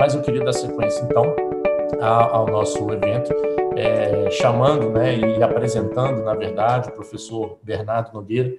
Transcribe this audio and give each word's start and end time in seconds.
Mas 0.00 0.14
eu 0.14 0.22
queria 0.22 0.42
dar 0.42 0.54
sequência, 0.54 1.02
então, 1.02 1.36
ao 2.00 2.46
nosso 2.46 2.90
evento, 2.90 3.34
é, 3.76 4.30
chamando 4.30 4.88
né, 4.88 5.18
e 5.18 5.42
apresentando, 5.42 6.22
na 6.22 6.34
verdade, 6.34 6.88
o 6.88 6.92
professor 6.92 7.58
Bernardo 7.62 8.14
Nogueira. 8.14 8.50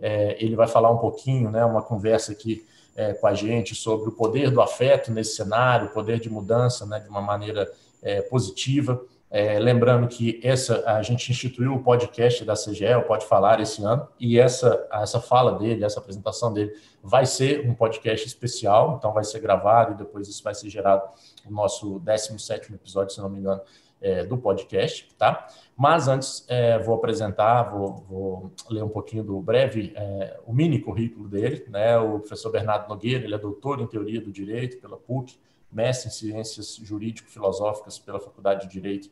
É, 0.00 0.36
ele 0.44 0.56
vai 0.56 0.66
falar 0.66 0.90
um 0.90 0.98
pouquinho, 0.98 1.52
né, 1.52 1.64
uma 1.64 1.82
conversa 1.82 2.32
aqui 2.32 2.66
é, 2.96 3.12
com 3.12 3.28
a 3.28 3.32
gente 3.32 3.76
sobre 3.76 4.08
o 4.08 4.12
poder 4.12 4.50
do 4.50 4.60
afeto 4.60 5.12
nesse 5.12 5.36
cenário, 5.36 5.86
o 5.86 5.90
poder 5.90 6.18
de 6.18 6.28
mudança 6.28 6.84
né, 6.84 6.98
de 6.98 7.08
uma 7.08 7.20
maneira 7.20 7.70
é, 8.02 8.20
positiva. 8.22 9.00
É, 9.30 9.58
lembrando 9.58 10.08
que 10.08 10.40
essa 10.42 10.82
a 10.86 11.02
gente 11.02 11.30
instituiu 11.30 11.74
o 11.74 11.82
podcast 11.82 12.44
da 12.44 12.54
CGE, 12.54 12.86
Pode 13.06 13.26
Falar, 13.26 13.60
esse 13.60 13.84
ano, 13.84 14.08
e 14.18 14.38
essa, 14.38 14.88
essa 14.90 15.20
fala 15.20 15.58
dele, 15.58 15.84
essa 15.84 16.00
apresentação 16.00 16.52
dele, 16.52 16.72
vai 17.02 17.26
ser 17.26 17.68
um 17.68 17.74
podcast 17.74 18.26
especial, 18.26 18.96
então 18.96 19.12
vai 19.12 19.24
ser 19.24 19.40
gravado 19.40 19.92
e 19.92 19.96
depois 19.96 20.28
isso 20.28 20.42
vai 20.42 20.54
ser 20.54 20.70
gerado 20.70 21.02
no 21.44 21.54
nosso 21.54 21.98
17 22.00 22.72
episódio, 22.72 23.14
se 23.14 23.20
não 23.20 23.28
me 23.28 23.38
engano, 23.38 23.60
é, 24.00 24.24
do 24.24 24.38
podcast, 24.38 25.08
tá? 25.18 25.46
Mas 25.76 26.08
antes 26.08 26.44
é, 26.48 26.78
vou 26.78 26.94
apresentar, 26.94 27.64
vou, 27.64 27.96
vou, 28.08 28.52
ler 28.70 28.82
um 28.82 28.88
pouquinho 28.88 29.24
do 29.24 29.40
breve, 29.40 29.92
é, 29.94 30.38
o 30.46 30.52
mini 30.54 30.78
currículo 30.78 31.28
dele, 31.28 31.66
né? 31.68 31.98
O 31.98 32.20
professor 32.20 32.50
Bernardo 32.50 32.88
Nogueira, 32.88 33.24
ele 33.24 33.34
é 33.34 33.38
doutor 33.38 33.80
em 33.80 33.86
teoria 33.86 34.20
do 34.20 34.32
direito 34.32 34.80
pela 34.80 34.96
PUC, 34.96 35.38
mestre 35.70 36.08
em 36.08 36.12
ciências 36.12 36.76
jurídico-filosóficas 36.76 37.98
pela 37.98 38.20
Faculdade 38.20 38.66
de 38.66 38.72
Direito 38.72 39.10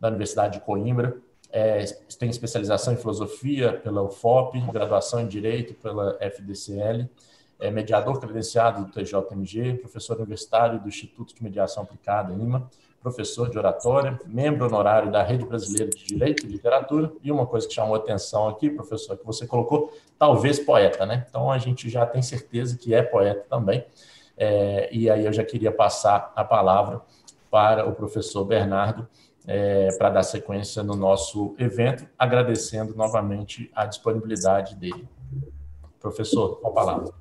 da 0.00 0.08
Universidade 0.08 0.58
de 0.58 0.64
Coimbra, 0.64 1.16
é, 1.50 1.84
tem 2.18 2.28
especialização 2.28 2.92
em 2.92 2.96
filosofia 2.96 3.72
pela 3.72 4.02
UFOP, 4.02 4.60
graduação 4.72 5.20
em 5.20 5.26
direito 5.26 5.74
pela 5.74 6.16
FDCL, 6.20 7.08
é 7.58 7.70
mediador 7.70 8.20
credenciado 8.20 8.84
do 8.84 8.92
TJMG, 8.92 9.74
professor 9.74 10.18
universitário 10.18 10.80
do 10.80 10.88
Instituto 10.88 11.34
de 11.34 11.42
Mediação 11.42 11.84
Aplicada, 11.84 12.32
IMA, 12.34 12.68
professor 13.00 13.48
de 13.48 13.56
oratória, 13.56 14.18
membro 14.26 14.66
honorário 14.66 15.10
da 15.10 15.22
Rede 15.22 15.46
Brasileira 15.46 15.90
de 15.90 16.04
Direito 16.04 16.44
e 16.44 16.48
Literatura, 16.48 17.12
e 17.22 17.30
uma 17.30 17.46
coisa 17.46 17.66
que 17.66 17.72
chamou 17.72 17.94
atenção 17.94 18.48
aqui, 18.48 18.68
professor, 18.68 19.16
que 19.16 19.24
você 19.24 19.46
colocou, 19.46 19.96
talvez 20.18 20.58
poeta, 20.58 21.06
né? 21.06 21.24
Então 21.28 21.50
a 21.50 21.56
gente 21.56 21.88
já 21.88 22.04
tem 22.04 22.20
certeza 22.20 22.76
que 22.76 22.92
é 22.92 23.02
poeta 23.02 23.46
também. 23.48 23.84
É, 24.36 24.88
e 24.92 25.08
aí 25.08 25.24
eu 25.24 25.32
já 25.32 25.44
queria 25.44 25.72
passar 25.72 26.32
a 26.36 26.44
palavra 26.44 27.00
para 27.50 27.88
o 27.88 27.94
professor 27.94 28.44
Bernardo 28.44 29.08
é, 29.46 29.88
para 29.96 30.10
dar 30.10 30.22
sequência 30.22 30.82
no 30.82 30.94
nosso 30.94 31.54
evento, 31.58 32.06
agradecendo 32.18 32.94
novamente 32.94 33.70
a 33.74 33.86
disponibilidade 33.86 34.74
dele. 34.74 35.08
Professor, 36.00 36.60
com 36.60 36.68
a 36.68 36.72
palavra. 36.72 37.12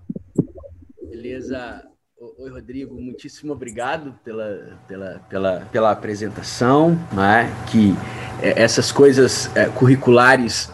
Beleza. 1.02 1.88
Oi, 2.39 2.49
Rodrigo, 2.49 2.99
muitíssimo 2.99 3.53
obrigado 3.53 4.17
pela, 4.23 4.80
pela, 4.88 5.19
pela, 5.30 5.59
pela 5.71 5.91
apresentação, 5.91 6.97
né? 7.13 7.52
que 7.71 7.93
é, 8.41 8.61
essas 8.61 8.91
coisas 8.91 9.55
é, 9.55 9.69
curriculares, 9.69 10.71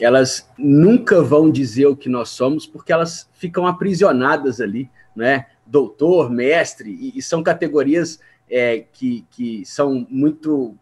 elas 0.00 0.48
nunca 0.56 1.22
vão 1.22 1.50
dizer 1.50 1.86
o 1.86 1.96
que 1.96 2.08
nós 2.08 2.30
somos, 2.30 2.66
porque 2.66 2.92
elas 2.92 3.28
ficam 3.34 3.66
aprisionadas 3.66 4.60
ali, 4.60 4.90
né? 5.14 5.46
Doutor, 5.70 6.30
mestre, 6.30 6.90
e, 6.90 7.18
e 7.18 7.22
são 7.22 7.42
categorias 7.42 8.18
é, 8.50 8.84
que, 8.92 9.24
que 9.30 9.64
são 9.64 10.06
muito 10.10 10.76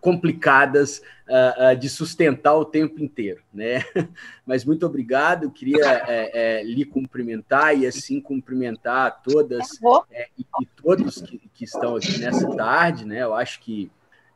complicadas 0.00 1.02
uh, 1.28 1.72
uh, 1.72 1.76
de 1.76 1.88
sustentar 1.88 2.54
o 2.54 2.64
tempo 2.64 3.02
inteiro, 3.02 3.42
né? 3.52 3.84
Mas 4.46 4.64
muito 4.64 4.86
obrigado, 4.86 5.44
eu 5.44 5.50
queria 5.50 5.84
é, 6.06 6.60
é, 6.60 6.62
lhe 6.62 6.84
cumprimentar 6.84 7.76
e 7.76 7.84
assim 7.84 8.20
cumprimentar 8.20 9.20
todas 9.22 9.82
é, 10.12 10.28
e, 10.38 10.42
e, 10.42 10.66
todos 10.80 11.20
que, 11.20 11.50
que, 11.52 11.64
estão 11.64 11.96
aqui 11.96 12.18
nessa 12.18 12.48
tarde, 12.54 13.04
né? 13.04 13.22
Eu 13.22 13.34
acho 13.34 13.58
que 13.58 13.90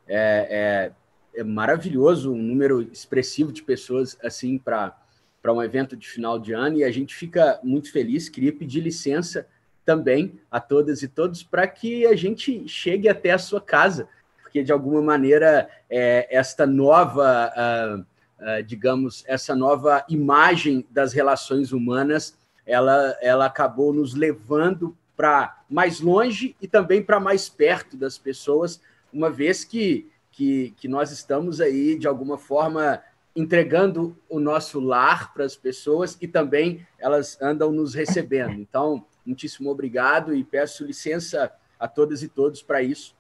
é, 0.09 0.93
é, 1.37 1.41
é 1.41 1.45
maravilhoso 1.45 2.33
um 2.33 2.43
número 2.43 2.83
expressivo 2.83 3.53
de 3.53 3.63
pessoas 3.63 4.19
assim 4.23 4.59
para 4.59 4.99
para 5.41 5.53
um 5.53 5.61
evento 5.61 5.97
de 5.97 6.09
final 6.09 6.39
de 6.39 6.53
ano 6.53 6.79
e 6.79 6.85
a 6.85 6.91
gente 6.93 7.17
fica 7.17 7.59
muito 7.65 7.91
feliz. 7.91 8.29
Queria 8.29 8.53
pedir 8.53 8.81
licença 8.81 9.49
também 9.85 10.39
a 10.51 10.61
todas 10.61 11.03
e 11.03 11.09
todos 11.09 11.43
para 11.43 11.67
que 11.67 12.07
a 12.07 12.15
gente 12.15 12.69
chegue 12.69 13.09
até 13.09 13.31
a 13.31 13.39
sua 13.39 13.61
casa, 13.61 14.09
porque 14.43 14.63
de 14.63 14.73
alguma 14.73 15.01
maneira 15.01 15.69
é, 15.89 16.29
esta 16.31 16.67
nova, 16.67 17.53
uh, 17.57 18.01
uh, 18.01 18.63
digamos, 18.63 19.25
essa 19.27 19.55
nova 19.57 20.05
imagem 20.09 20.87
das 20.91 21.13
relações 21.13 21.73
humanas, 21.73 22.37
ela, 22.67 23.17
ela 23.21 23.47
acabou 23.47 23.93
nos 23.93 24.15
levando 24.15 24.97
para 25.17 25.63
mais 25.69 26.01
longe 26.01 26.57
e 26.61 26.69
também 26.69 27.03
para 27.03 27.19
mais 27.19 27.49
perto 27.49 27.97
das 27.97 28.19
pessoas, 28.19 28.81
uma 29.13 29.31
vez 29.31 29.65
que, 29.65 30.11
que, 30.31 30.75
que 30.77 30.89
nós 30.89 31.11
estamos 31.11 31.61
aí, 31.61 31.99
de 31.99 32.07
alguma 32.07 32.39
forma, 32.39 33.03
entregando 33.35 34.17
o 34.29 34.39
nosso 34.39 34.79
lar 34.81 35.33
para 35.33 35.45
as 35.45 35.57
pessoas 35.57 36.17
e 36.21 36.29
também 36.29 36.87
elas 36.99 37.41
andam 37.41 37.73
nos 37.73 37.95
recebendo. 37.95 38.53
Então, 38.53 39.05
muitíssimo 39.25 39.71
obrigado 39.71 40.35
e 40.35 40.45
peço 40.45 40.85
licença 40.85 41.53
a 41.79 41.89
todas 41.89 42.23
e 42.23 42.29
todos 42.29 42.63
para 42.63 42.83
isso. 42.83 43.15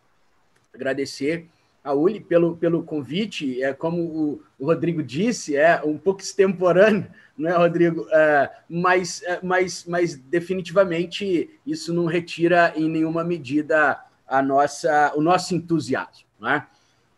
Agradecer 0.75 1.49
a 1.83 1.93
Uli 1.93 2.21
pelo, 2.21 2.57
pelo 2.57 2.83
convite. 2.83 3.63
É 3.63 3.73
como 3.73 4.03
o, 4.03 4.43
o 4.59 4.67
Rodrigo 4.67 5.03
disse, 5.03 5.57
é 5.57 5.83
um 5.85 5.99
pouco 5.99 6.21
extemporâneo, 6.21 7.07
não 7.37 7.51
é, 7.51 7.57
Rodrigo? 7.57 8.07
É, 8.11 8.51
mas, 8.69 9.23
é, 9.23 9.41
mas, 9.43 9.85
mas 9.87 10.15
definitivamente 10.15 11.51
isso 11.67 11.93
não 11.93 12.07
retira 12.07 12.73
em 12.77 12.89
nenhuma 12.89 13.25
medida 13.25 14.01
a 14.27 14.43
nossa, 14.43 15.13
o 15.15 15.21
nosso 15.21 15.55
entusiasmo. 15.55 16.27
Não 16.39 16.49
é? 16.51 16.67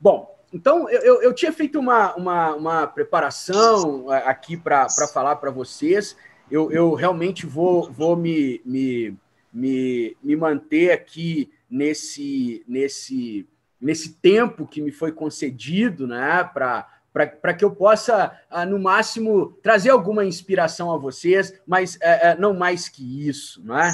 Bom, 0.01 0.35
então 0.53 0.89
eu, 0.89 1.21
eu, 1.21 1.35
tinha 1.35 1.53
feito 1.53 1.79
uma, 1.79 2.15
uma, 2.15 2.55
uma 2.55 2.87
preparação 2.87 4.13
é, 4.13 4.29
aqui 4.29 4.57
para 4.57 4.89
falar 5.13 5.37
para 5.37 5.51
vocês 5.51 6.17
eu, 6.55 6.71
eu 6.71 6.95
realmente 6.95 7.47
vou, 7.47 7.91
vou 7.91 8.17
me, 8.17 8.63
me, 8.65 9.19
me, 9.53 10.17
me 10.23 10.37
manter 10.37 10.93
aqui 10.93 11.51
nesse, 11.69 12.65
nesse, 12.69 13.45
nesse 13.81 14.13
tempo 14.15 14.65
que 14.65 14.81
me 14.81 14.93
foi 14.93 15.11
concedido 15.11 16.07
né, 16.07 16.49
para 16.53 17.55
que 17.59 17.65
eu 17.65 17.73
possa, 17.73 18.39
ah, 18.49 18.65
no 18.65 18.79
máximo, 18.79 19.59
trazer 19.65 19.91
alguma 19.91 20.25
inspiração 20.25 20.93
a 20.93 20.97
vocês, 20.97 21.61
mas 21.67 21.99
é, 22.01 22.29
é, 22.29 22.37
não 22.37 22.55
mais 22.55 22.89
que 22.89 23.29
isso. 23.29 23.61
Não 23.65 23.77
é? 23.77 23.93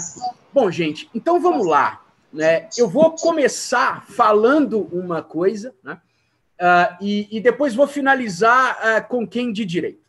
Bom, 0.52 0.70
gente, 0.70 1.08
então 1.14 1.40
vamos 1.40 1.66
lá. 1.66 2.04
Né? 2.30 2.68
Eu 2.76 2.90
vou 2.90 3.12
começar 3.12 4.04
falando 4.04 4.82
uma 4.92 5.22
coisa 5.22 5.74
né? 5.82 5.98
Uh, 6.60 6.96
e, 7.00 7.38
e, 7.38 7.40
depois 7.40 7.74
vou 7.74 7.86
finalizar 7.86 8.76
uh, 8.76 9.08
com 9.08 9.26
quem 9.26 9.50
de 9.50 9.64
direito. 9.64 10.04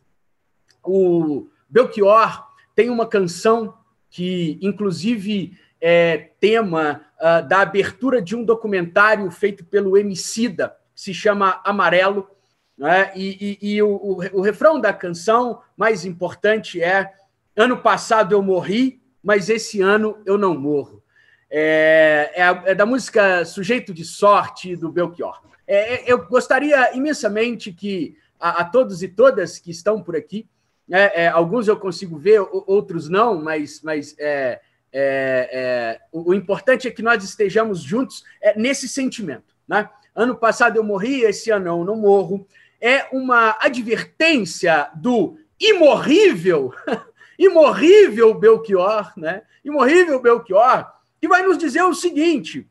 O, 0.84 1.46
Belchior 1.72 2.46
tem 2.74 2.90
uma 2.90 3.06
canção 3.06 3.74
que, 4.10 4.58
inclusive, 4.60 5.58
é 5.80 6.28
tema 6.38 7.00
uh, 7.18 7.48
da 7.48 7.62
abertura 7.62 8.20
de 8.20 8.36
um 8.36 8.44
documentário 8.44 9.30
feito 9.30 9.64
pelo 9.64 9.96
Emicida, 9.96 10.76
que 10.94 11.00
se 11.00 11.14
chama 11.14 11.62
Amarelo. 11.64 12.28
Né? 12.76 13.10
E, 13.16 13.58
e, 13.62 13.74
e 13.74 13.82
o, 13.82 13.88
o, 13.88 14.16
o 14.34 14.40
refrão 14.42 14.78
da 14.78 14.92
canção 14.92 15.62
mais 15.74 16.04
importante 16.04 16.82
é: 16.82 17.10
Ano 17.56 17.78
passado 17.78 18.34
eu 18.34 18.42
morri, 18.42 19.00
mas 19.22 19.48
esse 19.48 19.80
ano 19.80 20.20
eu 20.26 20.36
não 20.36 20.54
morro. 20.54 21.02
É, 21.50 22.32
é, 22.34 22.70
é 22.72 22.74
da 22.74 22.84
música 22.84 23.46
Sujeito 23.46 23.94
de 23.94 24.04
Sorte, 24.04 24.76
do 24.76 24.92
Belchior. 24.92 25.40
É, 25.66 25.94
é 25.94 26.12
eu 26.12 26.26
gostaria 26.26 26.94
imensamente 26.94 27.72
que 27.72 28.14
a, 28.38 28.60
a 28.60 28.64
todos 28.64 29.02
e 29.02 29.08
todas 29.08 29.58
que 29.58 29.70
estão 29.70 30.02
por 30.02 30.14
aqui 30.14 30.46
é, 30.94 31.22
é, 31.22 31.28
alguns 31.28 31.68
eu 31.68 31.76
consigo 31.78 32.18
ver, 32.18 32.46
outros 32.66 33.08
não, 33.08 33.42
mas, 33.42 33.80
mas 33.82 34.14
é, 34.18 34.60
é, 34.92 35.48
é, 35.50 36.00
o, 36.12 36.32
o, 36.32 36.34
importante 36.34 36.86
é 36.86 36.90
que 36.90 37.00
nós 37.00 37.24
estejamos 37.24 37.80
juntos 37.80 38.22
é, 38.42 38.58
nesse 38.58 38.86
sentimento. 38.86 39.54
Né? 39.66 39.88
Ano 40.14 40.36
passado 40.36 40.76
eu 40.76 40.84
morri, 40.84 41.22
esse 41.22 41.50
ano 41.50 41.68
eu 41.68 41.82
não 41.82 41.96
morro. 41.96 42.46
É 42.78 43.06
uma 43.10 43.56
advertência 43.58 44.90
do 44.94 45.38
imorrível, 45.58 46.74
imorrível 47.38 48.34
Belchior, 48.34 49.14
né? 49.16 49.44
imorrível 49.64 50.20
Belchior, 50.20 50.92
que 51.18 51.26
vai 51.26 51.40
nos 51.40 51.56
dizer 51.56 51.84
o 51.84 51.94
seguinte: 51.94 52.68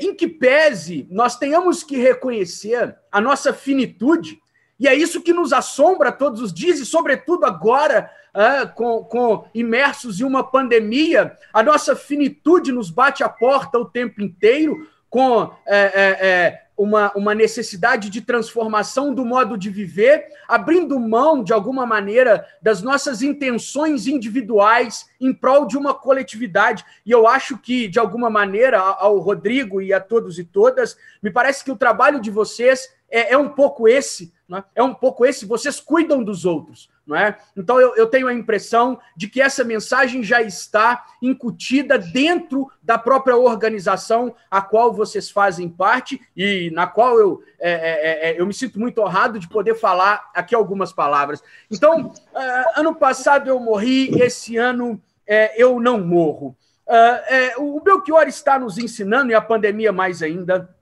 em 0.00 0.14
que 0.14 0.26
pese 0.26 1.06
nós 1.10 1.36
tenhamos 1.36 1.84
que 1.84 1.98
reconhecer 1.98 2.96
a 3.12 3.20
nossa 3.20 3.52
finitude, 3.52 4.40
e 4.80 4.88
é 4.88 4.94
isso 4.94 5.20
que 5.20 5.32
nos 5.32 5.52
assombra 5.52 6.10
todos 6.10 6.40
os 6.40 6.54
dias, 6.54 6.80
e 6.80 6.86
sobretudo 6.86 7.44
agora, 7.44 8.10
é, 8.34 8.64
com, 8.64 9.04
com 9.04 9.44
imersos 9.54 10.20
em 10.20 10.24
uma 10.24 10.42
pandemia, 10.42 11.36
a 11.52 11.62
nossa 11.62 11.94
finitude 11.94 12.72
nos 12.72 12.90
bate 12.90 13.22
a 13.22 13.28
porta 13.28 13.78
o 13.78 13.84
tempo 13.84 14.22
inteiro, 14.22 14.88
com 15.10 15.52
é, 15.66 15.76
é, 15.76 16.26
é, 16.26 16.62
uma, 16.76 17.12
uma 17.14 17.34
necessidade 17.34 18.08
de 18.08 18.22
transformação 18.22 19.12
do 19.12 19.22
modo 19.22 19.58
de 19.58 19.68
viver, 19.68 20.24
abrindo 20.48 20.98
mão, 20.98 21.44
de 21.44 21.52
alguma 21.52 21.84
maneira, 21.84 22.46
das 22.62 22.80
nossas 22.80 23.20
intenções 23.20 24.06
individuais 24.06 25.10
em 25.20 25.34
prol 25.34 25.66
de 25.66 25.76
uma 25.76 25.92
coletividade. 25.92 26.86
E 27.04 27.10
eu 27.10 27.26
acho 27.26 27.58
que, 27.58 27.86
de 27.86 27.98
alguma 27.98 28.30
maneira, 28.30 28.78
ao 28.78 29.18
Rodrigo 29.18 29.82
e 29.82 29.92
a 29.92 30.00
todos 30.00 30.38
e 30.38 30.44
todas, 30.44 30.96
me 31.22 31.30
parece 31.30 31.62
que 31.62 31.72
o 31.72 31.76
trabalho 31.76 32.18
de 32.18 32.30
vocês 32.30 32.88
é, 33.10 33.34
é 33.34 33.36
um 33.36 33.48
pouco 33.48 33.88
esse, 33.88 34.32
é? 34.58 34.64
é 34.74 34.82
um 34.82 34.94
pouco 34.94 35.24
esse, 35.24 35.46
vocês 35.46 35.80
cuidam 35.80 36.22
dos 36.22 36.44
outros. 36.44 36.90
Não 37.06 37.16
é? 37.16 37.36
Então 37.56 37.80
eu, 37.80 37.96
eu, 37.96 38.06
tenho 38.06 38.28
a 38.28 38.32
impressão 38.32 39.00
de 39.16 39.26
que 39.26 39.40
essa 39.40 39.64
mensagem 39.64 40.22
já 40.22 40.40
está 40.42 41.04
incutida 41.20 41.98
dentro 41.98 42.70
da 42.80 42.96
própria 42.96 43.36
organização 43.36 44.32
a 44.48 44.62
qual 44.62 44.92
vocês 44.92 45.28
fazem 45.28 45.68
parte 45.68 46.20
e 46.36 46.70
na 46.72 46.86
qual 46.86 47.18
eu, 47.18 47.42
é, 47.58 47.72
é, 47.72 48.30
é, 48.30 48.40
eu 48.40 48.46
me 48.46 48.54
sinto 48.54 48.78
muito 48.78 49.00
honrado 49.00 49.40
de 49.40 49.48
poder 49.48 49.74
falar 49.74 50.30
aqui 50.32 50.54
algumas 50.54 50.92
palavras. 50.92 51.42
Então, 51.68 52.06
uh, 52.08 52.14
ano 52.76 52.94
passado 52.94 53.48
eu 53.48 53.58
morri, 53.58 54.10
esse 54.22 54.56
ano 54.56 55.00
é, 55.26 55.60
eu 55.60 55.80
não 55.80 55.98
morro. 56.00 56.56
Uh, 56.86 57.76
o 57.76 57.80
Belchior 57.80 58.26
está 58.26 58.58
nos 58.58 58.78
ensinando, 58.78 59.30
e 59.30 59.34
a 59.34 59.40
pandemia 59.40 59.92
mais 59.92 60.22
ainda, 60.22 60.74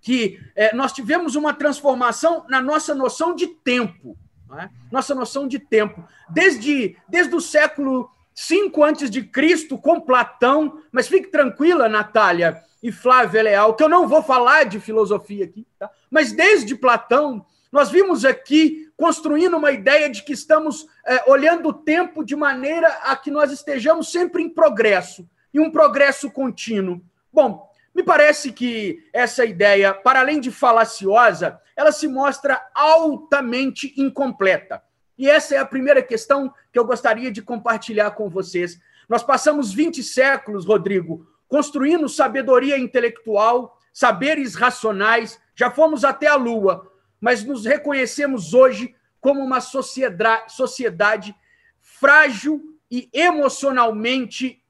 que 0.00 0.40
nós 0.74 0.92
tivemos 0.92 1.34
uma 1.34 1.52
transformação 1.52 2.44
na 2.48 2.60
nossa 2.60 2.94
noção 2.94 3.34
de 3.34 3.46
tempo. 3.46 4.16
É? 4.56 4.70
Nossa 4.90 5.14
noção 5.14 5.46
de 5.46 5.58
tempo. 5.58 6.02
Desde, 6.30 6.96
desde 7.08 7.34
o 7.34 7.40
século 7.40 8.10
5 8.34 8.82
antes 8.84 9.10
de 9.10 9.22
Cristo, 9.22 9.76
com 9.76 10.00
Platão, 10.00 10.80
mas 10.92 11.08
fique 11.08 11.28
tranquila, 11.28 11.88
Natália 11.88 12.62
e 12.82 12.92
Flávia 12.92 13.42
Leal, 13.42 13.74
que 13.74 13.82
eu 13.82 13.88
não 13.88 14.06
vou 14.06 14.22
falar 14.22 14.64
de 14.64 14.78
filosofia 14.78 15.44
aqui, 15.44 15.66
tá? 15.78 15.90
mas 16.10 16.32
desde 16.32 16.76
Platão, 16.76 17.44
nós 17.72 17.90
vimos 17.90 18.24
aqui 18.24 18.88
construindo 18.96 19.56
uma 19.56 19.72
ideia 19.72 20.08
de 20.08 20.22
que 20.22 20.32
estamos 20.32 20.86
é, 21.04 21.28
olhando 21.28 21.68
o 21.68 21.72
tempo 21.72 22.24
de 22.24 22.36
maneira 22.36 22.88
a 23.02 23.16
que 23.16 23.30
nós 23.30 23.52
estejamos 23.52 24.10
sempre 24.10 24.42
em 24.42 24.48
progresso, 24.48 25.28
e 25.52 25.60
um 25.60 25.70
progresso 25.70 26.30
contínuo. 26.30 27.00
Bom, 27.32 27.67
me 27.98 28.04
parece 28.04 28.52
que 28.52 29.04
essa 29.12 29.44
ideia, 29.44 29.92
para 29.92 30.20
além 30.20 30.38
de 30.38 30.52
falaciosa, 30.52 31.60
ela 31.74 31.90
se 31.90 32.06
mostra 32.06 32.64
altamente 32.72 33.92
incompleta. 33.96 34.80
E 35.18 35.28
essa 35.28 35.56
é 35.56 35.58
a 35.58 35.66
primeira 35.66 36.00
questão 36.00 36.54
que 36.72 36.78
eu 36.78 36.84
gostaria 36.84 37.28
de 37.28 37.42
compartilhar 37.42 38.12
com 38.12 38.30
vocês. 38.30 38.78
Nós 39.08 39.24
passamos 39.24 39.72
20 39.72 40.00
séculos, 40.04 40.64
Rodrigo, 40.64 41.26
construindo 41.48 42.08
sabedoria 42.08 42.78
intelectual, 42.78 43.76
saberes 43.92 44.54
racionais, 44.54 45.40
já 45.56 45.68
fomos 45.68 46.04
até 46.04 46.28
a 46.28 46.36
Lua, 46.36 46.88
mas 47.20 47.42
nos 47.42 47.64
reconhecemos 47.64 48.54
hoje 48.54 48.94
como 49.20 49.40
uma 49.40 49.60
sociedade 49.60 51.34
frágil 51.80 52.62
e 52.88 53.10
emocionalmente 53.12 54.62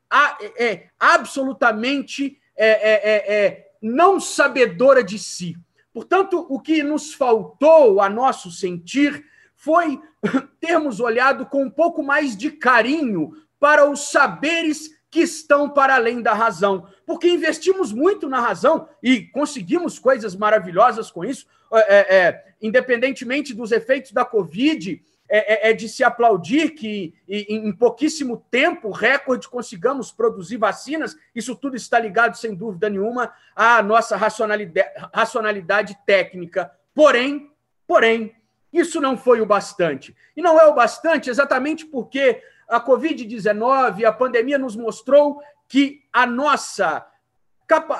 é, 0.58 0.88
absolutamente 0.98 2.37
é, 2.58 2.68
é, 2.68 3.10
é, 3.10 3.44
é, 3.46 3.70
não 3.80 4.18
sabedora 4.18 5.02
de 5.02 5.18
si. 5.18 5.56
Portanto, 5.92 6.44
o 6.50 6.60
que 6.60 6.82
nos 6.82 7.14
faltou 7.14 8.00
a 8.00 8.08
nosso 8.08 8.50
sentir 8.50 9.24
foi 9.54 10.00
termos 10.60 11.00
olhado 11.00 11.46
com 11.46 11.62
um 11.62 11.70
pouco 11.70 12.02
mais 12.02 12.36
de 12.36 12.50
carinho 12.50 13.32
para 13.60 13.88
os 13.88 14.10
saberes 14.10 14.90
que 15.10 15.20
estão 15.20 15.70
para 15.70 15.94
além 15.94 16.20
da 16.20 16.34
razão, 16.34 16.86
porque 17.06 17.28
investimos 17.28 17.92
muito 17.92 18.28
na 18.28 18.40
razão 18.40 18.88
e 19.02 19.22
conseguimos 19.22 19.98
coisas 19.98 20.36
maravilhosas 20.36 21.10
com 21.10 21.24
isso, 21.24 21.46
é, 21.72 22.16
é, 22.16 22.44
independentemente 22.60 23.54
dos 23.54 23.72
efeitos 23.72 24.12
da 24.12 24.24
Covid, 24.24 25.02
é, 25.28 25.68
é, 25.68 25.70
é, 25.70 25.72
de 25.74 25.88
se 25.88 26.02
aplaudir 26.02 26.70
que 26.70 27.14
em, 27.28 27.70
pouquíssimo 27.72 28.44
tempo, 28.50 28.90
recorde, 28.90 29.48
consigamos 29.48 30.10
produzir 30.10 30.56
vacinas. 30.56 31.16
Isso 31.34 31.54
tudo 31.54 31.76
está 31.76 31.98
ligado, 31.98 32.36
sem 32.36 32.54
dúvida 32.54 32.88
nenhuma, 32.88 33.32
à 33.54 33.82
nossa 33.82 34.16
racionalidade, 34.16 34.88
racionalidade 35.12 35.98
técnica. 36.06 36.72
Porém, 36.94 37.50
porém, 37.86 38.34
isso 38.72 39.00
não 39.00 39.16
foi 39.16 39.40
o 39.40 39.46
bastante. 39.46 40.16
E 40.36 40.40
não 40.40 40.58
é 40.58 40.66
o 40.66 40.74
bastante 40.74 41.28
exatamente 41.28 41.84
porque 41.84 42.42
a 42.66 42.80
Covid-19, 42.80 44.04
a 44.04 44.12
pandemia, 44.12 44.58
nos 44.58 44.76
mostrou 44.76 45.42
que 45.68 46.02
a 46.12 46.26
nossa, 46.26 47.06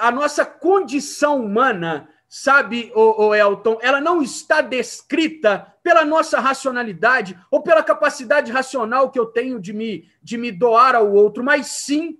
a 0.01 0.11
nossa 0.11 0.47
condição 0.47 1.45
humana 1.45 2.09
sabe, 2.29 2.93
o, 2.95 3.35
Elton, 3.35 3.79
ela 3.81 4.01
não 4.01 4.21
está 4.21 4.61
descrita 4.61 5.75
pela 5.83 6.05
nossa 6.05 6.39
racionalidade 6.39 7.39
ou 7.51 7.63
pela 7.63 7.83
capacidade 7.83 8.53
racional 8.53 9.11
que 9.11 9.19
eu 9.19 9.27
tenho 9.27 9.59
de 9.59 9.73
me, 9.73 10.11
de 10.23 10.37
me 10.37 10.53
doar 10.53 10.95
ao 10.95 11.11
outro, 11.11 11.43
mas 11.43 11.69
sim 11.69 12.19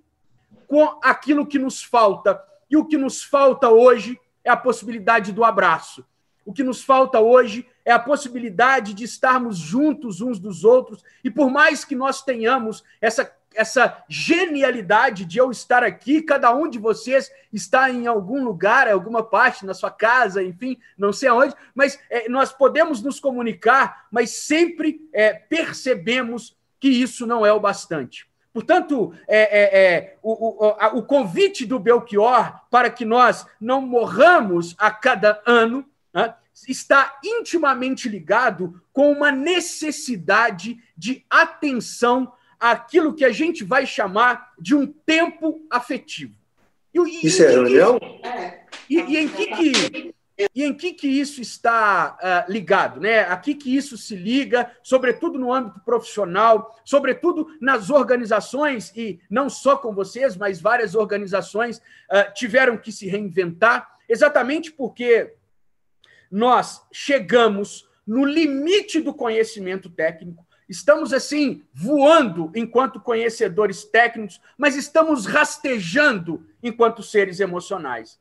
com 0.67 0.99
aquilo 1.03 1.45
que 1.45 1.59
nos 1.59 1.83
falta. 1.83 2.41
E 2.69 2.75
o 2.75 2.85
que 2.85 2.97
nos 2.97 3.23
falta 3.23 3.69
hoje 3.69 4.19
é 4.43 4.49
a 4.49 4.57
possibilidade 4.57 5.31
do 5.31 5.43
abraço. 5.43 6.03
O 6.43 6.51
que 6.51 6.63
nos 6.63 6.83
falta 6.83 7.19
hoje 7.19 7.67
é 7.85 7.91
a 7.91 7.99
possibilidade 7.99 8.95
de 8.95 9.03
estarmos 9.03 9.57
juntos 9.57 10.21
uns 10.21 10.39
dos 10.39 10.63
outros. 10.63 11.03
E 11.23 11.29
por 11.29 11.51
mais 11.51 11.85
que 11.85 11.95
nós 11.95 12.23
tenhamos 12.23 12.83
essa 12.99 13.31
essa 13.55 14.03
genialidade 14.07 15.25
de 15.25 15.37
eu 15.37 15.51
estar 15.51 15.83
aqui, 15.83 16.21
cada 16.21 16.53
um 16.53 16.69
de 16.69 16.77
vocês 16.77 17.31
está 17.51 17.89
em 17.89 18.07
algum 18.07 18.43
lugar, 18.43 18.87
em 18.87 18.91
alguma 18.91 19.23
parte, 19.23 19.65
na 19.65 19.73
sua 19.73 19.91
casa, 19.91 20.43
enfim, 20.43 20.77
não 20.97 21.11
sei 21.11 21.29
aonde, 21.29 21.55
mas 21.73 21.99
é, 22.09 22.29
nós 22.29 22.53
podemos 22.53 23.01
nos 23.01 23.19
comunicar, 23.19 24.07
mas 24.11 24.31
sempre 24.31 25.01
é, 25.13 25.33
percebemos 25.33 26.57
que 26.79 26.89
isso 26.89 27.25
não 27.25 27.45
é 27.45 27.51
o 27.51 27.59
bastante. 27.59 28.29
Portanto, 28.53 29.13
é, 29.27 29.41
é, 29.41 29.83
é 29.83 30.17
o, 30.23 30.65
o, 30.65 30.69
a, 30.79 30.87
o 30.95 31.03
convite 31.03 31.65
do 31.65 31.79
Belchior 31.79 32.61
para 32.69 32.89
que 32.89 33.05
nós 33.05 33.45
não 33.59 33.81
morramos 33.81 34.75
a 34.77 34.89
cada 34.89 35.41
ano 35.45 35.85
né, 36.13 36.33
está 36.67 37.19
intimamente 37.23 38.09
ligado 38.09 38.81
com 38.91 39.11
uma 39.11 39.31
necessidade 39.31 40.77
de 40.97 41.23
atenção 41.29 42.33
aquilo 42.59 43.13
que 43.13 43.23
a 43.23 43.31
gente 43.31 43.63
vai 43.63 43.85
chamar 43.85 44.53
de 44.59 44.75
um 44.75 44.85
tempo 44.85 45.65
afetivo. 45.69 46.35
E, 46.93 46.99
e, 46.99 47.27
isso 47.27 47.43
é 47.43 47.49
reunião? 47.49 47.99
E, 48.89 48.99
e, 48.99 49.17
em 49.17 49.27
que, 49.27 49.45
que 49.47 50.15
e 50.55 50.63
em 50.63 50.73
que, 50.73 50.93
que 50.93 51.07
isso 51.07 51.41
está 51.41 52.17
uh, 52.47 52.51
ligado? 52.51 53.01
Né? 53.01 53.21
A 53.21 53.35
que, 53.35 53.53
que 53.53 53.75
isso 53.75 53.97
se 53.97 54.15
liga, 54.15 54.71
sobretudo 54.81 55.37
no 55.37 55.53
âmbito 55.53 55.81
profissional, 55.81 56.79
sobretudo 56.85 57.47
nas 57.59 57.89
organizações, 57.89 58.93
e 58.95 59.19
não 59.29 59.49
só 59.49 59.75
com 59.75 59.93
vocês, 59.93 60.37
mas 60.37 60.61
várias 60.61 60.95
organizações 60.95 61.77
uh, 61.77 62.33
tiveram 62.33 62.77
que 62.77 62.91
se 62.91 63.05
reinventar, 63.05 63.89
exatamente 64.07 64.71
porque 64.71 65.33
nós 66.31 66.81
chegamos 66.91 67.89
no 68.07 68.23
limite 68.23 69.01
do 69.01 69.13
conhecimento 69.13 69.89
técnico, 69.89 70.47
Estamos, 70.69 71.11
assim, 71.11 71.63
voando 71.73 72.51
enquanto 72.55 72.99
conhecedores 73.01 73.83
técnicos, 73.83 74.39
mas 74.57 74.75
estamos 74.75 75.25
rastejando 75.25 76.45
enquanto 76.61 77.01
seres 77.01 77.39
emocionais. 77.39 78.19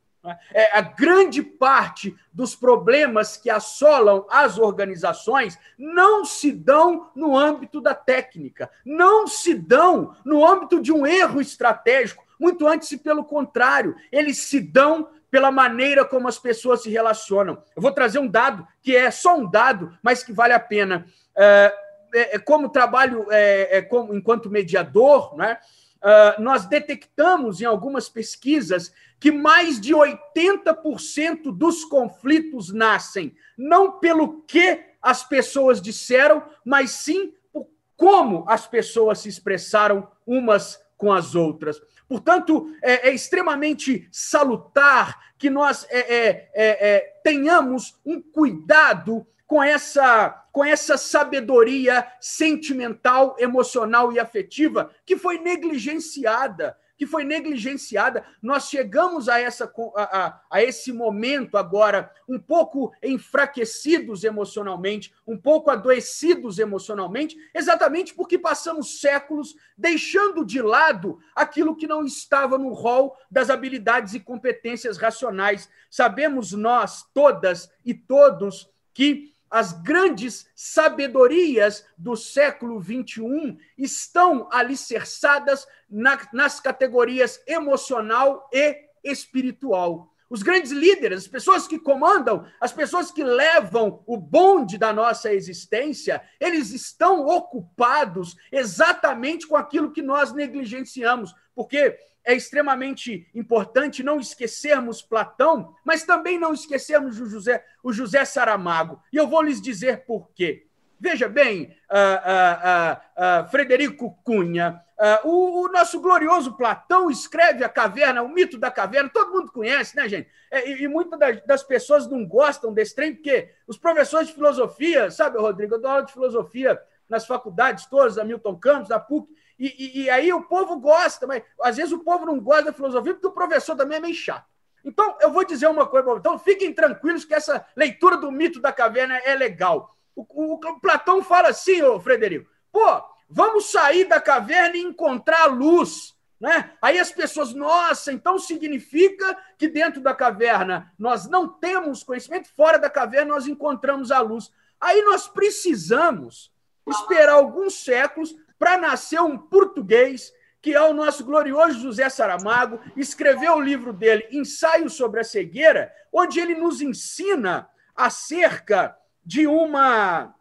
É, 0.52 0.76
a 0.76 0.80
grande 0.80 1.42
parte 1.42 2.16
dos 2.32 2.54
problemas 2.54 3.36
que 3.36 3.48
assolam 3.48 4.26
as 4.28 4.58
organizações 4.58 5.58
não 5.78 6.24
se 6.24 6.50
dão 6.50 7.10
no 7.14 7.36
âmbito 7.36 7.80
da 7.80 7.94
técnica, 7.94 8.70
não 8.84 9.26
se 9.26 9.54
dão 9.54 10.16
no 10.24 10.44
âmbito 10.44 10.80
de 10.80 10.92
um 10.92 11.06
erro 11.06 11.40
estratégico, 11.40 12.24
muito 12.38 12.66
antes 12.66 12.90
e 12.92 12.98
pelo 12.98 13.24
contrário, 13.24 13.94
eles 14.10 14.38
se 14.38 14.60
dão 14.60 15.08
pela 15.30 15.50
maneira 15.50 16.04
como 16.04 16.26
as 16.26 16.38
pessoas 16.38 16.82
se 16.82 16.90
relacionam. 16.90 17.62
Eu 17.76 17.82
vou 17.82 17.92
trazer 17.92 18.18
um 18.18 18.28
dado 18.28 18.66
que 18.82 18.96
é 18.96 19.10
só 19.10 19.36
um 19.36 19.48
dado, 19.48 19.96
mas 20.02 20.22
que 20.22 20.32
vale 20.32 20.52
a 20.52 20.60
pena. 20.60 21.06
É, 21.36 21.87
é, 22.14 22.38
como 22.38 22.68
trabalho 22.68 23.26
é, 23.30 23.78
é, 23.78 23.82
como, 23.82 24.14
enquanto 24.14 24.50
mediador, 24.50 25.36
né, 25.36 25.58
uh, 26.02 26.42
nós 26.42 26.66
detectamos 26.66 27.60
em 27.60 27.64
algumas 27.64 28.08
pesquisas 28.08 28.92
que 29.20 29.32
mais 29.32 29.80
de 29.80 29.92
80% 29.92 31.52
dos 31.52 31.84
conflitos 31.84 32.72
nascem 32.72 33.34
não 33.56 33.98
pelo 33.98 34.42
que 34.42 34.80
as 35.02 35.24
pessoas 35.24 35.80
disseram, 35.80 36.42
mas 36.64 36.90
sim 36.90 37.34
por 37.52 37.68
como 37.96 38.44
as 38.48 38.66
pessoas 38.66 39.18
se 39.18 39.28
expressaram 39.28 40.08
umas 40.26 40.80
com 40.96 41.12
as 41.12 41.34
outras. 41.34 41.80
Portanto, 42.08 42.72
é, 42.82 43.08
é 43.08 43.14
extremamente 43.14 44.08
salutar 44.10 45.32
que 45.36 45.50
nós 45.50 45.86
é, 45.90 46.48
é, 46.54 47.20
tenhamos 47.22 47.98
um 48.04 48.20
cuidado 48.20 49.26
com 49.48 49.60
essa 49.60 50.44
com 50.52 50.64
essa 50.64 50.96
sabedoria 50.96 52.06
sentimental, 52.20 53.36
emocional 53.38 54.12
e 54.12 54.18
afetiva 54.18 54.90
que 55.06 55.16
foi 55.16 55.38
negligenciada 55.38 56.76
que 56.98 57.06
foi 57.06 57.22
negligenciada. 57.22 58.26
Nós 58.42 58.68
chegamos 58.68 59.28
a, 59.28 59.40
essa, 59.40 59.72
a, 59.96 60.02
a, 60.02 60.40
a, 60.50 60.62
esse 60.64 60.92
momento 60.92 61.56
agora 61.56 62.10
um 62.28 62.40
pouco 62.40 62.92
enfraquecidos 63.00 64.24
emocionalmente, 64.24 65.14
um 65.24 65.38
pouco 65.38 65.70
adoecidos 65.70 66.58
emocionalmente, 66.58 67.36
exatamente 67.54 68.12
porque 68.12 68.36
passamos 68.36 69.00
séculos 69.00 69.54
deixando 69.76 70.44
de 70.44 70.60
lado 70.60 71.20
aquilo 71.36 71.76
que 71.76 71.86
não 71.86 72.04
estava 72.04 72.58
no 72.58 72.72
rol 72.72 73.16
das 73.30 73.48
habilidades 73.48 74.14
e 74.14 74.20
competências 74.20 74.98
racionais. 74.98 75.70
Sabemos 75.88 76.52
nós, 76.52 77.04
todas 77.14 77.70
e 77.84 77.94
todos, 77.94 78.68
que 78.92 79.37
as 79.50 79.72
grandes 79.72 80.48
sabedorias 80.54 81.84
do 81.96 82.16
século 82.16 82.82
XXI 82.82 83.58
estão 83.76 84.48
alicerçadas 84.52 85.66
na, 85.88 86.18
nas 86.32 86.60
categorias 86.60 87.40
emocional 87.46 88.48
e 88.52 88.76
espiritual. 89.02 90.12
Os 90.30 90.42
grandes 90.42 90.70
líderes, 90.70 91.20
as 91.22 91.28
pessoas 91.28 91.66
que 91.66 91.78
comandam, 91.78 92.44
as 92.60 92.70
pessoas 92.70 93.10
que 93.10 93.24
levam 93.24 94.02
o 94.06 94.18
bonde 94.18 94.76
da 94.76 94.92
nossa 94.92 95.32
existência, 95.32 96.22
eles 96.38 96.70
estão 96.70 97.26
ocupados 97.26 98.36
exatamente 98.52 99.46
com 99.46 99.56
aquilo 99.56 99.90
que 99.90 100.02
nós 100.02 100.32
negligenciamos, 100.32 101.34
porque 101.54 101.98
é 102.28 102.34
extremamente 102.34 103.26
importante 103.34 104.02
não 104.02 104.20
esquecermos 104.20 105.00
Platão, 105.00 105.74
mas 105.82 106.04
também 106.04 106.38
não 106.38 106.52
esquecermos 106.52 107.18
o 107.18 107.26
José, 107.26 107.64
o 107.82 107.90
José 107.90 108.22
Saramago. 108.26 109.02
E 109.10 109.16
eu 109.16 109.26
vou 109.26 109.40
lhes 109.40 109.62
dizer 109.62 110.04
por 110.04 110.28
quê. 110.34 110.66
Veja 111.00 111.26
bem, 111.26 111.74
uh, 111.90 111.94
uh, 111.94 113.46
uh, 113.46 113.50
Frederico 113.50 114.14
Cunha, 114.22 114.78
o, 115.24 115.62
o, 115.62 115.68
nosso 115.68 116.00
glorioso 116.00 116.54
Platão 116.54 117.08
escreve 117.08 117.64
a 117.64 117.68
caverna, 117.68 118.20
o 118.20 118.28
mito 118.28 118.58
da 118.58 118.70
caverna, 118.70 119.08
todo 119.08 119.32
mundo 119.32 119.50
conhece, 119.50 119.96
né, 119.96 120.08
gente? 120.08 120.28
É, 120.50 120.68
e, 120.68 120.82
e 120.82 120.88
muitas 120.88 121.18
das, 121.18 121.40
das, 121.46 121.62
pessoas 121.62 122.06
não 122.08 122.26
gostam 122.26 122.74
desse 122.74 122.96
trem, 122.96 123.14
porque 123.14 123.48
os 123.66 123.78
professores 123.78 124.26
de 124.26 124.34
filosofia, 124.34 125.10
sabe, 125.10 125.38
Rodrigo, 125.38 125.76
eu 125.76 125.80
dou 125.80 125.90
aula 125.90 126.04
de 126.04 126.12
filosofia 126.12 126.78
nas 127.08 127.26
faculdades 127.26 127.86
todas, 127.86 128.16
da 128.16 128.24
Milton 128.24 128.56
Campos, 128.56 128.88
da 128.88 128.98
PUC, 128.98 129.32
e, 129.58 129.66
e, 129.66 130.02
e, 130.02 130.10
aí 130.10 130.32
o 130.32 130.42
povo 130.42 130.78
gosta, 130.78 131.26
mas 131.26 131.42
às 131.62 131.76
vezes 131.76 131.92
o 131.92 131.98
povo 131.98 132.24
não 132.24 132.38
gosta 132.38 132.66
da 132.66 132.72
filosofia 132.72 133.12
porque 133.12 133.26
o 133.26 133.32
professor 133.32 133.74
também 133.74 133.98
é 133.98 134.00
meio 134.00 134.14
chato. 134.14 134.46
Então, 134.84 135.16
eu 135.20 135.32
vou 135.32 135.44
dizer 135.44 135.66
uma 135.66 135.86
coisa, 135.86 136.08
então 136.16 136.38
fiquem 136.38 136.72
tranquilos 136.72 137.24
que 137.24 137.34
essa 137.34 137.66
leitura 137.76 138.16
do 138.16 138.30
mito 138.30 138.60
da 138.60 138.72
caverna 138.72 139.18
é 139.18 139.34
legal. 139.34 139.96
O, 140.14 140.22
o, 140.22 140.54
o 140.54 140.80
Platão 140.80 141.22
fala 141.22 141.48
assim, 141.48 141.82
ô 141.82 141.98
Frederico, 142.00 142.48
pô, 142.70 143.02
vamos 143.28 143.70
sair 143.70 144.04
da 144.04 144.20
caverna 144.20 144.76
e 144.76 144.82
encontrar 144.82 145.42
a 145.42 145.46
luz. 145.46 146.16
Né? 146.40 146.70
Aí 146.80 146.98
as 146.98 147.10
pessoas, 147.10 147.52
nossa, 147.52 148.12
então 148.12 148.38
significa 148.38 149.36
que 149.58 149.68
dentro 149.68 150.00
da 150.00 150.14
caverna 150.14 150.92
nós 150.96 151.28
não 151.28 151.48
temos 151.48 152.04
conhecimento, 152.04 152.48
fora 152.54 152.78
da 152.78 152.88
caverna 152.88 153.34
nós 153.34 153.48
encontramos 153.48 154.12
a 154.12 154.20
luz. 154.20 154.52
Aí 154.80 155.02
nós 155.02 155.26
precisamos 155.26 156.52
esperar 156.86 157.34
alguns 157.34 157.84
séculos 157.84 158.34
para 158.58 158.76
nascer 158.76 159.20
um 159.20 159.38
português, 159.38 160.32
que 160.60 160.74
é 160.74 160.80
o 160.80 160.94
nosso 160.94 161.24
glorioso 161.24 161.80
José 161.80 162.08
Saramago, 162.08 162.80
escreveu 162.96 163.54
o 163.54 163.60
livro 163.60 163.92
dele, 163.92 164.26
Ensaio 164.30 164.90
sobre 164.90 165.20
a 165.20 165.24
Cegueira, 165.24 165.92
onde 166.12 166.40
ele 166.40 166.54
nos 166.54 166.80
ensina 166.80 167.68
acerca 167.94 168.96
de 169.24 169.46
uma. 169.46 170.34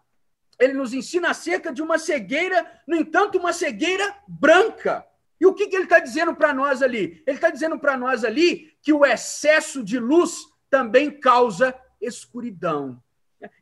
Ele 0.60 0.74
nos 0.74 0.94
ensina 0.94 1.30
acerca 1.30 1.72
de 1.72 1.84
uma 1.84 2.00
cegueira, 2.00 2.66
no 2.88 2.96
entanto, 2.96 3.38
uma 3.38 3.54
cegueira 3.54 4.16
branca. 4.28 5.06
E 5.40 5.46
o 5.46 5.54
que, 5.54 5.68
que 5.68 5.76
ele 5.76 5.84
está 5.84 6.00
dizendo 6.00 6.36
para 6.36 6.52
nós 6.52 6.82
ali? 6.82 7.22
Ele 7.28 7.38
está 7.38 7.52
dizendo 7.52 7.78
para 7.78 7.96
nós 7.96 8.24
ali 8.24 8.76
que 8.82 8.92
o 8.92 9.06
excesso 9.06 9.84
de 9.84 10.00
luz 10.00 10.36
também 10.68 11.12
causa 11.12 11.76
escuridão. 12.02 13.02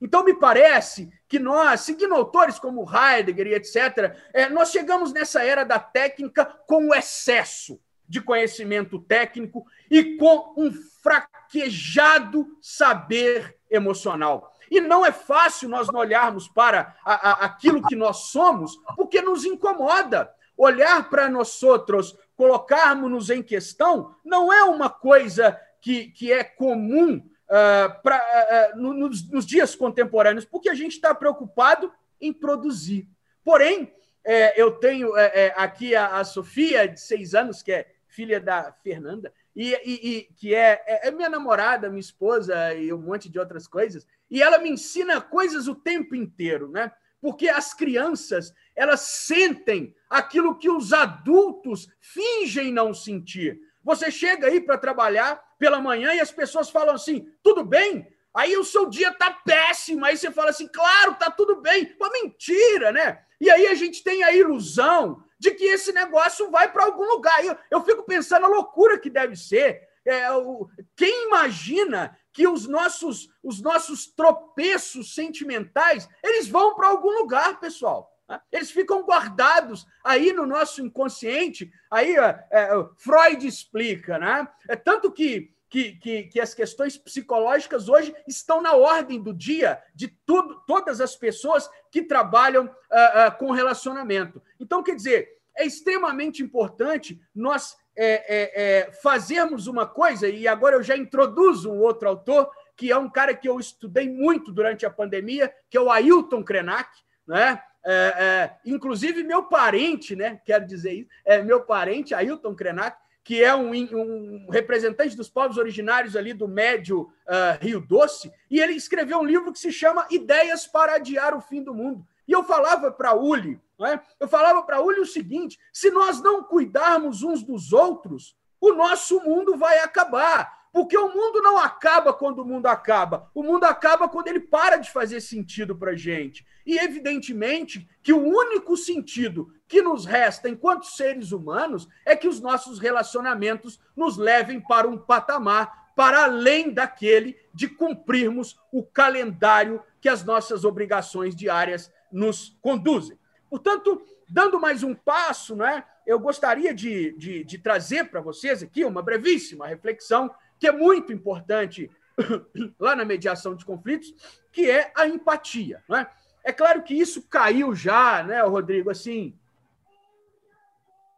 Então, 0.01 0.24
me 0.24 0.34
parece 0.34 1.10
que 1.27 1.39
nós, 1.39 1.82
seguindo 1.82 2.13
autores 2.13 2.58
como 2.60 2.88
Heidegger 2.89 3.48
e 3.48 3.53
etc., 3.55 4.15
é, 4.34 4.50
nós 4.50 4.72
chegamos 4.72 5.12
nessa 5.12 5.44
era 5.44 5.63
da 5.63 5.79
técnica 5.79 6.46
com 6.46 6.89
o 6.89 6.96
excesso 6.96 7.79
de 8.08 8.22
conhecimento 8.22 9.00
técnico 9.00 9.65
e 9.89 10.17
com 10.17 10.53
um 10.58 10.72
fraquejado 11.01 12.48
saber 12.62 13.58
emocional. 13.70 14.53
E 14.70 14.82
não 14.82 15.05
é 15.05 15.12
fácil 15.12 15.70
nós 15.70 15.89
olharmos 15.89 16.48
para 16.48 16.96
a, 17.03 17.29
a, 17.29 17.32
aquilo 17.46 17.86
que 17.86 17.96
nós 17.96 18.27
somos, 18.27 18.77
porque 18.96 19.22
nos 19.22 19.46
incomoda. 19.46 20.32
Olhar 20.58 21.10
para 21.10 21.29
nós 21.29 21.62
outros, 21.62 22.17
colocarmos-nos 22.36 23.29
em 23.29 23.44
questão, 23.44 24.15
não 24.24 24.51
é 24.51 24.63
uma 24.63 24.89
coisa 24.89 25.60
que, 25.82 26.08
que 26.12 26.32
é 26.32 26.44
comum 26.44 27.22
uh, 27.49 28.01
pra, 28.01 28.73
uh, 28.75 28.79
no, 28.79 28.93
nos, 28.93 29.29
nos, 29.29 29.45
dias 29.45 29.75
contemporâneos, 29.75 30.45
porque 30.45 30.69
a 30.69 30.73
gente 30.73 30.93
está 30.93 31.13
preocupado 31.13 31.91
em 32.19 32.31
produzir. 32.33 33.07
Porém, 33.43 33.93
é, 34.25 34.59
eu 34.59 34.71
tenho 34.71 35.15
é, 35.15 35.25
é, 35.45 35.53
aqui 35.55 35.95
a, 35.95 36.17
a, 36.17 36.23
Sofia, 36.23 36.87
de 36.87 36.99
seis 36.99 37.35
anos, 37.35 37.61
que 37.61 37.71
é 37.71 37.87
filha 38.07 38.39
da 38.39 38.71
Fernanda, 38.83 39.31
e, 39.55 39.71
e, 39.85 40.09
e 40.09 40.23
que 40.35 40.55
é, 40.55 40.83
é, 40.87 41.07
é, 41.07 41.11
minha 41.11 41.29
namorada, 41.29 41.89
minha 41.89 41.99
esposa 41.99 42.73
e 42.73 42.91
um 42.91 42.97
monte 42.97 43.29
de 43.29 43.37
outras 43.37 43.67
coisas, 43.67 44.07
e 44.29 44.41
ela 44.41 44.57
me 44.57 44.69
ensina 44.69 45.21
coisas 45.21 45.67
o 45.67 45.75
tempo 45.75 46.15
inteiro, 46.15 46.69
né? 46.69 46.91
Porque 47.21 47.47
as 47.47 47.73
crianças, 47.73 48.53
elas 48.75 49.01
sentem 49.01 49.95
aquilo 50.09 50.57
que 50.57 50.69
os 50.69 50.91
adultos 50.91 51.87
fingem 51.99 52.71
não 52.71 52.93
sentir. 52.93 53.59
Você 53.86 54.10
chega 54.10 54.48
aí 54.48 54.60
para 54.60 54.80
trabalhar 54.80 55.39
pela 55.60 55.80
manhã 55.80 56.12
e 56.15 56.20
as 56.20 56.32
pessoas 56.32 56.72
falam 56.72 56.96
assim: 56.96 57.32
tudo 57.44 57.63
bem? 57.63 58.12
Aí 58.34 58.58
o 58.58 58.63
seu 58.63 58.89
dia 58.89 59.13
tá 59.13 59.32
péssimo. 59.32 60.04
Aí 60.04 60.18
você 60.18 60.32
fala 60.32 60.50
assim: 60.50 60.68
claro, 60.68 61.13
tá 61.13 61.30
tudo 61.30 61.62
bem. 61.62 61.86
Pô, 61.86 62.10
mentira, 62.12 62.92
né? 62.92 63.22
E 63.39 63.48
aí 63.50 63.68
a 63.68 63.75
gente 63.75 64.04
tem 64.04 64.24
a 64.24 64.34
ilusão 64.34 65.24
de 65.38 65.51
que 65.51 65.65
esse 65.65 65.94
negócio 65.94 66.50
vai 66.50 66.72
para 66.72 66.86
algum 66.86 67.06
lugar. 67.06 67.46
Eu, 67.46 67.56
eu 67.70 67.84
fico 67.84 68.04
pensando 68.04 68.46
a 68.46 68.50
loucura 68.50 68.98
que 68.98 69.10
deve 69.10 69.36
ser. 69.36 69.82
É, 70.04 70.32
o, 70.32 70.68
quem 70.96 71.27
imagina 71.27 72.18
que 72.34 72.48
os 72.48 72.68
nossos, 72.68 73.30
os 73.44 73.62
nossos 73.62 74.08
tropeços 74.08 75.13
sentimentais 75.13 76.08
eles 76.24 76.48
vão 76.48 76.75
para 76.75 76.88
algum 76.88 77.12
lugar, 77.12 77.60
pessoal? 77.60 78.14
Eles 78.51 78.72
ficam 78.72 79.03
guardados 79.03 79.86
aí 80.03 80.34
no 80.34 80.46
nosso 80.46 80.82
inconsciente. 80.82 81.72
Aí 81.91 82.15
é, 82.15 82.70
Freud 82.98 83.46
explica, 83.48 84.17
né? 84.17 84.48
É 84.67 84.75
tanto 84.75 85.12
que, 85.12 85.53
que, 85.70 85.94
que, 85.94 86.24
que, 86.24 86.41
as 86.41 86.53
questões 86.53 86.98
psicológicas 86.98 87.88
hoje 87.88 88.15
estão 88.27 88.62
na 88.62 88.74
ordem 88.74 89.22
do 89.22 89.34
dia 89.34 89.82
de 89.94 90.08
tudo, 90.25 90.62
todas 90.65 91.01
as 91.01 91.15
pessoas 91.15 91.70
que 91.91 92.03
trabalham 92.03 92.65
uh, 92.65 92.67
uh, 92.67 93.38
com 93.38 93.51
relacionamento. 93.51 94.41
Então, 94.60 94.82
quer 94.82 94.96
dizer, 94.96 95.29
é 95.55 95.65
extremamente 95.65 96.41
importante 96.44 97.22
nós 97.34 97.77
é, 97.98 98.05
é, 98.05 98.51
é, 98.55 98.91
fazermos 98.91 99.67
uma 99.67 99.86
coisa, 99.86 100.27
e 100.27 100.48
agora 100.48 100.75
eu 100.75 100.84
já 100.84 100.98
introduzo 100.98 101.72
um 101.72 101.79
outro 101.79 102.10
autor, 102.10 102.51
que 102.75 102.91
é 102.91 102.98
um 102.98 103.10
cara 103.10 103.34
que 103.34 103.48
eu 103.48 103.58
estudei 103.58 104.10
muito 104.10 104.51
durante 104.51 104.86
a 104.86 104.89
pandemia, 104.89 105.53
que 105.70 105.77
é 105.77 105.82
o 105.82 105.89
Ailton 105.89 106.44
Krenak, 106.44 106.89
né? 107.25 107.62
É, 107.88 108.13
é, 108.18 108.58
inclusive 108.65 109.24
meu 109.24 109.44
parente, 109.44 110.15
né? 110.15 110.42
Quero 110.44 110.65
dizer 110.65 110.94
isso, 110.94 111.10
é 111.24 111.42
meu 111.44 111.62
parente, 111.62 112.15
Ailton 112.15 112.56
Krenak, 112.56 112.98
que 113.24 113.44
é 113.44 113.56
um, 113.56 113.72
um, 113.74 114.48
representante 114.51 115.15
dos 115.15 115.30
povos 115.30 115.58
originários 115.58 116.15
ali 116.15 116.34
do 116.34 116.48
Médio 116.48 117.01
uh, 117.01 117.58
Rio 117.60 117.80
Doce, 117.80 118.32
e 118.50 118.60
ele 118.60 118.74
escreveu 118.74 119.20
um 119.20 119.24
livro 119.24 119.51
que 119.51 119.60
se 119.60 119.72
chama 119.72 120.08
Ideias 120.12 120.68
para 120.68 120.96
Adiar 120.96 121.36
o 121.36 121.42
Fim 121.42 121.63
do 121.63 121.74
Mundo. 121.74 122.06
E 122.27 122.32
eu 122.32 122.44
falava 122.44 122.92
para 122.92 123.15
Uli, 123.15 123.60
é? 123.82 124.00
eu 124.20 124.27
falava 124.27 124.63
para 124.63 124.82
Uli 124.82 125.00
o 125.00 125.06
seguinte: 125.06 125.60
se 125.72 125.92
nós 125.92 126.22
não 126.22 126.44
cuidarmos 126.44 127.24
uns 127.24 127.44
dos 127.44 127.74
outros, 127.74 128.36
o 128.62 128.74
nosso 128.74 129.20
mundo 129.22 129.58
vai 129.58 129.80
acabar. 129.80 130.64
Porque 130.75 130.98
o 130.98 131.08
mundo 131.08 131.41
não 131.41 131.58
acaba 131.58 132.12
quando 132.12 132.39
o 132.39 132.46
mundo 132.46 132.65
acaba. 132.65 133.32
O 133.34 133.41
mundo 133.41 133.63
acaba 133.63 134.10
quando 134.10 134.27
ele 134.27 134.41
para 134.41 134.75
de 134.75 134.91
fazer 134.91 135.22
sentido 135.22 135.74
para 135.74 135.96
gente. 135.96 136.46
E, 136.65 136.77
evidentemente, 136.77 137.88
que 138.03 138.12
o 138.12 138.22
único 138.22 138.75
sentido 138.75 139.53
que 139.70 139.82
nos 139.82 140.05
resta 140.05 140.50
enquanto 140.50 140.86
seres 140.86 141.32
humanos 141.32 141.88
é 142.05 142.13
que 142.13 142.27
os 142.27 142.41
nossos 142.41 142.77
relacionamentos 142.77 143.79
nos 143.96 144.17
levem 144.17 144.60
para 144.60 144.86
um 144.86 144.98
patamar 144.98 145.94
para 145.96 146.25
além 146.25 146.74
daquele 146.74 147.39
de 147.53 147.70
cumprirmos 147.70 148.60
o 148.70 148.84
calendário 148.84 149.82
que 150.01 150.10
as 150.10 150.25
nossas 150.25 150.65
obrigações 150.65 151.34
diárias 151.34 151.89
nos 152.12 152.53
conduzem. 152.62 153.17
Portanto, 153.50 154.05
dando 154.27 154.60
mais 154.60 154.84
um 154.84 154.94
passo, 154.94 155.55
né, 155.55 155.86
eu 156.05 156.20
gostaria 156.20 156.74
de, 156.74 157.13
de, 157.13 157.46
de 157.46 157.58
trazer 157.58 158.10
para 158.10 158.20
vocês 158.20 158.62
aqui 158.62 158.84
uma 158.84 159.01
brevíssima 159.01 159.65
reflexão 159.67 160.29
que 160.65 160.69
é 160.69 160.72
muito 160.72 161.13
importante 161.13 161.91
lá 162.79 162.95
na 162.95 163.05
mediação 163.05 163.55
de 163.55 163.63
conflitos, 163.63 164.15
que 164.51 164.67
é 164.67 164.91
a 164.95 165.07
empatia. 165.07 165.84
Não 165.88 166.00
é? 166.00 166.10
é 166.43 166.51
claro 166.51 166.81
que 166.81 166.95
isso 166.95 167.22
caiu 167.29 167.75
já, 167.75 168.24
né, 168.24 168.41
Rodrigo? 168.41 168.89
Assim, 168.89 169.38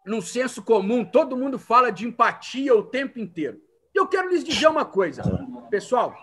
no 0.06 0.22
senso 0.22 0.62
comum, 0.62 1.06
todo 1.06 1.38
mundo 1.38 1.58
fala 1.58 1.94
de 1.94 2.06
empatia 2.06 2.76
o 2.76 2.84
tempo 2.84 3.20
inteiro. 3.20 3.62
E 3.96 3.98
eu 3.98 4.06
quero 4.06 4.30
lhes 4.30 4.44
dizer 4.44 4.68
uma 4.68 4.84
coisa, 4.84 5.24
pessoal. 5.70 6.14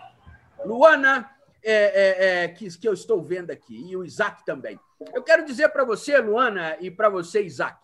Luana, 0.63 1.27
é, 1.63 1.73
é, 1.73 2.43
é, 2.43 2.47
que, 2.49 2.69
que 2.77 2.87
eu 2.87 2.93
estou 2.93 3.23
vendo 3.23 3.49
aqui, 3.49 3.89
e 3.89 3.97
o 3.97 4.05
Isaac 4.05 4.45
também. 4.45 4.79
Eu 5.15 5.23
quero 5.23 5.43
dizer 5.43 5.69
para 5.69 5.83
você, 5.83 6.19
Luana, 6.19 6.77
e 6.79 6.91
para 6.91 7.09
você, 7.09 7.41
Isaac, 7.41 7.79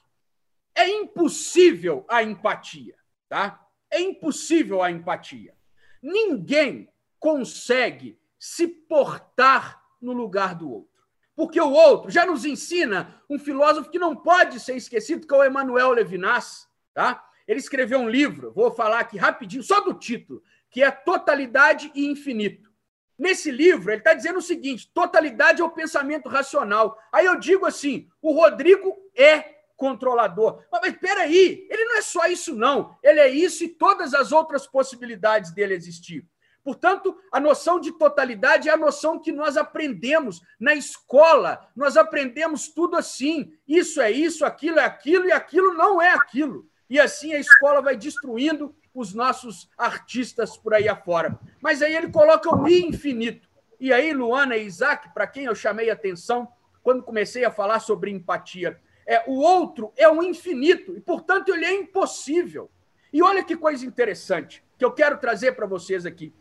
é 0.76 0.88
impossível 0.88 2.06
a 2.08 2.22
empatia, 2.22 2.96
tá? 3.28 3.60
É 3.92 4.00
impossível 4.00 4.82
a 4.82 4.90
empatia. 4.90 5.54
Ninguém 6.02 6.90
consegue 7.20 8.20
se 8.40 8.68
portar 8.68 9.84
no 10.02 10.14
lugar 10.14 10.56
do 10.56 10.70
outro. 10.70 10.92
Porque 11.36 11.62
o 11.62 11.72
outro 11.72 12.10
já 12.10 12.26
nos 12.26 12.46
ensina 12.46 13.22
um 13.30 13.38
filósofo 13.38 13.90
que 13.90 14.00
não 14.00 14.16
pode 14.16 14.60
ser 14.60 14.76
esquecido, 14.76 15.28
que 15.28 15.34
é 15.34 15.38
o 15.38 15.46
Emmanuel 15.46 15.92
Levinas, 15.92 16.68
tá? 16.94 17.24
Ele 17.48 17.60
escreveu 17.60 18.00
um 18.00 18.10
livro, 18.10 18.52
vou 18.54 18.72
falar 18.72 19.00
aqui 19.00 19.18
rapidinho, 19.18 19.64
só 19.64 19.82
do 19.82 19.94
título, 19.94 20.42
que 20.70 20.82
é 20.82 20.90
Totalidade 20.90 21.92
e 21.94 22.06
Infinito. 22.08 22.72
Nesse 23.18 23.52
livro, 23.52 23.92
ele 23.92 24.00
está 24.00 24.14
dizendo 24.14 24.40
o 24.40 24.42
seguinte: 24.42 24.90
totalidade 24.94 25.62
é 25.62 25.66
o 25.66 25.70
pensamento 25.70 26.28
racional. 26.28 26.98
Aí 27.12 27.26
eu 27.26 27.38
digo 27.38 27.66
assim: 27.66 28.10
o 28.22 28.34
Rodrigo 28.34 28.98
é 29.16 29.61
controlador. 29.82 30.64
Mas, 30.72 30.82
mas 30.84 30.98
peraí, 30.98 31.66
ele 31.68 31.86
não 31.86 31.98
é 31.98 32.02
só 32.04 32.28
isso, 32.28 32.56
não. 32.56 32.96
Ele 33.02 33.20
é 33.20 33.28
isso 33.28 33.64
e 33.64 33.68
todas 33.68 34.14
as 34.14 34.32
outras 34.32 34.68
possibilidades 34.68 35.52
dele 35.52 35.74
existir. 35.74 36.24
Portanto, 36.64 37.18
a 37.32 37.40
noção 37.40 37.80
de 37.80 37.92
totalidade 37.98 38.70
é 38.70 38.72
a 38.72 38.78
noção 38.78 39.18
que 39.18 39.32
nós 39.32 39.58
aprendemos 39.58 40.40
na 40.60 40.76
escola. 40.76 41.68
Nós 41.76 41.98
aprendemos 41.98 42.68
tudo 42.68 42.96
assim. 42.96 43.52
Isso 43.68 44.00
é 44.00 44.12
isso, 44.12 44.46
aquilo 44.46 44.78
é 44.78 44.86
aquilo 44.86 45.26
e 45.26 45.32
aquilo 45.32 45.74
não 45.74 46.00
é 46.00 46.14
aquilo. 46.14 46.70
E 46.88 47.00
assim 47.00 47.34
a 47.34 47.40
escola 47.40 47.82
vai 47.82 47.98
destruindo 47.98 48.76
os 48.94 49.16
nossos 49.16 49.68
artistas 49.76 50.56
por 50.56 50.76
aí 50.76 50.88
afora. 50.88 51.40
Mas 51.60 51.82
aí 51.82 51.96
ele 51.96 52.12
coloca 52.12 52.56
o 52.56 52.68
infinito. 52.68 53.50
E 53.80 53.92
aí, 53.92 54.14
Luana 54.14 54.56
e 54.56 54.66
Isaac, 54.68 55.12
para 55.12 55.26
quem 55.26 55.46
eu 55.46 55.56
chamei 55.56 55.90
atenção 55.90 56.48
quando 56.84 57.02
comecei 57.02 57.44
a 57.44 57.50
falar 57.50 57.80
sobre 57.80 58.12
empatia, 58.12 58.80
é, 59.06 59.24
o 59.28 59.40
outro 59.40 59.92
é 59.96 60.10
um 60.10 60.22
infinito 60.24 60.96
e, 60.96 61.02
portanto, 61.02 61.54
ele 61.54 61.66
é 61.66 61.74
impossível. 61.74 62.70
E 63.12 63.22
olha 63.22 63.44
que 63.44 63.58
coisa 63.58 63.86
interessante 63.86 64.64
que 64.78 64.86
eu 64.86 64.92
quero 64.92 65.18
trazer 65.18 65.54
para 65.54 65.66
vocês 65.66 66.06
aqui. 66.06 66.34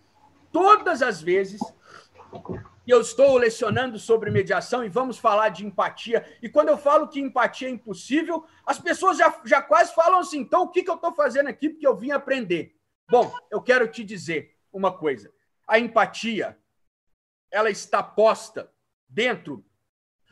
Todas 0.52 1.02
as 1.02 1.20
vezes 1.20 1.60
que 2.84 2.92
eu 2.92 3.00
estou 3.00 3.36
lecionando 3.36 3.98
sobre 3.98 4.30
mediação 4.30 4.84
e 4.84 4.88
vamos 4.88 5.18
falar 5.18 5.48
de 5.50 5.66
empatia, 5.66 6.24
e 6.42 6.48
quando 6.48 6.68
eu 6.68 6.78
falo 6.78 7.08
que 7.08 7.20
empatia 7.20 7.68
é 7.68 7.70
impossível, 7.70 8.44
as 8.64 8.78
pessoas 8.78 9.18
já, 9.18 9.40
já 9.44 9.60
quase 9.60 9.94
falam 9.94 10.20
assim: 10.20 10.40
então 10.40 10.62
o 10.62 10.68
que, 10.68 10.82
que 10.82 10.90
eu 10.90 10.94
estou 10.94 11.12
fazendo 11.12 11.48
aqui 11.48 11.68
porque 11.68 11.86
eu 11.86 11.96
vim 11.96 12.10
aprender? 12.10 12.74
Bom, 13.08 13.32
eu 13.50 13.60
quero 13.60 13.88
te 13.88 14.04
dizer 14.04 14.56
uma 14.72 14.92
coisa: 14.92 15.32
a 15.66 15.78
empatia 15.78 16.58
ela 17.50 17.70
está 17.70 18.02
posta 18.02 18.72
dentro 19.08 19.64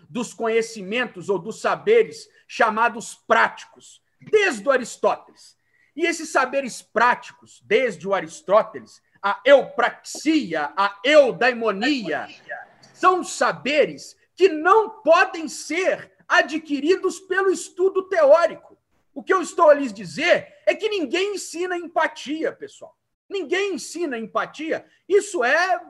dos 0.09 0.33
conhecimentos 0.33 1.29
ou 1.29 1.39
dos 1.39 1.61
saberes 1.61 2.29
chamados 2.47 3.15
práticos, 3.15 4.03
desde 4.21 4.69
Aristóteles. 4.71 5.57
E 5.95 6.07
esses 6.07 6.31
saberes 6.31 6.81
práticos, 6.81 7.61
desde 7.65 8.09
o 8.09 8.15
Aristóteles, 8.15 9.03
a 9.23 9.41
eupraxia, 9.45 10.73
a 10.77 10.99
eudaimonia, 11.05 12.29
são 12.95 13.23
saberes 13.23 14.17
que 14.35 14.49
não 14.49 15.03
podem 15.03 15.49
ser 15.49 16.13
adquiridos 16.27 17.19
pelo 17.21 17.51
estudo 17.51 18.05
teórico. 18.09 18.79
O 19.13 19.23
que 19.23 19.35
eu 19.35 19.43
estou 19.43 19.69
a 19.69 19.75
lhes 19.75 19.93
dizer 19.93 20.55
é 20.65 20.75
que 20.75 20.89
ninguém 20.89 21.35
ensina 21.35 21.77
empatia, 21.77 22.53
pessoal. 22.53 22.97
Ninguém 23.29 23.75
ensina 23.75 24.17
empatia. 24.17 24.87
Isso 25.09 25.43
é, 25.43 25.81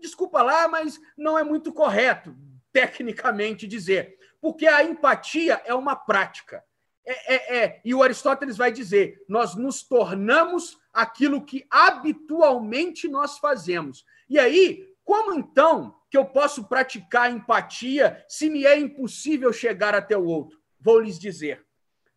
desculpa 0.00 0.42
lá, 0.42 0.66
mas 0.66 0.98
não 1.16 1.38
é 1.38 1.44
muito 1.44 1.72
correto 1.72 2.34
tecnicamente 2.72 3.66
dizer, 3.66 4.16
porque 4.40 4.66
a 4.66 4.82
empatia 4.82 5.60
é 5.64 5.74
uma 5.74 5.96
prática. 5.96 6.62
É, 7.04 7.34
é, 7.34 7.58
é, 7.58 7.80
e 7.84 7.94
o 7.94 8.02
Aristóteles 8.02 8.56
vai 8.56 8.70
dizer: 8.70 9.24
nós 9.28 9.54
nos 9.54 9.82
tornamos 9.82 10.78
aquilo 10.92 11.44
que 11.44 11.66
habitualmente 11.70 13.08
nós 13.08 13.38
fazemos. 13.38 14.04
E 14.28 14.38
aí, 14.38 14.86
como 15.04 15.32
então 15.32 15.96
que 16.10 16.18
eu 16.18 16.26
posso 16.26 16.68
praticar 16.68 17.32
empatia 17.32 18.22
se 18.28 18.50
me 18.50 18.66
é 18.66 18.78
impossível 18.78 19.52
chegar 19.52 19.94
até 19.94 20.16
o 20.18 20.24
outro? 20.24 20.60
Vou 20.78 21.00
lhes 21.00 21.18
dizer. 21.18 21.64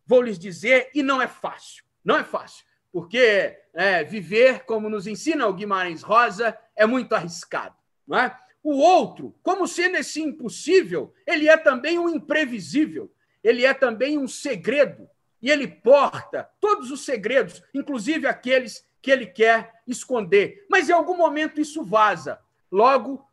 Vou 0.06 0.20
lhes 0.20 0.38
dizer, 0.38 0.90
e 0.94 1.02
não 1.02 1.22
é 1.22 1.26
fácil. 1.26 1.82
Não 2.04 2.18
é 2.18 2.24
fácil. 2.24 2.64
Porque 2.92 3.58
é, 3.72 4.04
viver, 4.04 4.64
como 4.64 4.90
nos 4.90 5.06
ensina 5.06 5.46
o 5.46 5.54
Guimarães 5.54 6.02
Rosa, 6.02 6.58
é 6.76 6.84
muito 6.84 7.14
arriscado. 7.14 7.74
Não 8.06 8.18
é? 8.18 8.36
O 8.62 8.76
outro, 8.76 9.34
como 9.42 9.66
sendo 9.66 9.96
esse 9.96 10.22
impossível, 10.22 11.12
ele 11.26 11.48
é 11.48 11.56
também 11.56 11.98
um 11.98 12.08
imprevisível, 12.08 13.12
ele 13.42 13.64
é 13.64 13.74
também 13.74 14.16
um 14.16 14.28
segredo, 14.28 15.08
e 15.40 15.50
ele 15.50 15.66
porta 15.66 16.48
todos 16.60 16.90
os 16.92 17.04
segredos, 17.04 17.62
inclusive 17.74 18.26
aqueles 18.28 18.86
que 19.02 19.10
ele 19.10 19.26
quer 19.26 19.82
esconder. 19.86 20.64
Mas 20.70 20.88
em 20.88 20.92
algum 20.92 21.16
momento 21.16 21.60
isso 21.60 21.84
vaza. 21.84 22.38
Logo, 22.70 23.28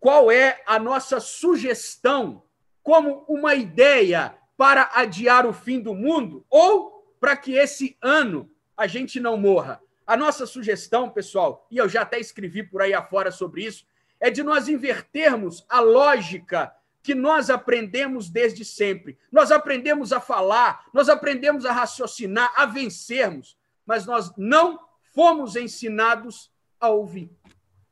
qual 0.00 0.32
é 0.32 0.62
a 0.66 0.78
nossa 0.78 1.20
sugestão 1.20 2.42
como 2.82 3.24
uma 3.28 3.54
ideia 3.54 4.34
para 4.56 4.90
adiar 4.94 5.46
o 5.46 5.52
fim 5.52 5.80
do 5.80 5.94
mundo 5.94 6.44
ou 6.48 7.14
para 7.20 7.36
que 7.36 7.52
esse 7.52 7.96
ano 8.00 8.50
a 8.74 8.86
gente 8.86 9.20
não 9.20 9.36
morra? 9.36 9.80
A 10.06 10.16
nossa 10.16 10.46
sugestão, 10.46 11.10
pessoal, 11.10 11.66
e 11.70 11.76
eu 11.76 11.88
já 11.88 12.02
até 12.02 12.18
escrevi 12.18 12.62
por 12.62 12.82
aí 12.82 12.92
afora 12.92 13.30
sobre 13.30 13.64
isso, 13.64 13.86
é 14.22 14.30
de 14.30 14.44
nós 14.44 14.68
invertermos 14.68 15.66
a 15.68 15.80
lógica 15.80 16.72
que 17.02 17.12
nós 17.12 17.50
aprendemos 17.50 18.30
desde 18.30 18.64
sempre. 18.64 19.18
Nós 19.32 19.50
aprendemos 19.50 20.12
a 20.12 20.20
falar, 20.20 20.86
nós 20.94 21.08
aprendemos 21.08 21.66
a 21.66 21.72
raciocinar, 21.72 22.52
a 22.56 22.64
vencermos, 22.64 23.58
mas 23.84 24.06
nós 24.06 24.32
não 24.36 24.78
fomos 25.12 25.56
ensinados 25.56 26.52
a 26.78 26.88
ouvir. 26.88 27.32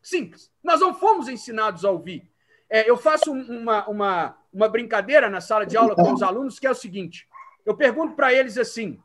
Simples. 0.01 0.53
Nós 0.63 0.81
não 0.81 0.95
fomos 0.95 1.29
ensinados 1.29 1.85
a 1.85 1.91
ouvir. 1.91 2.31
É, 2.71 2.89
eu 2.89 2.97
faço 2.97 3.33
uma, 3.33 3.89
uma, 3.89 4.39
uma 4.53 4.69
brincadeira 4.69 5.29
na 5.29 5.41
sala 5.41 5.67
de 5.67 5.77
aula 5.77 5.97
com 5.97 6.13
os 6.13 6.23
alunos, 6.23 6.61
que 6.61 6.67
é 6.69 6.71
o 6.71 6.77
seguinte: 6.77 7.27
eu 7.67 7.77
pergunto 7.77 8.15
para 8.15 8.33
eles 8.33 8.57
assim, 8.57 9.03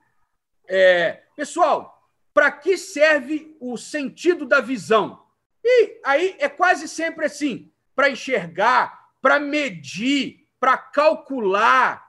é, 0.67 1.23
pessoal, 1.35 2.07
para 2.31 2.51
que 2.51 2.77
serve 2.77 3.57
o 3.59 3.75
sentido 3.77 4.45
da 4.45 4.61
visão? 4.61 5.24
E 5.67 5.99
aí 6.05 6.35
é 6.37 6.47
quase 6.47 6.87
sempre 6.87 7.25
assim: 7.25 7.71
para 7.95 8.09
enxergar, 8.09 9.09
para 9.19 9.39
medir, 9.39 10.47
para 10.59 10.77
calcular. 10.77 12.05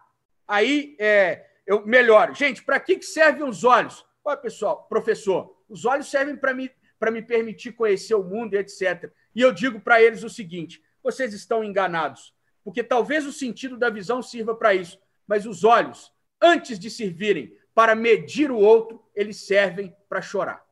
Aí 0.47 0.95
é, 1.01 1.47
eu 1.67 1.85
melhoro. 1.87 2.35
Gente, 2.35 2.63
para 2.63 2.79
que, 2.79 2.99
que 2.99 3.07
servem 3.07 3.49
os 3.49 3.65
olhos? 3.65 4.05
Olha, 4.23 4.37
pessoal, 4.37 4.87
professor, 4.89 5.57
os 5.69 5.87
olhos 5.87 6.11
servem 6.11 6.37
para 6.37 6.53
me, 6.53 6.71
me 7.11 7.23
permitir 7.23 7.73
conhecer 7.73 8.15
o 8.15 8.23
mundo 8.23 8.55
etc. 8.55 9.11
E 9.35 9.41
eu 9.41 9.51
digo 9.53 9.81
para 9.81 10.03
eles 10.03 10.23
o 10.23 10.29
seguinte: 10.29 10.85
vocês 11.03 11.33
estão 11.33 11.65
enganados, 11.65 12.35
porque 12.63 12.85
talvez 12.85 13.25
o 13.25 13.33
sentido 13.33 13.79
da 13.79 13.89
visão 13.89 14.21
sirva 14.21 14.55
para 14.55 14.75
isso, 14.75 14.99
mas 15.27 15.47
os 15.47 15.65
olhos, 15.65 16.13
antes 16.43 16.79
de 16.79 16.91
servirem 16.91 17.57
para 17.75 17.95
medir 17.95 18.51
o 18.51 18.59
outro, 18.59 19.03
eles 19.15 19.47
servem 19.47 19.97
para 20.11 20.21
chorar. 20.21 20.63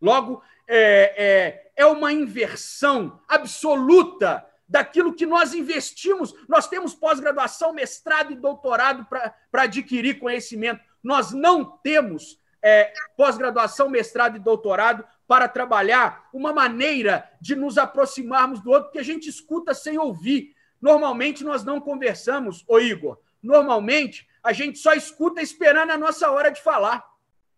Logo, 0.00 0.42
é, 0.66 1.14
é, 1.16 1.69
é 1.80 1.86
uma 1.86 2.12
inversão 2.12 3.20
absoluta 3.26 4.46
daquilo 4.68 5.14
que 5.14 5.24
nós 5.24 5.54
investimos. 5.54 6.34
Nós 6.46 6.68
temos 6.68 6.94
pós-graduação, 6.94 7.72
mestrado 7.72 8.32
e 8.32 8.36
doutorado 8.36 9.06
para 9.06 9.62
adquirir 9.62 10.18
conhecimento. 10.18 10.82
Nós 11.02 11.32
não 11.32 11.64
temos 11.64 12.38
é, 12.62 12.92
pós-graduação, 13.16 13.88
mestrado 13.88 14.36
e 14.36 14.40
doutorado 14.40 15.04
para 15.26 15.48
trabalhar 15.48 16.28
uma 16.34 16.52
maneira 16.52 17.28
de 17.40 17.56
nos 17.56 17.78
aproximarmos 17.78 18.60
do 18.60 18.70
outro, 18.70 18.90
que 18.90 18.98
a 18.98 19.02
gente 19.02 19.28
escuta 19.28 19.72
sem 19.72 19.98
ouvir. 19.98 20.54
Normalmente 20.82 21.42
nós 21.42 21.64
não 21.64 21.80
conversamos, 21.80 22.62
ô 22.68 22.78
Igor. 22.78 23.18
Normalmente 23.42 24.28
a 24.42 24.52
gente 24.52 24.78
só 24.78 24.92
escuta 24.92 25.40
esperando 25.40 25.92
a 25.92 25.96
nossa 25.96 26.30
hora 26.30 26.50
de 26.50 26.62
falar. 26.62 27.02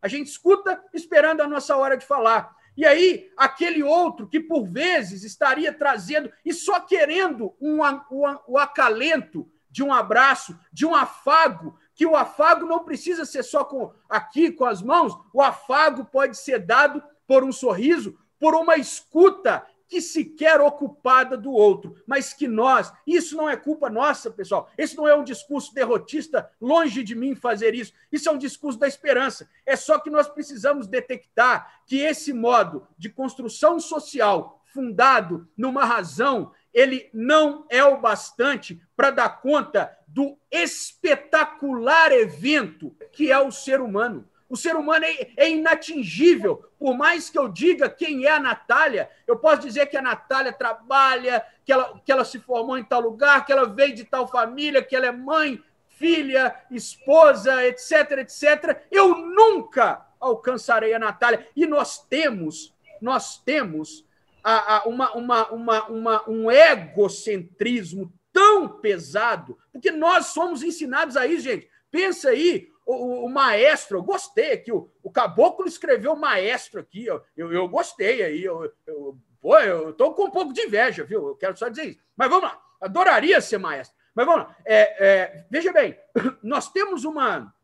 A 0.01 0.07
gente 0.07 0.29
escuta 0.29 0.81
esperando 0.95 1.41
a 1.41 1.49
nossa 1.49 1.77
hora 1.77 1.97
de 1.97 2.07
falar. 2.07 2.62
E 2.77 2.87
aí, 2.87 3.31
aquele 3.37 3.83
outro 3.83 4.27
que 4.27 4.41
por 4.41 4.67
vezes 4.67 5.25
estaria 5.25 5.73
trazendo 5.73 6.33
e 6.45 6.53
só 6.55 6.81
querendo 6.81 7.55
um, 7.61 7.85
um, 7.85 8.39
o 8.47 8.59
acalento 8.59 9.49
de 9.71 9.83
um 9.83 9.93
abraço, 9.93 10.59
de 10.73 10.87
um 10.87 10.95
afago, 10.95 11.79
que 11.95 12.07
o 12.07 12.17
afago 12.17 12.67
não 12.67 12.85
precisa 12.85 13.25
ser 13.25 13.43
só 13.43 13.65
com 13.65 13.93
aqui 14.09 14.51
com 14.51 14.65
as 14.65 14.83
mãos, 14.83 15.15
o 15.33 15.43
afago 15.43 16.05
pode 16.05 16.37
ser 16.37 16.59
dado 16.59 17.03
por 17.27 17.45
um 17.45 17.53
sorriso, 17.53 18.19
por 18.39 18.55
uma 18.55 18.77
escuta 18.77 19.67
que 19.92 20.00
sequer 20.00 20.59
ocupada 20.59 21.37
do 21.37 21.52
outro, 21.52 22.02
mas 22.07 22.33
que 22.33 22.48
nós, 22.48 22.90
isso 23.07 23.37
não 23.37 23.46
é 23.46 23.59
culpa 23.59 23.90
nossa, 23.90 24.31
pessoal. 24.31 24.70
Esse 24.78 24.96
não 24.96 25.07
é 25.07 25.14
um 25.14 25.22
discurso 25.22 25.74
derrotista, 25.74 26.50
longe 26.59 27.02
de 27.02 27.14
mim 27.14 27.35
fazer 27.35 27.74
isso. 27.74 27.92
Isso 28.11 28.26
é 28.26 28.33
um 28.33 28.38
discurso 28.38 28.78
da 28.78 28.88
esperança. 28.88 29.50
É 29.66 29.76
só 29.76 29.98
que 29.98 30.09
nós 30.09 30.26
precisamos 30.31 30.87
detectar 30.87 31.83
que 31.85 31.98
esse 31.98 32.33
modo 32.33 32.88
de 32.96 33.11
construção 33.11 33.78
social 33.78 34.64
fundado 34.72 35.46
numa 35.55 35.85
razão, 35.85 36.52
ele 36.72 37.11
não 37.12 37.66
é 37.68 37.85
o 37.85 38.00
bastante 38.00 38.81
para 38.96 39.11
dar 39.11 39.42
conta 39.42 39.94
do 40.09 40.38
espetacular 40.50 42.12
evento 42.12 42.96
que 43.12 43.31
é 43.31 43.38
o 43.38 43.52
ser 43.52 43.83
humano. 43.83 44.26
O 44.53 44.57
ser 44.57 44.77
humano 44.77 45.07
é, 45.07 45.31
é, 45.35 45.49
inatingível. 45.49 46.62
Por 46.79 46.95
mais 46.95 47.31
que 47.31 47.38
eu 47.38 47.49
diga 47.49 47.88
quem 47.88 48.27
é 48.27 48.33
a 48.33 48.38
Natália, 48.38 49.09
eu 49.27 49.38
posso 49.38 49.62
dizer 49.62 49.87
que 49.87 49.97
a 49.97 50.03
Natália 50.03 50.53
trabalha, 50.53 51.43
que 51.65 51.73
ela, 51.73 51.99
que 52.05 52.12
ela 52.12 52.23
se 52.23 52.38
formou 52.38 52.77
em 52.77 52.85
tal 52.85 53.01
lugar, 53.01 53.47
que 53.47 53.53
ela 53.53 53.65
veio 53.65 53.95
de 53.95 54.05
tal 54.05 54.29
família, 54.29 54.83
que 54.83 54.95
ela 54.95 55.07
é 55.07 55.11
mãe, 55.11 55.59
filha, 55.88 56.55
esposa, 56.71 57.65
etc, 57.67 58.19
etc. 58.19 58.83
Eu 58.91 59.17
nunca 59.17 60.07
alcançarei 60.21 60.93
a 60.93 60.99
Natália. 60.99 61.49
E 61.57 61.65
nós 61.65 62.07
temos, 62.07 62.75
nós 63.01 63.38
temos 63.38 64.05
a, 64.45 64.77
a, 64.77 64.85
uma, 64.85 65.12
uma, 65.15 65.51
uma, 65.51 65.87
uma, 65.87 66.29
um 66.29 66.51
egocentrismo 66.51 68.12
tão 68.31 68.69
pesado, 68.69 69.57
porque 69.73 69.91
nós 69.91 70.27
somos 70.27 70.62
ensinados 70.62 71.17
a 71.17 71.27
isso, 71.27 71.45
gente. 71.45 71.71
Pensa 71.91 72.29
aí, 72.29 72.72
o, 72.85 73.27
o, 73.27 73.29
maestro, 73.29 73.99
eu 73.99 74.03
gostei 74.03 74.53
aqui, 74.53 74.73
o, 74.73 74.90
o 75.03 75.11
Caboclo 75.11 75.66
escreveu 75.66 76.16
maestro 76.16 76.81
aqui, 76.81 77.07
eu, 77.07 77.23
eu, 77.37 77.53
eu 77.53 77.68
gostei 77.68 78.23
aí, 78.23 78.42
eu, 78.42 78.73
eu, 78.87 79.16
pô, 79.40 79.59
eu 79.59 79.92
tô 79.92 80.12
com 80.12 80.25
um 80.25 80.31
pouco 80.31 80.53
de 80.53 80.62
inveja, 80.62 81.05
viu? 81.05 81.29
Eu 81.29 81.37
quero 81.37 81.57
só 81.57 81.68
dizer 81.68 81.85
isso. 81.85 82.01
Mas 82.16 82.29
vamos 82.29 82.45
lá, 82.45 82.61
adoraria 82.81 83.40
ser 83.40 83.59
maestro. 83.59 83.97
Mas 84.14 84.27
vamos 84.27 84.42
lá, 84.42 84.57
é, 84.64 85.07
é, 85.07 85.47
veja 85.51 85.73
bem, 85.73 85.99
nós 86.42 86.71
temos 86.71 87.05
uma. 87.05 87.55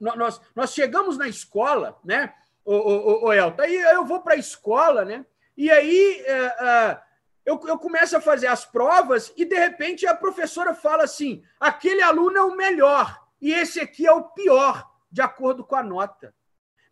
Nós, 0.00 0.40
nós 0.56 0.74
chegamos 0.74 1.16
na 1.16 1.28
escola, 1.28 1.96
né, 2.04 2.34
o, 2.64 2.74
o, 2.74 3.24
o 3.26 3.32
Elton, 3.32 3.62
aí 3.62 3.76
eu 3.76 4.04
vou 4.04 4.20
para 4.20 4.34
a 4.34 4.38
escola, 4.38 5.04
né, 5.04 5.24
e 5.56 5.70
aí 5.70 6.24
é, 6.26 6.44
é, 6.44 7.02
eu, 7.44 7.60
eu 7.66 7.78
começo 7.78 8.16
a 8.16 8.20
fazer 8.20 8.46
as 8.46 8.64
provas 8.64 9.32
e, 9.36 9.44
de 9.44 9.56
repente, 9.56 10.06
a 10.06 10.14
professora 10.14 10.74
fala 10.74 11.04
assim: 11.04 11.42
aquele 11.60 12.02
aluno 12.02 12.36
é 12.36 12.42
o 12.42 12.56
melhor 12.56 13.21
e 13.42 13.52
esse 13.52 13.80
aqui 13.80 14.06
é 14.06 14.12
o 14.12 14.22
pior, 14.22 14.88
de 15.10 15.20
acordo 15.20 15.64
com 15.64 15.74
a 15.74 15.82
nota. 15.82 16.32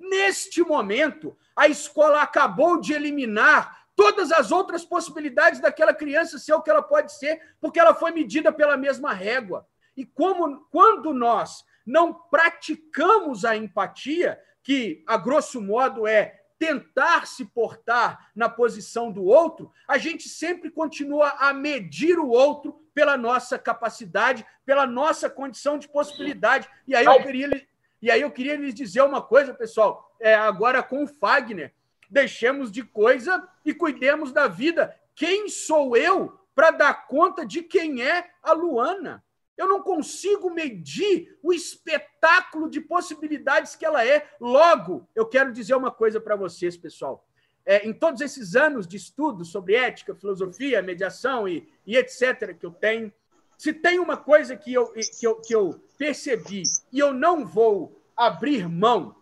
Neste 0.00 0.62
momento, 0.62 1.38
a 1.54 1.68
escola 1.68 2.20
acabou 2.20 2.80
de 2.80 2.92
eliminar 2.92 3.86
todas 3.94 4.32
as 4.32 4.50
outras 4.50 4.84
possibilidades 4.84 5.60
daquela 5.60 5.94
criança 5.94 6.38
ser 6.38 6.52
o 6.54 6.60
que 6.60 6.70
ela 6.70 6.82
pode 6.82 7.12
ser, 7.12 7.40
porque 7.60 7.78
ela 7.78 7.94
foi 7.94 8.10
medida 8.10 8.50
pela 8.50 8.76
mesma 8.76 9.12
régua. 9.12 9.64
E 9.96 10.04
como 10.04 10.66
quando 10.72 11.14
nós 11.14 11.64
não 11.86 12.12
praticamos 12.12 13.44
a 13.44 13.56
empatia, 13.56 14.40
que 14.62 15.04
a 15.06 15.16
grosso 15.16 15.60
modo 15.60 16.06
é 16.06 16.39
tentar 16.61 17.27
se 17.27 17.46
portar 17.46 18.31
na 18.37 18.46
posição 18.46 19.11
do 19.11 19.25
outro, 19.25 19.73
a 19.88 19.96
gente 19.96 20.29
sempre 20.29 20.70
continua 20.70 21.31
a 21.38 21.55
medir 21.55 22.18
o 22.18 22.29
outro 22.29 22.85
pela 22.92 23.16
nossa 23.16 23.59
capacidade, 23.59 24.44
pela 24.66 24.87
nossa 24.87 25.31
condição 25.31 25.79
de 25.79 25.88
possibilidade. 25.88 26.68
E 26.87 26.94
aí 26.94 27.07
eu 27.07 27.23
queria, 27.23 27.66
e 28.03 28.11
aí 28.11 28.20
eu 28.20 28.31
queria 28.31 28.57
lhes 28.57 28.75
dizer 28.75 29.01
uma 29.01 29.23
coisa, 29.23 29.55
pessoal. 29.55 30.14
É, 30.20 30.35
agora 30.35 30.83
com 30.83 31.03
o 31.03 31.09
Fagner, 31.09 31.73
deixemos 32.11 32.70
de 32.70 32.83
coisa 32.83 33.49
e 33.64 33.73
cuidemos 33.73 34.31
da 34.31 34.46
vida. 34.46 34.94
Quem 35.14 35.49
sou 35.49 35.96
eu 35.96 36.38
para 36.55 36.73
dar 36.73 37.07
conta 37.07 37.46
de 37.46 37.62
quem 37.62 38.03
é 38.03 38.33
a 38.42 38.53
Luana? 38.53 39.25
Eu 39.61 39.68
não 39.68 39.83
consigo 39.83 40.49
medir 40.49 41.37
o 41.42 41.53
espetáculo 41.53 42.70
de 42.70 42.81
possibilidades 42.81 43.77
que 43.77 43.85
ela 43.85 44.03
é. 44.03 44.27
Logo, 44.40 45.07
eu 45.14 45.27
quero 45.27 45.53
dizer 45.53 45.75
uma 45.75 45.90
coisa 45.90 46.18
para 46.18 46.35
vocês, 46.35 46.79
pessoal. 46.79 47.29
É, 47.66 47.87
em 47.87 47.92
todos 47.92 48.23
esses 48.23 48.57
anos 48.57 48.88
de 48.88 48.96
estudo 48.96 49.44
sobre 49.44 49.75
ética, 49.75 50.14
filosofia, 50.14 50.81
mediação 50.81 51.46
e, 51.46 51.68
e 51.87 51.94
etc. 51.94 52.57
que 52.59 52.64
eu 52.64 52.70
tenho, 52.70 53.12
se 53.59 53.75
tem 53.75 53.99
uma 53.99 54.16
coisa 54.16 54.57
que 54.57 54.73
eu, 54.73 54.94
que, 54.94 55.27
eu, 55.27 55.37
que 55.37 55.55
eu 55.55 55.79
percebi 55.99 56.62
e 56.90 56.99
eu 56.99 57.12
não 57.12 57.44
vou 57.44 58.01
abrir 58.16 58.66
mão, 58.66 59.14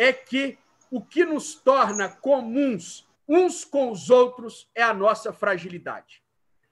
é 0.00 0.10
que 0.10 0.56
o 0.90 1.02
que 1.02 1.22
nos 1.22 1.54
torna 1.54 2.08
comuns 2.08 3.06
uns 3.28 3.62
com 3.62 3.90
os 3.90 4.08
outros 4.08 4.70
é 4.74 4.82
a 4.82 4.94
nossa 4.94 5.34
fragilidade. 5.34 6.22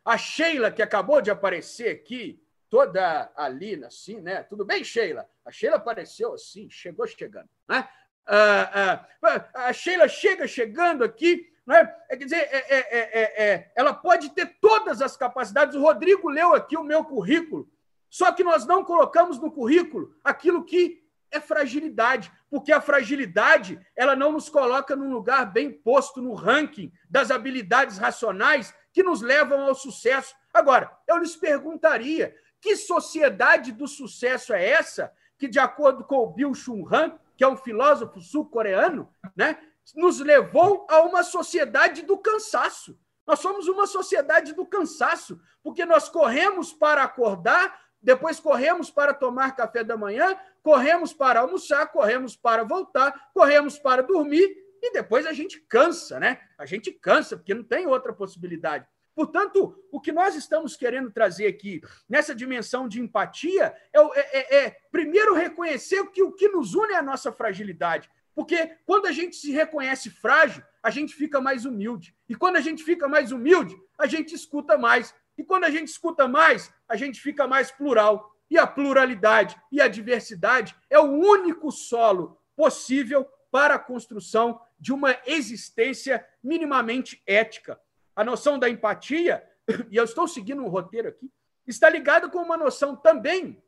A 0.02 0.16
Sheila, 0.16 0.70
que 0.70 0.80
acabou 0.80 1.20
de 1.20 1.30
aparecer 1.30 1.90
aqui, 1.90 2.42
toda 2.70 3.30
ali, 3.36 3.84
assim, 3.84 4.20
né? 4.20 4.44
Tudo 4.44 4.64
bem, 4.64 4.84
Sheila? 4.84 5.28
A 5.44 5.50
Sheila 5.50 5.76
apareceu 5.76 6.32
assim, 6.32 6.70
chegou 6.70 7.06
chegando, 7.06 7.48
né? 7.68 7.86
Ah, 8.26 9.04
ah, 9.22 9.66
a 9.66 9.72
Sheila 9.72 10.06
chega 10.06 10.46
chegando 10.46 11.02
aqui, 11.02 11.52
né? 11.66 11.92
É, 12.08 12.16
quer 12.16 12.24
dizer, 12.24 12.36
é, 12.36 12.76
é, 12.78 13.44
é, 13.44 13.72
ela 13.74 13.92
pode 13.92 14.30
ter 14.30 14.56
todas 14.60 15.02
as 15.02 15.16
capacidades. 15.16 15.74
O 15.74 15.82
Rodrigo 15.82 16.28
leu 16.28 16.54
aqui 16.54 16.76
o 16.76 16.84
meu 16.84 17.04
currículo, 17.04 17.68
só 18.08 18.30
que 18.32 18.44
nós 18.44 18.64
não 18.64 18.84
colocamos 18.84 19.38
no 19.38 19.50
currículo 19.50 20.14
aquilo 20.22 20.64
que 20.64 21.04
é 21.32 21.40
fragilidade, 21.40 22.30
porque 22.48 22.72
a 22.72 22.80
fragilidade 22.80 23.80
ela 23.96 24.16
não 24.16 24.32
nos 24.32 24.48
coloca 24.48 24.96
num 24.96 25.12
lugar 25.12 25.52
bem 25.52 25.72
posto 25.72 26.20
no 26.20 26.34
ranking 26.34 26.92
das 27.08 27.30
habilidades 27.30 27.98
racionais 27.98 28.74
que 28.92 29.02
nos 29.02 29.20
levam 29.20 29.62
ao 29.62 29.74
sucesso. 29.74 30.34
Agora, 30.52 30.90
eu 31.06 31.18
lhes 31.18 31.36
perguntaria 31.36 32.34
que 32.60 32.76
sociedade 32.76 33.72
do 33.72 33.88
sucesso 33.88 34.52
é 34.52 34.68
essa 34.68 35.12
que, 35.38 35.48
de 35.48 35.58
acordo 35.58 36.04
com 36.04 36.18
o 36.18 36.30
Bill 36.30 36.54
Chun 36.54 36.86
Han, 36.92 37.18
que 37.36 37.42
é 37.42 37.48
um 37.48 37.56
filósofo 37.56 38.20
sul-coreano, 38.20 39.12
né, 39.34 39.58
nos 39.94 40.20
levou 40.20 40.86
a 40.90 41.00
uma 41.00 41.22
sociedade 41.22 42.02
do 42.02 42.18
cansaço. 42.18 42.98
Nós 43.26 43.38
somos 43.38 43.66
uma 43.68 43.86
sociedade 43.86 44.52
do 44.52 44.66
cansaço, 44.66 45.40
porque 45.62 45.84
nós 45.84 46.08
corremos 46.08 46.72
para 46.72 47.02
acordar, 47.02 47.80
depois 48.02 48.40
corremos 48.40 48.90
para 48.90 49.14
tomar 49.14 49.56
café 49.56 49.84
da 49.84 49.96
manhã, 49.96 50.36
corremos 50.62 51.12
para 51.12 51.40
almoçar, 51.40 51.86
corremos 51.86 52.36
para 52.36 52.64
voltar, 52.64 53.30
corremos 53.32 53.78
para 53.78 54.02
dormir 54.02 54.54
e 54.82 54.92
depois 54.92 55.26
a 55.26 55.32
gente 55.32 55.60
cansa, 55.60 56.18
né? 56.18 56.40
A 56.58 56.66
gente 56.66 56.90
cansa, 56.92 57.36
porque 57.36 57.54
não 57.54 57.62
tem 57.62 57.86
outra 57.86 58.12
possibilidade. 58.12 58.86
Portanto, 59.14 59.76
o 59.90 60.00
que 60.00 60.12
nós 60.12 60.34
estamos 60.34 60.76
querendo 60.76 61.10
trazer 61.10 61.46
aqui 61.46 61.80
nessa 62.08 62.34
dimensão 62.34 62.88
de 62.88 63.00
empatia 63.00 63.74
é, 63.92 64.00
é, 64.00 64.38
é, 64.38 64.64
é 64.66 64.76
primeiro 64.90 65.34
reconhecer 65.34 66.04
que 66.10 66.22
o 66.22 66.32
que 66.32 66.48
nos 66.48 66.74
une 66.74 66.92
é 66.92 66.96
a 66.96 67.02
nossa 67.02 67.32
fragilidade. 67.32 68.08
Porque 68.34 68.76
quando 68.86 69.06
a 69.06 69.12
gente 69.12 69.36
se 69.36 69.50
reconhece 69.50 70.08
frágil, 70.08 70.62
a 70.82 70.90
gente 70.90 71.14
fica 71.14 71.40
mais 71.40 71.64
humilde. 71.64 72.14
E 72.28 72.34
quando 72.34 72.56
a 72.56 72.60
gente 72.60 72.82
fica 72.82 73.08
mais 73.08 73.32
humilde, 73.32 73.76
a 73.98 74.06
gente 74.06 74.34
escuta 74.34 74.78
mais. 74.78 75.14
E 75.36 75.44
quando 75.44 75.64
a 75.64 75.70
gente 75.70 75.88
escuta 75.88 76.26
mais, 76.28 76.72
a 76.88 76.96
gente 76.96 77.20
fica 77.20 77.46
mais 77.46 77.70
plural. 77.70 78.34
E 78.50 78.58
a 78.58 78.66
pluralidade 78.66 79.60
e 79.70 79.80
a 79.80 79.88
diversidade 79.88 80.74
é 80.88 80.98
o 80.98 81.04
único 81.04 81.70
solo 81.70 82.40
possível 82.56 83.28
para 83.50 83.74
a 83.74 83.78
construção 83.78 84.60
de 84.78 84.92
uma 84.92 85.16
existência 85.26 86.24
minimamente 86.42 87.22
ética 87.26 87.78
a 88.20 88.24
noção 88.24 88.58
da 88.58 88.68
empatia, 88.68 89.42
e 89.90 89.96
eu 89.96 90.04
estou 90.04 90.28
seguindo 90.28 90.62
um 90.62 90.68
roteiro 90.68 91.08
aqui, 91.08 91.32
está 91.66 91.88
ligada 91.88 92.28
com 92.28 92.38
uma 92.38 92.56
noção 92.56 92.94
também, 92.94 93.62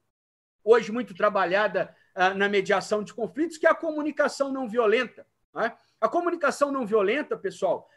hoje 0.62 0.93
muito 0.93 1.15
trabalhada 1.15 1.97
uh, 2.15 2.37
na 2.37 2.51
mediação 2.51 3.03
de 3.03 3.15
conflitos, 3.15 3.57
que 3.57 3.67
é 3.67 3.71
a 3.71 3.75
comunicação 3.75 4.53
não 4.53 4.69
violenta. 4.69 5.27
Né? 5.55 5.75
A 5.99 6.07
comunicação 6.07 6.71
não 6.71 6.85
violenta, 6.85 7.35
pessoal, 7.35 7.88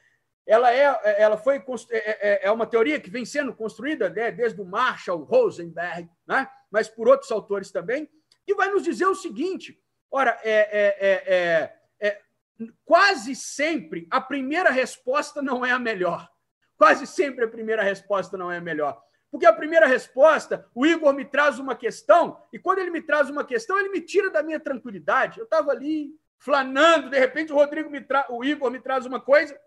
ela 0.47 0.71
é, 0.71 1.21
ela 1.21 1.37
foi 1.37 1.57
é, 1.57 1.61
é, 1.91 2.47
é 2.47 2.51
uma 2.51 2.65
teoria 2.65 3.01
que 3.01 3.09
vem 3.09 3.25
sendo 3.25 3.53
construída 3.53 4.09
né, 4.09 4.31
desde 4.31 4.61
o 4.61 4.65
Marshall 4.65 5.23
Rosenberg, 5.23 6.09
né, 6.25 6.47
mas 6.71 6.87
por 6.87 7.09
outros 7.09 7.31
autores 7.31 7.69
também, 7.69 8.09
que 8.45 8.55
vai 8.55 8.69
nos 8.69 8.83
dizer 8.83 9.07
o 9.07 9.15
seguinte: 9.15 9.77
ora, 10.09 10.39
é, 10.43 10.95
é, 11.01 11.79
é, 11.99 12.21
quase 12.85 13.35
sempre 13.35 14.07
a 14.09 14.21
primeira 14.21 14.69
resposta 14.69 15.41
não 15.41 15.65
é 15.65 15.71
a 15.71 15.79
melhor. 15.79 16.33
Quase 16.77 17.07
sempre 17.07 17.45
a 17.45 17.47
primeira 17.47 17.83
resposta 17.83 18.37
não 18.37 18.51
é 18.51 18.57
a 18.57 18.61
melhor. 18.61 19.01
Porque 19.31 19.45
a 19.45 19.53
primeira 19.53 19.85
resposta, 19.85 20.65
o 20.73 20.85
Igor 20.85 21.13
me 21.13 21.25
traz 21.25 21.59
uma 21.59 21.75
questão, 21.75 22.41
e 22.53 22.59
quando 22.59 22.79
ele 22.79 22.89
me 22.89 23.01
traz 23.01 23.29
uma 23.29 23.43
questão, 23.43 23.77
ele 23.77 23.89
me 23.89 24.01
tira 24.01 24.29
da 24.29 24.41
minha 24.41 24.59
tranquilidade. 24.59 25.39
Eu 25.39 25.43
estava 25.45 25.71
ali 25.71 26.15
flanando, 26.37 27.09
de 27.09 27.19
repente 27.19 27.51
o 27.51 27.55
Rodrigo 27.55 27.89
me 27.89 28.01
tra... 28.01 28.25
o 28.29 28.43
Igor 28.43 28.69
me 28.71 28.79
traz 28.79 29.05
uma 29.05 29.19
coisa, 29.19 29.59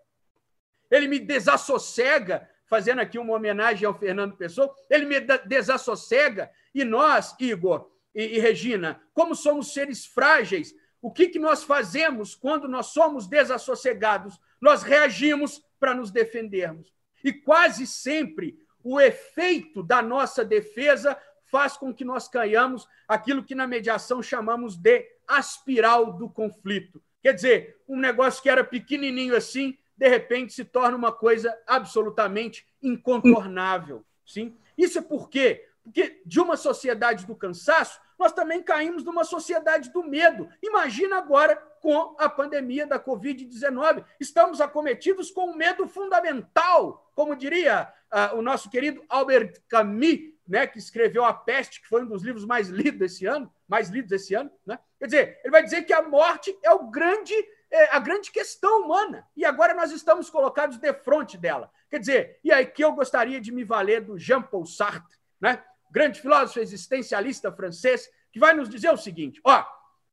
ele 0.89 1.07
me 1.07 1.19
desassossega, 1.19 2.49
fazendo 2.65 2.99
aqui 2.99 3.17
uma 3.19 3.35
homenagem 3.35 3.85
ao 3.85 3.97
Fernando 3.97 4.37
Pessoa, 4.37 4.73
ele 4.89 5.05
me 5.05 5.19
desassossega, 5.19 6.49
e 6.73 6.83
nós, 6.83 7.35
Igor 7.39 7.91
e, 8.13 8.37
e 8.37 8.39
Regina, 8.39 9.01
como 9.13 9.35
somos 9.35 9.73
seres 9.73 10.05
frágeis, 10.05 10.73
o 11.01 11.11
que, 11.11 11.29
que 11.29 11.39
nós 11.39 11.63
fazemos 11.63 12.35
quando 12.35 12.67
nós 12.67 12.87
somos 12.87 13.27
desassossegados? 13.27 14.39
Nós 14.59 14.83
reagimos 14.83 15.63
para 15.79 15.93
nos 15.93 16.11
defendermos. 16.11 16.93
E 17.23 17.33
quase 17.33 17.85
sempre 17.85 18.57
o 18.83 18.99
efeito 18.99 19.83
da 19.83 20.01
nossa 20.01 20.43
defesa 20.43 21.17
faz 21.45 21.75
com 21.75 21.93
que 21.93 22.05
nós 22.05 22.27
caiamos 22.27 22.87
aquilo 23.07 23.43
que 23.43 23.55
na 23.55 23.67
mediação 23.67 24.21
chamamos 24.21 24.75
de 24.75 25.05
aspiral 25.27 26.13
do 26.13 26.29
conflito. 26.29 27.01
Quer 27.21 27.33
dizer, 27.33 27.77
um 27.87 27.97
negócio 27.97 28.41
que 28.41 28.49
era 28.49 28.63
pequenininho 28.63 29.35
assim, 29.35 29.77
de 29.97 30.07
repente 30.07 30.53
se 30.53 30.63
torna 30.63 30.95
uma 30.97 31.11
coisa 31.11 31.55
absolutamente 31.67 32.65
incontornável. 32.81 34.05
Sim? 34.25 34.55
Isso 34.77 34.99
é 34.99 35.01
por 35.01 35.29
quê? 35.29 35.68
Porque 35.89 36.21
de 36.23 36.39
uma 36.39 36.55
sociedade 36.55 37.25
do 37.25 37.35
cansaço, 37.35 37.99
nós 38.17 38.31
também 38.31 38.61
caímos 38.61 39.03
numa 39.03 39.23
sociedade 39.23 39.91
do 39.91 40.03
medo. 40.03 40.47
Imagina 40.61 41.17
agora 41.17 41.55
com 41.81 42.15
a 42.19 42.29
pandemia 42.29 42.85
da 42.85 42.99
Covid-19. 42.99 44.05
Estamos 44.19 44.61
acometidos 44.61 45.31
com 45.31 45.49
um 45.49 45.55
medo 45.55 45.87
fundamental, 45.87 47.09
como 47.15 47.35
diria 47.35 47.91
uh, 48.11 48.37
o 48.37 48.41
nosso 48.41 48.69
querido 48.69 49.03
Albert 49.09 49.53
Camus, 49.67 50.19
né, 50.47 50.67
que 50.67 50.77
escreveu 50.77 51.25
A 51.25 51.33
Peste, 51.33 51.81
que 51.81 51.87
foi 51.87 52.03
um 52.03 52.07
dos 52.07 52.23
livros 52.23 52.45
mais 52.45 52.69
lidos 52.69 53.01
esse 53.01 53.25
ano, 53.25 53.51
mais 53.67 53.89
lidos 53.89 54.11
esse 54.11 54.35
ano. 54.35 54.51
Né? 54.65 54.77
Quer 54.99 55.05
dizer, 55.05 55.39
ele 55.43 55.51
vai 55.51 55.63
dizer 55.63 55.83
que 55.83 55.93
a 55.93 56.01
morte 56.01 56.55
é 56.63 56.71
o 56.71 56.89
grande 56.89 57.33
é 57.71 57.95
a 57.95 57.99
grande 57.99 58.31
questão 58.31 58.81
humana. 58.81 59.27
E 59.37 59.45
agora 59.45 59.75
nós 59.75 59.91
estamos 59.91 60.27
colocados 60.27 60.77
de 60.77 60.91
frente 60.91 61.37
dela. 61.37 61.71
Quer 61.87 61.99
dizer, 61.99 62.39
e 62.43 62.51
aí 62.51 62.65
que 62.65 62.83
eu 62.83 62.93
gostaria 62.93 63.39
de 63.39 63.51
me 63.51 63.63
valer 63.63 64.01
do 64.01 64.17
Jean-Paul 64.17 64.65
Sartre, 64.65 65.17
né? 65.39 65.63
Grande 65.91 66.21
filósofo 66.21 66.59
existencialista 66.59 67.51
francês, 67.51 68.09
que 68.31 68.39
vai 68.39 68.53
nos 68.53 68.69
dizer 68.69 68.91
o 68.91 68.97
seguinte: 68.97 69.39
ó, 69.43 69.65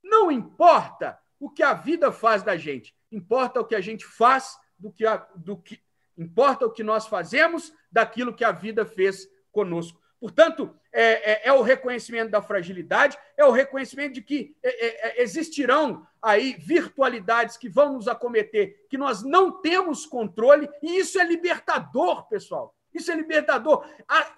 não 0.02 0.30
importa 0.30 1.18
o 1.38 1.50
que 1.50 1.62
a 1.62 1.74
vida 1.74 2.10
faz 2.10 2.42
da 2.42 2.56
gente, 2.56 2.94
importa 3.10 3.60
o 3.60 3.64
que 3.64 3.74
a 3.74 3.80
gente 3.80 4.04
faz 4.04 4.58
do 4.78 4.92
que, 4.92 5.06
a, 5.06 5.16
do 5.34 5.56
que 5.56 5.80
importa 6.16 6.66
o 6.66 6.70
que 6.70 6.82
nós 6.82 7.06
fazemos 7.06 7.72
daquilo 7.90 8.34
que 8.34 8.44
a 8.44 8.52
vida 8.52 8.84
fez 8.84 9.28
conosco. 9.52 10.00
Portanto, 10.18 10.74
é, 10.92 11.32
é, 11.32 11.48
é, 11.48 11.52
o 11.52 11.60
reconhecimento 11.60 12.30
da 12.30 12.40
fragilidade, 12.40 13.18
é 13.36 13.44
o 13.44 13.50
reconhecimento 13.50 14.14
de 14.14 14.22
que 14.22 14.56
é, 14.62 14.86
é, 14.86 15.08
é, 15.08 15.22
existirão 15.22 16.06
aí 16.22 16.54
virtualidades 16.58 17.56
que 17.58 17.68
vão 17.68 17.92
nos 17.92 18.08
acometer, 18.08 18.86
que 18.88 18.96
nós 18.96 19.22
não 19.22 19.60
temos 19.60 20.06
controle, 20.06 20.68
e 20.82 20.98
isso 20.98 21.20
é 21.20 21.24
libertador, 21.24 22.26
pessoal. 22.28 22.74
Isso 22.96 23.12
é 23.12 23.14
libertador. 23.14 23.86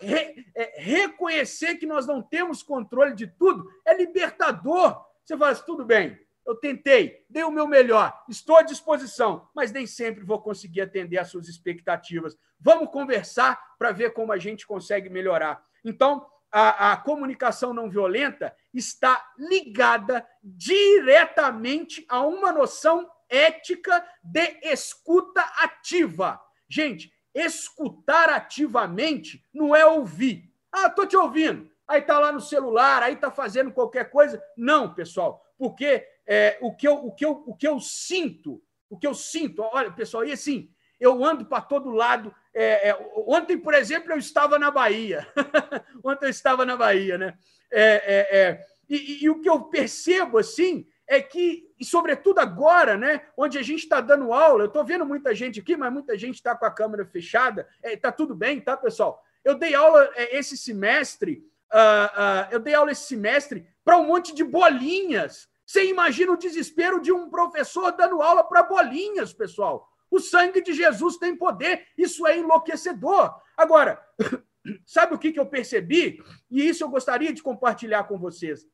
Re, 0.00 0.44
é, 0.54 0.80
reconhecer 0.82 1.76
que 1.76 1.86
nós 1.86 2.06
não 2.06 2.20
temos 2.20 2.60
controle 2.60 3.14
de 3.14 3.28
tudo 3.28 3.70
é 3.86 3.96
libertador. 3.96 5.00
Você 5.24 5.36
fala 5.36 5.52
assim, 5.52 5.62
tudo 5.64 5.84
bem, 5.84 6.18
eu 6.44 6.56
tentei, 6.56 7.24
dei 7.30 7.44
o 7.44 7.52
meu 7.52 7.68
melhor, 7.68 8.12
estou 8.28 8.56
à 8.56 8.62
disposição, 8.62 9.48
mas 9.54 9.70
nem 9.70 9.86
sempre 9.86 10.24
vou 10.24 10.40
conseguir 10.40 10.80
atender 10.80 11.18
às 11.18 11.28
suas 11.28 11.46
expectativas. 11.46 12.36
Vamos 12.58 12.90
conversar 12.90 13.62
para 13.78 13.92
ver 13.92 14.12
como 14.12 14.32
a 14.32 14.38
gente 14.38 14.66
consegue 14.66 15.08
melhorar. 15.08 15.62
Então, 15.84 16.26
a, 16.50 16.92
a, 16.92 16.96
comunicação 16.96 17.72
não 17.72 17.90
violenta 17.90 18.56
está 18.74 19.22
ligada 19.38 20.26
diretamente 20.42 22.04
a 22.08 22.22
uma 22.22 22.50
noção 22.50 23.08
ética 23.28 24.04
de 24.24 24.58
escuta 24.62 25.42
ativa. 25.62 26.40
Gente, 26.68 27.12
escutar 27.44 28.31
ativamente 28.31 29.44
não 29.53 29.74
é 29.74 29.87
ouvir. 29.87 30.51
Ah, 30.72 30.87
estou 30.87 31.07
te 31.07 31.16
ouvindo. 31.16 31.70
Aí 31.87 32.01
está 32.01 32.18
lá 32.18 32.31
no 32.31 32.40
celular, 32.40 33.03
aí 33.03 33.14
está 33.14 33.31
fazendo 33.31 33.72
qualquer 33.72 34.11
coisa. 34.11 34.42
Não, 34.57 34.92
pessoal, 34.92 35.42
porque 35.57 36.07
é, 36.27 36.59
o, 36.61 36.74
que 36.74 36.87
eu, 36.87 36.94
o, 37.07 37.12
que 37.12 37.24
eu, 37.24 37.42
o 37.46 37.57
que 37.57 37.66
eu 37.66 37.81
sinto, 37.81 38.62
o 38.90 38.98
que 38.98 39.07
eu 39.07 39.14
sinto, 39.14 39.62
olha, 39.62 39.90
pessoal, 39.90 40.24
e 40.24 40.33
assim, 40.33 40.70
eu 41.01 41.24
ando 41.24 41.46
para 41.46 41.62
todo 41.62 41.90
lado. 41.90 42.35
É, 42.53 42.90
é, 42.90 43.12
ontem, 43.27 43.57
por 43.57 43.72
exemplo, 43.72 44.12
eu 44.12 44.18
estava 44.18 44.59
na 44.59 44.70
Bahia. 44.70 45.27
ontem 46.05 46.27
eu 46.27 46.31
estava 46.31 46.66
na 46.66 46.77
Bahia, 46.77 47.16
né? 47.16 47.38
É, 47.70 47.83
é, 47.83 48.38
é, 48.38 48.66
e, 48.88 49.24
e, 49.24 49.31
o 49.31 49.40
que 49.40 49.48
eu 49.48 49.62
percebo, 49.64 50.38
assim, 50.38 50.87
é 51.08 51.22
que, 51.22 51.72
e 51.80 51.84
sobretudo 51.84 52.38
agora, 52.38 52.96
né, 52.96 53.26
onde 53.34 53.56
a 53.56 53.62
gente 53.62 53.84
está 53.84 53.98
dando 53.98 54.30
aula, 54.30 54.64
eu 54.64 54.68
estou 54.68 54.84
vendo 54.84 55.06
muita 55.06 55.34
gente 55.34 55.58
aqui, 55.58 55.74
mas 55.74 55.90
muita 55.90 56.18
gente 56.18 56.34
está 56.34 56.54
com 56.54 56.66
a 56.66 56.70
câmera 56.70 57.06
fechada. 57.06 57.66
Está 57.82 58.12
tudo 58.12 58.34
bem, 58.34 58.60
tá, 58.60 58.76
pessoal? 58.76 59.24
Eu 59.42 59.54
dei 59.54 59.74
aula 59.74 60.10
esse 60.14 60.54
semestre, 60.54 61.42
uh, 61.72 61.78
uh, 61.78 62.52
eu 62.52 62.60
dei 62.60 62.74
aula 62.74 62.92
esse 62.92 63.04
semestre 63.04 63.66
para 63.82 63.96
um 63.96 64.06
monte 64.06 64.34
de 64.34 64.44
bolinhas. 64.44 65.48
Você 65.64 65.86
imagina 65.86 66.32
o 66.32 66.36
desespero 66.36 67.00
de 67.00 67.10
um 67.10 67.30
professor 67.30 67.90
dando 67.92 68.20
aula 68.20 68.44
para 68.44 68.62
bolinhas, 68.62 69.32
pessoal. 69.32 69.88
O 70.10 70.20
sangue 70.20 70.60
de 70.60 70.74
Jesus 70.74 71.16
tem 71.16 71.34
poder, 71.34 71.86
isso 71.96 72.26
é 72.26 72.36
enlouquecedor. 72.36 73.34
Agora, 73.56 73.98
sabe 74.84 75.14
o 75.14 75.18
que, 75.18 75.32
que 75.32 75.40
eu 75.40 75.46
percebi? 75.46 76.22
E 76.50 76.68
isso 76.68 76.84
eu 76.84 76.90
gostaria 76.90 77.32
de 77.32 77.42
compartilhar 77.42 78.04
com 78.04 78.18
vocês. 78.18 78.66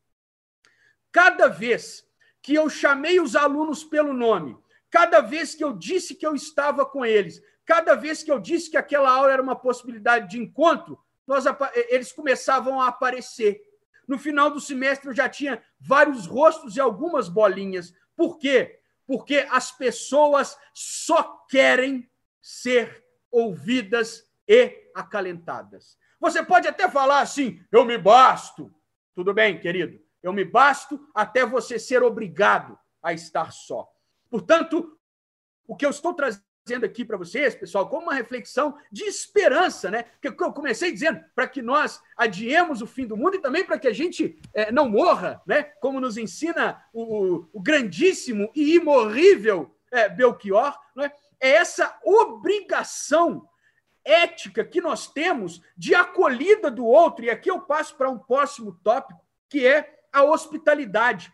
Cada 1.13 1.47
vez 1.47 2.05
que 2.45 2.55
eu 2.55 2.69
chamei 2.69 3.19
os 3.19 3.35
alunos 3.35 3.83
pelo 3.83 4.13
nome, 4.13 4.55
cada 4.91 5.23
vez 5.23 5.55
que 5.55 5.65
eu 5.65 5.73
disse 5.73 6.15
que 6.15 6.27
eu 6.27 6.35
estava 6.35 6.85
com 6.85 7.03
eles, 7.03 7.43
cada 7.65 7.95
vez 7.95 8.23
que 8.23 8.31
eu 8.31 8.39
disse 8.39 8.71
que 8.71 8.77
aquela 8.77 9.11
aula 9.11 9.33
era 9.33 9.43
uma 9.43 9.57
possibilidade 9.57 10.29
de 10.29 10.39
encontro, 10.39 11.03
nós, 11.27 11.47
eles 11.89 12.13
começavam 12.13 12.79
a 12.79 12.89
aparecer. 12.89 13.63
No 14.07 14.19
final 14.19 14.51
do 14.51 14.61
semestre 14.61 15.09
eu 15.09 15.15
já 15.15 15.27
tinha 15.27 15.65
vários 15.81 16.27
rostos 16.27 16.77
e 16.77 16.81
algumas 16.81 17.31
bolinhas. 17.31 17.95
Por 18.15 18.37
quê? 18.37 18.79
Porque 19.07 19.47
as 19.51 19.73
pessoas 19.73 20.55
só 20.75 21.47
querem 21.49 22.07
ser 22.43 23.07
ouvidas 23.31 24.29
e 24.47 24.91
acalentadas. 24.95 25.97
Você 26.21 26.43
pode 26.43 26.69
até 26.69 26.91
falar 26.91 27.21
assim: 27.21 27.59
eu 27.73 27.87
me 27.87 27.97
basto. 27.97 28.71
Tudo 29.15 29.33
bem, 29.33 29.59
querido, 29.59 29.99
eu 30.25 30.33
me 30.33 30.45
basto 30.45 30.99
até 31.15 31.45
você 31.45 31.79
ser 31.79 32.03
obrigado 32.03 32.79
a 33.03 33.13
estar 33.13 33.53
só. 33.53 33.87
Portanto, 34.31 34.99
o 35.69 35.77
que 35.77 35.85
eu 35.85 35.91
estou 35.91 36.15
trazendo 36.15 36.43
aqui 36.83 37.05
para 37.05 37.19
vocês, 37.19 37.55
pessoal, 37.55 37.91
como 37.91 38.05
uma 38.05 38.15
reflexão 38.15 38.75
de 38.91 39.05
esperança, 39.05 39.91
né? 39.91 40.07
Que 40.23 40.29
eu 40.29 40.35
comecei 40.35 40.91
dizendo 40.91 41.23
para 41.35 41.47
que 41.47 41.61
nós 41.61 42.01
adiemos 42.17 42.81
o 42.81 42.87
fim 42.87 43.07
do 43.07 43.19
mundo 43.19 43.37
e 43.37 43.41
também 43.43 43.67
para 43.67 43.79
que 43.79 43.87
a 43.87 43.93
gente 43.93 44.41
é, 44.55 44.73
não 44.73 44.89
morra, 44.89 45.43
né? 45.47 45.65
Como 45.79 46.01
nos 46.01 46.17
ensina 46.17 46.83
o, 46.91 47.45
o 47.53 47.61
grandíssimo 47.61 48.51
e 48.55 48.77
imorrível 48.77 49.77
é, 49.93 50.09
Belchior, 50.09 50.75
né? 50.97 51.13
É 51.39 51.51
essa 51.51 51.99
obrigação 52.03 53.47
ética 54.03 54.65
que 54.65 54.81
nós 54.81 55.07
temos 55.07 55.61
de 55.77 55.95
acolhida 55.95 56.71
do 56.71 56.87
outro. 56.87 57.27
E 57.27 57.31
aqui 57.31 57.51
eu 57.51 57.61
passo 57.61 57.95
para 57.95 58.09
um 58.09 58.19
próximo 58.19 58.81
tópico, 58.83 59.21
que 59.51 59.67
é 59.67 59.94
a 60.15 60.23
hospitalidade. 60.23 61.33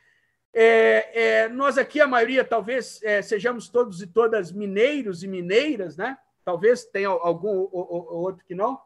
É, 0.52 1.22
é, 1.22 1.48
nós 1.48 1.78
aqui, 1.78 2.00
a 2.00 2.08
maioria, 2.08 2.44
talvez 2.44 3.00
é, 3.02 3.22
sejamos 3.22 3.68
todos 3.68 4.02
e 4.02 4.06
todas 4.06 4.50
mineiros 4.50 5.22
e 5.22 5.28
mineiras, 5.28 5.96
né? 5.96 6.18
Talvez 6.44 6.84
tenha 6.84 7.08
algum 7.08 7.68
ou, 7.70 7.70
ou, 7.72 8.22
outro 8.22 8.44
que 8.44 8.54
não. 8.54 8.80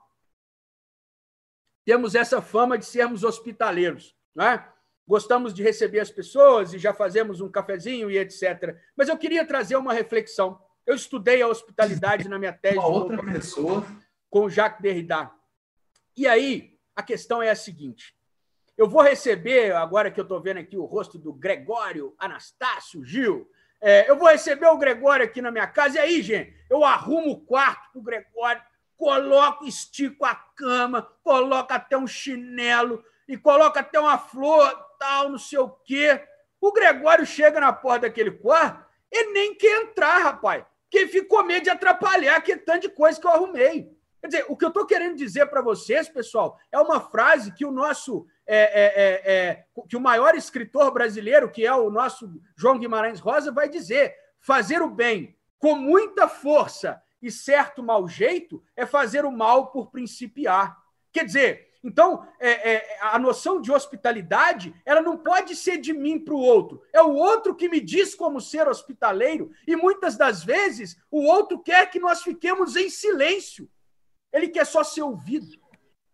Temos 1.84 2.14
essa 2.14 2.42
fama 2.42 2.76
de 2.76 2.84
sermos 2.84 3.24
hospitaleiros, 3.24 4.14
né? 4.34 4.68
Gostamos 5.06 5.54
de 5.54 5.62
receber 5.62 6.00
as 6.00 6.10
pessoas 6.10 6.72
e 6.74 6.78
já 6.78 6.92
fazemos 6.92 7.40
um 7.40 7.50
cafezinho 7.50 8.10
e 8.10 8.18
etc. 8.18 8.76
Mas 8.96 9.08
eu 9.08 9.16
queria 9.16 9.46
trazer 9.46 9.76
uma 9.76 9.92
reflexão. 9.92 10.60
Eu 10.86 10.94
estudei 10.94 11.40
a 11.40 11.48
hospitalidade 11.48 12.28
na 12.28 12.38
minha 12.38 12.52
tese 12.56 12.78
uma 12.78 12.88
outra 12.88 13.22
pessoa 13.22 13.86
com 14.28 14.50
Jacques 14.50 14.82
Derrida. 14.82 15.30
E 16.16 16.26
aí, 16.26 16.78
a 16.96 17.02
questão 17.02 17.42
é 17.42 17.50
a 17.50 17.56
seguinte: 17.56 18.16
eu 18.76 18.88
vou 18.88 19.02
receber, 19.02 19.74
agora 19.74 20.10
que 20.10 20.18
eu 20.18 20.24
estou 20.24 20.40
vendo 20.40 20.58
aqui 20.58 20.76
o 20.76 20.84
rosto 20.84 21.18
do 21.18 21.32
Gregório 21.32 22.14
Anastácio 22.18 23.04
Gil, 23.04 23.48
é, 23.80 24.08
eu 24.10 24.16
vou 24.16 24.28
receber 24.28 24.66
o 24.66 24.78
Gregório 24.78 25.24
aqui 25.24 25.42
na 25.42 25.50
minha 25.50 25.66
casa. 25.66 25.96
E 25.96 26.00
aí, 26.00 26.22
gente, 26.22 26.56
eu 26.70 26.84
arrumo 26.84 27.32
o 27.32 27.40
quarto 27.40 27.92
para 27.92 27.98
o 28.00 28.02
Gregório, 28.02 28.62
coloco, 28.96 29.66
estico 29.66 30.24
a 30.24 30.34
cama, 30.34 31.02
coloco 31.22 31.72
até 31.72 31.96
um 31.96 32.06
chinelo 32.06 33.04
e 33.28 33.36
coloco 33.36 33.78
até 33.78 34.00
uma 34.00 34.18
flor, 34.18 34.72
tal, 34.98 35.28
não 35.28 35.38
sei 35.38 35.58
o 35.58 35.68
quê. 35.68 36.20
O 36.60 36.72
Gregório 36.72 37.26
chega 37.26 37.60
na 37.60 37.72
porta 37.72 38.08
daquele 38.08 38.30
quarto, 38.30 38.84
ele 39.10 39.32
nem 39.32 39.54
quer 39.54 39.82
entrar, 39.82 40.18
rapaz, 40.18 40.64
porque 40.84 40.98
ele 40.98 41.08
fica 41.08 41.28
com 41.28 41.42
medo 41.42 41.64
de 41.64 41.70
atrapalhar 41.70 42.36
aquele 42.36 42.60
tanto 42.60 42.82
de 42.82 42.88
coisa 42.88 43.20
que 43.20 43.26
eu 43.26 43.30
arrumei. 43.30 43.94
Quer 44.20 44.28
dizer, 44.28 44.46
o 44.48 44.56
que 44.56 44.64
eu 44.64 44.68
estou 44.68 44.86
querendo 44.86 45.16
dizer 45.16 45.44
para 45.46 45.60
vocês, 45.60 46.08
pessoal, 46.08 46.58
é 46.72 46.78
uma 46.78 47.00
frase 47.00 47.52
que 47.52 47.66
o 47.66 47.70
nosso 47.70 48.26
é, 48.46 48.56
é, 48.56 48.84
é, 49.02 49.32
é, 49.32 49.64
que 49.88 49.96
o 49.96 50.00
maior 50.00 50.34
escritor 50.34 50.92
brasileiro, 50.92 51.50
que 51.50 51.64
é 51.64 51.74
o 51.74 51.90
nosso 51.90 52.30
João 52.56 52.78
Guimarães 52.78 53.20
Rosa, 53.20 53.50
vai 53.50 53.68
dizer: 53.68 54.14
fazer 54.40 54.82
o 54.82 54.90
bem 54.90 55.36
com 55.58 55.74
muita 55.76 56.28
força 56.28 57.02
e 57.22 57.30
certo 57.30 57.82
mau 57.82 58.06
jeito 58.06 58.62
é 58.76 58.84
fazer 58.84 59.24
o 59.24 59.32
mal 59.32 59.72
por 59.72 59.90
principiar. 59.90 60.76
Quer 61.10 61.24
dizer, 61.24 61.70
Então, 61.82 62.26
é, 62.40 62.74
é, 62.74 62.98
a 63.02 63.18
noção 63.18 63.60
de 63.60 63.70
hospitalidade, 63.70 64.74
ela 64.86 65.02
não 65.02 65.18
pode 65.18 65.54
ser 65.54 65.76
de 65.76 65.92
mim 65.92 66.18
para 66.18 66.34
o 66.34 66.38
outro. 66.38 66.82
É 66.92 67.02
o 67.02 67.14
outro 67.14 67.54
que 67.54 67.68
me 67.68 67.78
diz 67.78 68.14
como 68.14 68.40
ser 68.40 68.66
hospitaleiro, 68.66 69.50
e 69.66 69.76
muitas 69.76 70.16
das 70.16 70.42
vezes 70.42 70.96
o 71.10 71.22
outro 71.22 71.62
quer 71.62 71.90
que 71.90 72.00
nós 72.00 72.22
fiquemos 72.22 72.74
em 72.74 72.88
silêncio. 72.88 73.70
Ele 74.32 74.48
quer 74.48 74.66
só 74.66 74.82
ser 74.82 75.02
ouvido. 75.02 75.46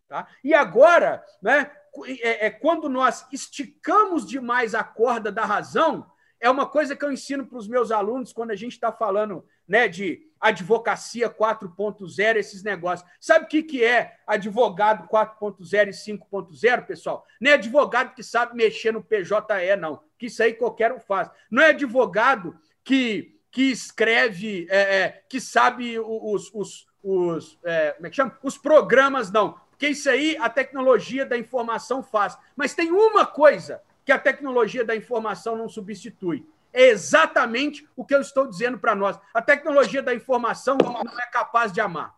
Tá? 0.08 0.26
E 0.42 0.52
agora, 0.52 1.24
né, 1.40 1.70
é, 2.06 2.46
é, 2.46 2.50
quando 2.50 2.88
nós 2.88 3.26
esticamos 3.32 4.26
demais 4.26 4.74
a 4.74 4.84
corda 4.84 5.30
da 5.30 5.44
razão, 5.44 6.06
é 6.40 6.48
uma 6.48 6.66
coisa 6.66 6.96
que 6.96 7.04
eu 7.04 7.12
ensino 7.12 7.46
para 7.46 7.58
os 7.58 7.68
meus 7.68 7.90
alunos 7.90 8.32
quando 8.32 8.50
a 8.50 8.56
gente 8.56 8.72
está 8.72 8.90
falando 8.90 9.44
né, 9.68 9.86
de 9.86 10.26
advocacia 10.40 11.28
4.0, 11.28 12.36
esses 12.36 12.62
negócios. 12.62 13.08
Sabe 13.20 13.44
o 13.44 13.48
que, 13.48 13.62
que 13.62 13.84
é 13.84 14.16
advogado 14.26 15.06
4.0 15.06 15.88
e 15.88 16.16
5.0, 16.16 16.86
pessoal? 16.86 17.26
Não 17.38 17.50
é 17.50 17.54
advogado 17.54 18.14
que 18.14 18.22
sabe 18.22 18.56
mexer 18.56 18.92
no 18.92 19.04
PJE, 19.04 19.76
não. 19.78 20.02
Que 20.18 20.26
isso 20.26 20.42
aí 20.42 20.54
qualquer 20.54 20.92
um 20.92 20.98
faz. 20.98 21.30
Não 21.50 21.62
é 21.62 21.70
advogado 21.70 22.58
que, 22.82 23.38
que 23.50 23.70
escreve, 23.70 24.66
é, 24.70 24.78
é, 24.78 25.22
que 25.28 25.40
sabe 25.40 25.98
os, 25.98 26.50
os, 26.54 26.86
os, 27.02 27.58
é, 27.62 27.92
como 27.92 28.06
é 28.06 28.10
que 28.10 28.16
chama? 28.16 28.38
os 28.42 28.56
programas, 28.56 29.30
não. 29.30 29.60
Porque 29.80 29.92
isso 29.92 30.10
aí 30.10 30.36
a 30.38 30.50
tecnologia 30.50 31.24
da 31.24 31.38
informação 31.38 32.02
faz. 32.02 32.36
Mas 32.54 32.74
tem 32.74 32.92
uma 32.92 33.24
coisa 33.24 33.80
que 34.04 34.12
a 34.12 34.18
tecnologia 34.18 34.84
da 34.84 34.94
informação 34.94 35.56
não 35.56 35.70
substitui 35.70 36.46
é 36.70 36.88
exatamente 36.88 37.88
o 37.96 38.04
que 38.04 38.14
eu 38.14 38.20
estou 38.20 38.46
dizendo 38.46 38.78
para 38.78 38.94
nós. 38.94 39.18
A 39.32 39.40
tecnologia 39.40 40.02
da 40.02 40.14
informação 40.14 40.76
não 40.76 41.18
é 41.18 41.26
capaz 41.32 41.72
de 41.72 41.80
amar. 41.80 42.14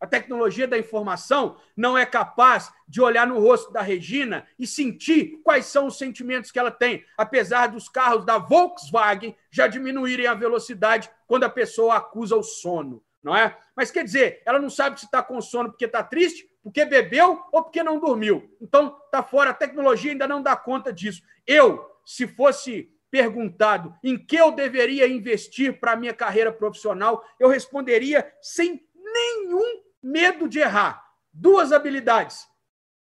A 0.00 0.06
tecnologia 0.06 0.66
da 0.66 0.78
informação 0.78 1.58
não 1.76 1.96
é 1.96 2.06
capaz 2.06 2.72
de 2.88 3.02
olhar 3.02 3.26
no 3.26 3.38
rosto 3.38 3.70
da 3.70 3.82
Regina 3.82 4.46
e 4.58 4.66
sentir 4.66 5.42
quais 5.44 5.66
são 5.66 5.88
os 5.88 5.98
sentimentos 5.98 6.50
que 6.50 6.58
ela 6.58 6.70
tem, 6.70 7.04
apesar 7.18 7.66
dos 7.66 7.86
carros 7.86 8.24
da 8.24 8.38
Volkswagen 8.38 9.36
já 9.50 9.66
diminuírem 9.66 10.26
a 10.26 10.32
velocidade 10.32 11.10
quando 11.26 11.44
a 11.44 11.50
pessoa 11.50 11.96
acusa 11.96 12.34
o 12.34 12.42
sono, 12.42 13.04
não 13.22 13.36
é? 13.36 13.58
Mas 13.76 13.90
quer 13.90 14.04
dizer, 14.04 14.40
ela 14.46 14.58
não 14.58 14.70
sabe 14.70 14.98
se 14.98 15.04
está 15.04 15.22
com 15.22 15.38
sono 15.42 15.68
porque 15.68 15.84
está 15.84 16.02
triste, 16.02 16.53
porque 16.64 16.86
bebeu 16.86 17.44
ou 17.52 17.62
porque 17.62 17.82
não 17.82 18.00
dormiu. 18.00 18.50
Então, 18.58 18.98
está 19.04 19.22
fora. 19.22 19.50
A 19.50 19.54
tecnologia 19.54 20.10
ainda 20.10 20.26
não 20.26 20.42
dá 20.42 20.56
conta 20.56 20.90
disso. 20.90 21.22
Eu, 21.46 21.84
se 22.06 22.26
fosse 22.26 22.90
perguntado 23.10 23.94
em 24.02 24.16
que 24.16 24.34
eu 24.34 24.50
deveria 24.50 25.06
investir 25.06 25.78
para 25.78 25.92
a 25.92 25.96
minha 25.96 26.14
carreira 26.14 26.50
profissional, 26.50 27.22
eu 27.38 27.50
responderia 27.50 28.32
sem 28.40 28.82
nenhum 28.94 29.82
medo 30.02 30.48
de 30.48 30.58
errar. 30.58 31.04
Duas 31.30 31.70
habilidades: 31.70 32.48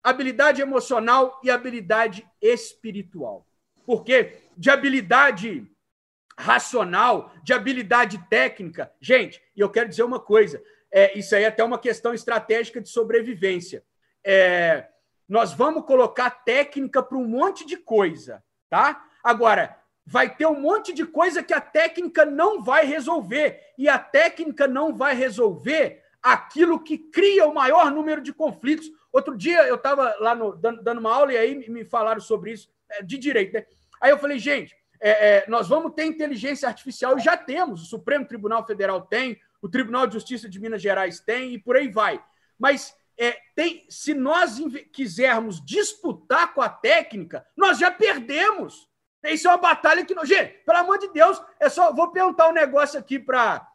habilidade 0.04 0.62
emocional 0.62 1.42
e 1.44 1.50
habilidade 1.50 2.26
espiritual. 2.40 3.48
Porque 3.84 4.44
de 4.56 4.70
habilidade 4.70 5.68
racional, 6.38 7.34
de 7.44 7.52
habilidade 7.52 8.24
técnica, 8.30 8.94
gente, 9.02 9.42
e 9.56 9.60
eu 9.60 9.72
quero 9.72 9.90
dizer 9.90 10.04
uma 10.04 10.20
coisa: 10.20 10.64
é, 10.92 11.18
isso 11.18 11.36
aí 11.36 11.44
é 11.44 11.48
até 11.48 11.64
uma 11.64 11.80
questão 11.80 12.14
estratégica 12.14 12.82
de 12.82 12.90
sobrevivência. 12.90 13.84
É, 14.26 14.88
nós 15.28 15.54
vamos 15.54 15.86
colocar 15.86 16.30
técnica 16.30 17.04
para 17.04 17.18
um 17.18 17.28
monte 17.28 17.66
de 17.66 17.78
coisa, 17.78 18.44
tá? 18.70 19.06
Agora, 19.24 19.78
vai 20.06 20.36
ter 20.36 20.48
um 20.48 20.60
monte 20.60 20.92
de 20.92 21.06
coisa 21.06 21.44
que 21.44 21.54
a 21.54 21.62
técnica 21.62 22.26
não 22.26 22.64
vai 22.64 22.86
resolver. 22.86 23.62
E 23.78 23.88
a 23.88 24.00
técnica 24.00 24.68
não 24.68 24.96
vai 24.96 25.14
resolver 25.14 26.02
aquilo 26.22 26.84
que 26.84 26.98
cria 26.98 27.46
o 27.46 27.54
maior 27.54 27.92
número 27.92 28.20
de 28.22 28.34
conflitos. 28.34 28.90
Outro 29.12 29.38
dia 29.38 29.68
eu 29.68 29.76
estava 29.76 30.16
lá 30.20 30.34
no, 30.34 30.56
dando, 30.56 31.00
uma 31.00 31.14
aula 31.14 31.34
e 31.34 31.38
aí 31.38 31.70
me 31.70 31.86
falaram 31.86 32.20
sobre 32.20 32.54
isso, 32.54 32.70
é, 32.90 33.04
de 33.04 33.18
direito. 33.18 33.54
Né? 33.54 33.66
Aí 34.02 34.10
eu 34.10 34.18
falei, 34.18 34.40
gente, 34.40 34.76
é, 35.00 35.38
é, 35.38 35.46
nós 35.48 35.70
vamos 35.70 35.94
ter 35.94 36.06
inteligência 36.06 36.68
artificial 36.68 37.18
e 37.18 37.22
já 37.22 37.38
temos. 37.38 37.84
O 37.84 37.86
Supremo 37.86 38.26
Tribunal 38.26 38.66
Federal 38.66 39.02
tem, 39.02 39.40
o 39.62 39.70
Tribunal 39.70 40.08
de 40.08 40.14
Justiça 40.14 40.50
de 40.50 40.60
Minas 40.60 40.82
Gerais 40.82 41.20
tem 41.20 41.54
e 41.54 41.60
por 41.60 41.76
aí 41.76 41.88
vai. 41.90 42.24
Mas 42.58 42.96
é, 43.18 43.38
tem, 43.54 43.86
se 43.90 44.14
nós 44.14 44.60
quisermos 44.94 45.64
disputar 45.64 46.54
com 46.54 46.62
a 46.62 46.70
técnica, 46.70 47.46
nós 47.56 47.78
já 47.78 47.92
perdemos. 47.92 48.90
Isso 49.26 49.48
é 49.48 49.52
uma 49.52 49.58
batalha 49.58 50.06
que. 50.06 50.16
Gente, 50.26 50.64
pelo 50.66 50.78
amor 50.78 50.98
de 50.98 51.10
Deus, 51.10 51.42
é 51.60 51.68
só. 51.68 51.94
Vou 51.94 52.12
perguntar 52.12 52.48
um 52.48 52.54
negócio 52.54 52.98
aqui 52.98 53.20
para 53.20 53.68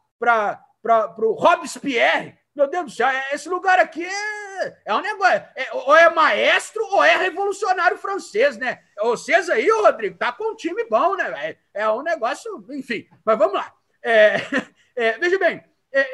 o 1.19 1.33
Robespierre. 1.33 2.39
Meu 2.55 2.69
Deus 2.69 2.85
do 2.85 2.91
céu, 2.93 3.09
é, 3.09 3.35
esse 3.35 3.49
lugar 3.49 3.81
aqui 3.81 4.07
é, 4.07 4.77
é 4.87 4.95
um 4.95 5.01
negócio. 5.01 5.45
É, 5.57 5.69
ou 5.73 5.95
é 5.95 6.09
maestro 6.09 6.83
ou 6.87 7.03
é 7.03 7.17
revolucionário 7.17 7.99
francês, 7.99 8.57
né? 8.57 8.81
Vocês 9.03 9.51
aí, 9.51 9.69
Rodrigo, 9.69 10.17
tá 10.17 10.33
com 10.33 10.53
um 10.53 10.57
time 10.57 10.85
bom, 10.85 11.17
né? 11.17 11.59
É, 11.75 11.83
é 11.83 11.91
um 11.91 12.03
negócio. 12.03 12.65
Enfim, 12.71 13.07
mas 13.25 13.37
vamos 13.37 13.55
lá. 13.55 13.75
É, 14.03 14.37
é, 14.97 15.19
veja 15.19 15.39
bem, 15.39 15.63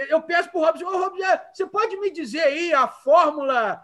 eu 0.08 0.20
peço 0.22 0.50
para 0.50 0.60
o 0.60 0.64
Robson, 0.64 0.84
oh, 0.86 0.98
Robson, 0.98 1.24
você 1.52 1.66
pode 1.66 1.96
me 1.98 2.10
dizer 2.10 2.42
aí 2.42 2.72
a 2.74 2.86
fórmula, 2.86 3.80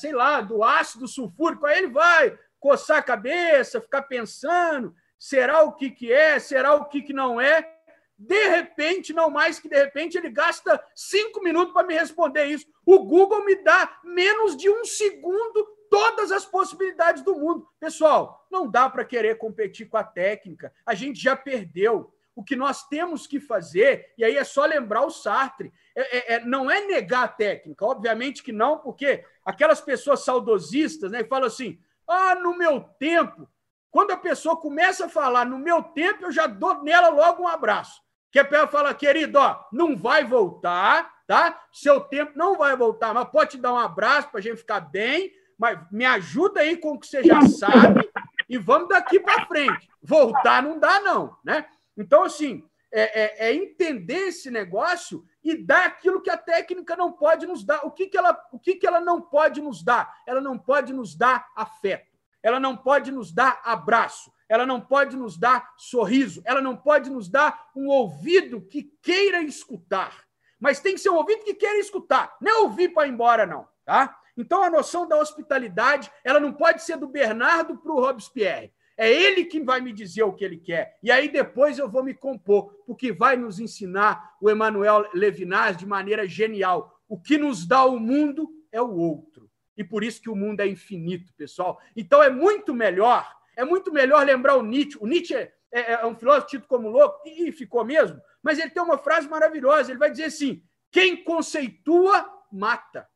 sei 0.00 0.12
lá, 0.12 0.40
do 0.40 0.62
ácido 0.62 1.08
sulfúrico? 1.08 1.66
Aí 1.66 1.78
ele 1.78 1.88
vai, 1.88 2.38
coçar 2.60 2.98
a 2.98 3.02
cabeça, 3.02 3.80
ficar 3.80 4.02
pensando, 4.02 4.94
será 5.18 5.62
o 5.62 5.72
que, 5.72 5.90
que 5.90 6.12
é, 6.12 6.38
será 6.38 6.74
o 6.74 6.84
que, 6.84 7.02
que 7.02 7.12
não 7.12 7.40
é. 7.40 7.68
De 8.16 8.48
repente, 8.48 9.14
não 9.14 9.30
mais 9.30 9.58
que 9.58 9.68
de 9.68 9.76
repente, 9.76 10.18
ele 10.18 10.28
gasta 10.28 10.82
cinco 10.94 11.42
minutos 11.42 11.72
para 11.72 11.86
me 11.86 11.94
responder 11.94 12.44
isso. 12.44 12.66
O 12.84 13.02
Google 13.02 13.44
me 13.44 13.56
dá 13.56 13.98
menos 14.04 14.56
de 14.56 14.68
um 14.68 14.84
segundo 14.84 15.66
todas 15.90 16.30
as 16.30 16.44
possibilidades 16.44 17.22
do 17.22 17.34
mundo. 17.34 17.66
Pessoal, 17.80 18.46
não 18.50 18.70
dá 18.70 18.88
para 18.88 19.04
querer 19.04 19.38
competir 19.38 19.88
com 19.88 19.96
a 19.96 20.04
técnica. 20.04 20.72
A 20.84 20.94
gente 20.94 21.20
já 21.20 21.34
perdeu. 21.34 22.14
O 22.40 22.42
que 22.42 22.56
nós 22.56 22.88
temos 22.88 23.26
que 23.26 23.38
fazer, 23.38 24.14
e 24.16 24.24
aí 24.24 24.34
é 24.34 24.44
só 24.44 24.64
lembrar 24.64 25.04
o 25.04 25.10
Sartre, 25.10 25.70
é, 25.94 26.16
é, 26.16 26.34
é 26.36 26.40
não 26.40 26.70
é 26.70 26.80
negar 26.86 27.24
a 27.24 27.28
técnica, 27.28 27.84
obviamente 27.84 28.42
que 28.42 28.50
não, 28.50 28.78
porque 28.78 29.22
aquelas 29.44 29.78
pessoas 29.82 30.24
saudosistas 30.24 31.12
né, 31.12 31.22
falam 31.22 31.48
assim: 31.48 31.78
ah, 32.08 32.34
no 32.34 32.56
meu 32.56 32.80
tempo. 32.98 33.46
Quando 33.90 34.12
a 34.12 34.16
pessoa 34.16 34.56
começa 34.56 35.04
a 35.04 35.08
falar 35.10 35.44
no 35.44 35.58
meu 35.58 35.82
tempo, 35.82 36.24
eu 36.24 36.32
já 36.32 36.46
dou 36.46 36.82
nela 36.82 37.10
logo 37.10 37.42
um 37.42 37.48
abraço. 37.48 38.00
Que 38.32 38.38
a 38.38 38.44
pessoa 38.44 38.68
fala, 38.68 38.94
querido, 38.94 39.38
ó, 39.38 39.62
não 39.70 39.94
vai 39.94 40.24
voltar, 40.24 41.12
tá? 41.26 41.60
Seu 41.70 42.00
tempo 42.00 42.32
não 42.36 42.56
vai 42.56 42.74
voltar, 42.74 43.12
mas 43.12 43.28
pode 43.28 43.50
te 43.50 43.58
dar 43.58 43.74
um 43.74 43.78
abraço 43.78 44.30
para 44.30 44.40
a 44.40 44.42
gente 44.42 44.56
ficar 44.56 44.80
bem, 44.80 45.30
mas 45.58 45.78
me 45.92 46.06
ajuda 46.06 46.60
aí 46.60 46.78
com 46.78 46.92
o 46.92 46.98
que 46.98 47.06
você 47.06 47.22
já 47.22 47.42
sabe 47.42 48.08
e 48.48 48.56
vamos 48.56 48.88
daqui 48.88 49.20
para 49.20 49.44
frente. 49.44 49.90
Voltar 50.02 50.62
não 50.62 50.78
dá, 50.78 51.00
não, 51.00 51.36
né? 51.44 51.66
Então, 52.00 52.24
assim, 52.24 52.64
é, 52.90 53.02
é, 53.02 53.48
é, 53.48 53.54
entender 53.54 54.28
esse 54.28 54.50
negócio 54.50 55.24
e 55.44 55.54
dar 55.54 55.86
aquilo 55.86 56.22
que 56.22 56.30
a 56.30 56.36
técnica 56.36 56.96
não 56.96 57.12
pode 57.12 57.46
nos 57.46 57.62
dar. 57.62 57.84
O 57.84 57.90
que, 57.90 58.06
que, 58.08 58.16
ela, 58.16 58.36
o 58.50 58.58
que, 58.58 58.76
que 58.76 58.86
ela 58.86 59.00
não 59.00 59.20
pode 59.20 59.60
nos 59.60 59.82
dar? 59.82 60.12
Ela 60.26 60.40
não 60.40 60.58
pode 60.58 60.92
nos 60.92 61.14
dar 61.14 61.46
afeto, 61.54 62.18
ela 62.42 62.58
não 62.58 62.76
pode 62.76 63.12
nos 63.12 63.32
dar 63.32 63.60
abraço, 63.64 64.32
ela 64.48 64.66
não 64.66 64.80
pode 64.80 65.16
nos 65.16 65.38
dar 65.38 65.72
sorriso, 65.76 66.42
ela 66.44 66.60
não 66.60 66.76
pode 66.76 67.10
nos 67.10 67.28
dar 67.28 67.70
um 67.76 67.86
ouvido 67.86 68.62
que 68.62 68.90
queira 69.02 69.42
escutar. 69.42 70.24
Mas 70.58 70.80
tem 70.80 70.94
que 70.94 71.00
ser 71.00 71.10
um 71.10 71.16
ouvido 71.16 71.44
que 71.44 71.54
queira 71.54 71.78
escutar, 71.78 72.36
não 72.40 72.50
é 72.50 72.58
ouvir 72.62 72.88
para 72.88 73.06
ir 73.06 73.10
embora, 73.10 73.46
não. 73.46 73.68
Tá? 73.84 74.18
Então, 74.36 74.62
a 74.62 74.70
noção 74.70 75.06
da 75.06 75.18
hospitalidade 75.18 76.10
ela 76.24 76.40
não 76.40 76.52
pode 76.52 76.82
ser 76.82 76.96
do 76.96 77.06
Bernardo 77.06 77.76
para 77.76 77.92
o 77.92 78.00
Robespierre. 78.00 78.72
É 79.00 79.10
ele 79.10 79.46
que 79.46 79.58
vai 79.58 79.80
me 79.80 79.94
dizer 79.94 80.24
o 80.24 80.32
que 80.34 80.44
ele 80.44 80.58
quer. 80.58 80.98
E 81.02 81.10
aí 81.10 81.26
depois 81.26 81.78
eu 81.78 81.88
vou 81.88 82.04
me 82.04 82.12
compor, 82.12 82.74
porque 82.86 83.10
vai 83.10 83.34
nos 83.34 83.58
ensinar 83.58 84.36
o 84.38 84.50
Emmanuel 84.50 85.08
Levinas 85.14 85.74
de 85.74 85.86
maneira 85.86 86.28
genial. 86.28 87.00
O 87.08 87.18
que 87.18 87.38
nos 87.38 87.66
dá 87.66 87.82
o 87.82 87.98
mundo 87.98 88.46
é 88.70 88.82
o 88.82 88.94
outro. 88.94 89.50
E 89.74 89.82
por 89.82 90.04
isso 90.04 90.20
que 90.20 90.28
o 90.28 90.36
mundo 90.36 90.60
é 90.60 90.66
infinito, 90.66 91.32
pessoal. 91.32 91.80
Então 91.96 92.22
é 92.22 92.28
muito 92.28 92.74
melhor, 92.74 93.26
é 93.56 93.64
muito 93.64 93.90
melhor 93.90 94.22
lembrar 94.26 94.56
o 94.56 94.62
Nietzsche. 94.62 94.98
O 95.00 95.06
Nietzsche 95.06 95.34
é, 95.34 95.50
é, 95.72 95.92
é 95.92 96.06
um 96.06 96.14
filósofo 96.14 96.48
tido 96.48 96.66
como 96.66 96.90
louco, 96.90 97.26
e 97.26 97.50
ficou 97.52 97.82
mesmo, 97.82 98.20
mas 98.42 98.58
ele 98.58 98.68
tem 98.68 98.82
uma 98.82 98.98
frase 98.98 99.26
maravilhosa. 99.26 99.90
Ele 99.90 99.98
vai 99.98 100.10
dizer 100.10 100.24
assim: 100.24 100.62
quem 100.90 101.24
conceitua, 101.24 102.30
mata. 102.52 103.08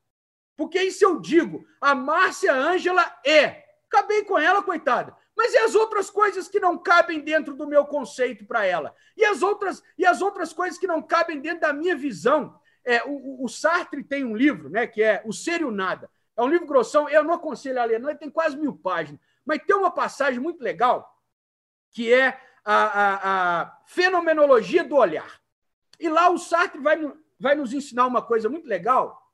Porque 0.57 0.81
isso 0.81 1.05
eu 1.05 1.21
digo, 1.21 1.63
a 1.79 1.95
Márcia 1.95 2.55
Ângela 2.55 3.05
é. 3.23 3.65
Acabei 3.87 4.25
com 4.25 4.39
ela, 4.39 4.63
coitada. 4.63 5.15
Mas 5.37 5.53
e 5.53 5.59
as 5.59 5.75
outras 5.75 6.11
coisas 6.11 6.49
que 6.49 6.61
não 6.61 6.79
cabem 6.79 7.21
dentro 7.21 7.55
do 7.55 7.67
meu 7.67 7.85
conceito 7.85 8.45
para 8.47 8.65
ela? 8.65 8.95
E 9.17 9.25
as 9.25 9.43
outras 9.43 9.83
e 9.99 10.07
as 10.07 10.23
outras 10.23 10.53
coisas 10.53 10.79
que 10.79 10.87
não 10.87 11.03
cabem 11.03 11.41
dentro 11.41 11.61
da 11.61 11.73
minha 11.73 11.97
visão? 11.97 12.59
É, 12.85 13.03
o, 13.05 13.43
o, 13.43 13.49
Sartre 13.49 14.05
tem 14.05 14.25
um 14.25 14.37
livro, 14.37 14.69
né, 14.69 14.87
que 14.87 15.03
é 15.03 15.23
O 15.25 15.33
Ser 15.33 15.63
e 15.63 15.65
o 15.65 15.71
Nada. 15.71 16.11
É 16.37 16.43
um 16.43 16.49
livro 16.49 16.67
grossão, 16.67 17.09
eu 17.09 17.25
não 17.25 17.35
aconselho 17.35 17.81
a 17.81 17.85
ler, 17.85 17.99
não, 17.99 18.11
ele 18.11 18.19
tem 18.19 18.31
quase 18.31 18.57
mil 18.57 18.77
páginas. 18.77 19.21
Mas 19.45 19.63
tem 19.67 19.75
uma 19.75 19.91
passagem 19.91 20.39
muito 20.39 20.63
legal, 20.63 21.19
que 21.91 22.13
é 22.13 22.41
a, 22.65 22.75
a, 22.75 23.61
a 23.63 23.81
fenomenologia 23.87 24.85
do 24.85 24.97
olhar. 24.97 25.41
E 25.99 26.09
lá 26.09 26.29
o 26.29 26.39
Sartre 26.39 26.81
vai, 26.81 26.99
vai 27.39 27.55
nos 27.55 27.73
ensinar 27.73 28.07
uma 28.07 28.21
coisa 28.21 28.49
muito 28.49 28.67
legal, 28.67 29.33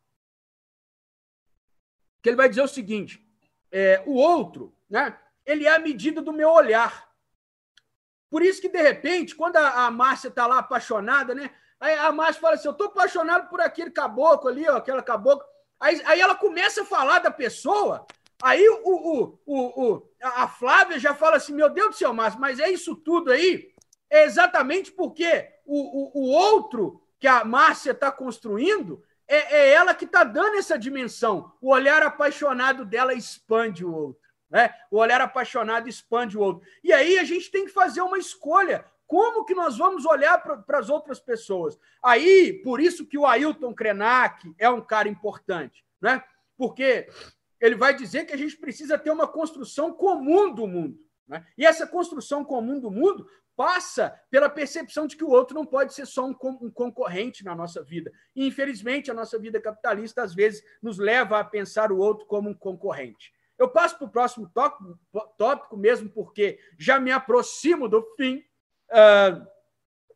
que 2.22 2.28
ele 2.28 2.36
vai 2.36 2.48
dizer 2.48 2.62
o 2.62 2.68
seguinte: 2.68 3.24
é, 3.72 4.02
o 4.06 4.14
outro, 4.14 4.76
né? 4.88 5.18
Ele 5.44 5.66
é 5.66 5.74
a 5.74 5.78
medida 5.78 6.20
do 6.20 6.32
meu 6.32 6.50
olhar. 6.50 7.10
Por 8.30 8.42
isso 8.42 8.60
que, 8.60 8.68
de 8.68 8.80
repente, 8.80 9.34
quando 9.34 9.56
a, 9.56 9.86
a 9.86 9.90
Márcia 9.90 10.28
está 10.28 10.46
lá 10.46 10.58
apaixonada, 10.58 11.34
né? 11.34 11.50
Aí 11.80 11.94
a 11.94 12.12
Márcia 12.12 12.40
fala 12.40 12.54
assim: 12.54 12.68
Eu 12.68 12.72
estou 12.72 12.86
apaixonado 12.86 13.48
por 13.48 13.60
aquele 13.60 13.90
caboclo 13.90 14.48
ali, 14.48 14.68
ó, 14.68 14.76
aquela 14.76 15.02
caboclo. 15.02 15.44
Aí, 15.80 16.00
aí 16.04 16.20
ela 16.20 16.34
começa 16.34 16.82
a 16.82 16.86
falar 16.86 17.18
da 17.18 17.30
pessoa. 17.30 18.06
Aí 18.42 18.66
o, 18.68 18.82
o, 18.84 19.38
o, 19.44 19.84
o, 19.84 20.10
a 20.22 20.46
Flávia 20.46 20.98
já 20.98 21.14
fala 21.14 21.36
assim: 21.36 21.52
Meu 21.52 21.68
Deus 21.68 21.90
do 21.90 21.96
céu, 21.96 22.12
Márcia, 22.12 22.38
mas 22.38 22.60
é 22.60 22.70
isso 22.70 22.94
tudo 22.94 23.32
aí? 23.32 23.74
É 24.08 24.24
exatamente 24.24 24.92
porque 24.92 25.48
o, 25.64 26.20
o, 26.20 26.24
o 26.24 26.30
outro 26.30 27.02
que 27.18 27.26
a 27.26 27.44
Márcia 27.44 27.92
está 27.92 28.10
construindo 28.12 29.02
é, 29.28 29.56
é 29.58 29.72
ela 29.72 29.94
que 29.94 30.04
está 30.04 30.24
dando 30.24 30.56
essa 30.56 30.78
dimensão. 30.78 31.52
O 31.60 31.70
olhar 31.72 32.02
apaixonado 32.02 32.84
dela 32.84 33.14
expande 33.14 33.84
o 33.84 33.94
outro. 33.94 34.29
Né? 34.50 34.74
O 34.90 34.98
olhar 34.98 35.20
apaixonado 35.20 35.88
expande 35.88 36.36
o 36.36 36.40
outro. 36.40 36.66
E 36.82 36.92
aí 36.92 37.18
a 37.18 37.24
gente 37.24 37.50
tem 37.50 37.64
que 37.64 37.72
fazer 37.72 38.00
uma 38.00 38.18
escolha. 38.18 38.84
Como 39.06 39.44
que 39.44 39.54
nós 39.54 39.78
vamos 39.78 40.04
olhar 40.04 40.38
para 40.38 40.78
as 40.78 40.88
outras 40.88 41.20
pessoas? 41.20 41.78
Aí, 42.02 42.60
por 42.64 42.80
isso 42.80 43.06
que 43.06 43.18
o 43.18 43.26
Ailton 43.26 43.74
Krenak 43.74 44.52
é 44.58 44.68
um 44.68 44.80
cara 44.80 45.08
importante, 45.08 45.84
né? 46.00 46.22
Porque 46.56 47.08
ele 47.60 47.74
vai 47.74 47.94
dizer 47.94 48.24
que 48.24 48.32
a 48.32 48.36
gente 48.36 48.56
precisa 48.56 48.98
ter 48.98 49.10
uma 49.10 49.26
construção 49.26 49.92
comum 49.92 50.52
do 50.52 50.66
mundo. 50.66 50.98
Né? 51.28 51.44
E 51.56 51.66
essa 51.66 51.86
construção 51.86 52.44
comum 52.44 52.80
do 52.80 52.90
mundo 52.90 53.26
passa 53.56 54.18
pela 54.30 54.48
percepção 54.48 55.06
de 55.06 55.16
que 55.16 55.24
o 55.24 55.28
outro 55.28 55.54
não 55.54 55.66
pode 55.66 55.92
ser 55.92 56.06
só 56.06 56.26
um, 56.26 56.34
um 56.62 56.70
concorrente 56.70 57.44
na 57.44 57.54
nossa 57.54 57.82
vida. 57.82 58.10
E, 58.34 58.46
infelizmente, 58.46 59.10
a 59.10 59.14
nossa 59.14 59.38
vida 59.38 59.60
capitalista, 59.60 60.22
às 60.22 60.34
vezes, 60.34 60.64
nos 60.80 60.98
leva 60.98 61.38
a 61.38 61.44
pensar 61.44 61.92
o 61.92 61.98
outro 61.98 62.26
como 62.26 62.48
um 62.48 62.54
concorrente. 62.54 63.32
Eu 63.60 63.68
passo 63.68 63.98
para 63.98 64.06
o 64.06 64.10
próximo 64.10 64.50
tópico, 65.36 65.76
mesmo 65.76 66.08
porque 66.08 66.58
já 66.78 66.98
me 66.98 67.12
aproximo 67.12 67.90
do 67.90 68.02
fim. 68.16 68.42
Uh, 68.88 69.46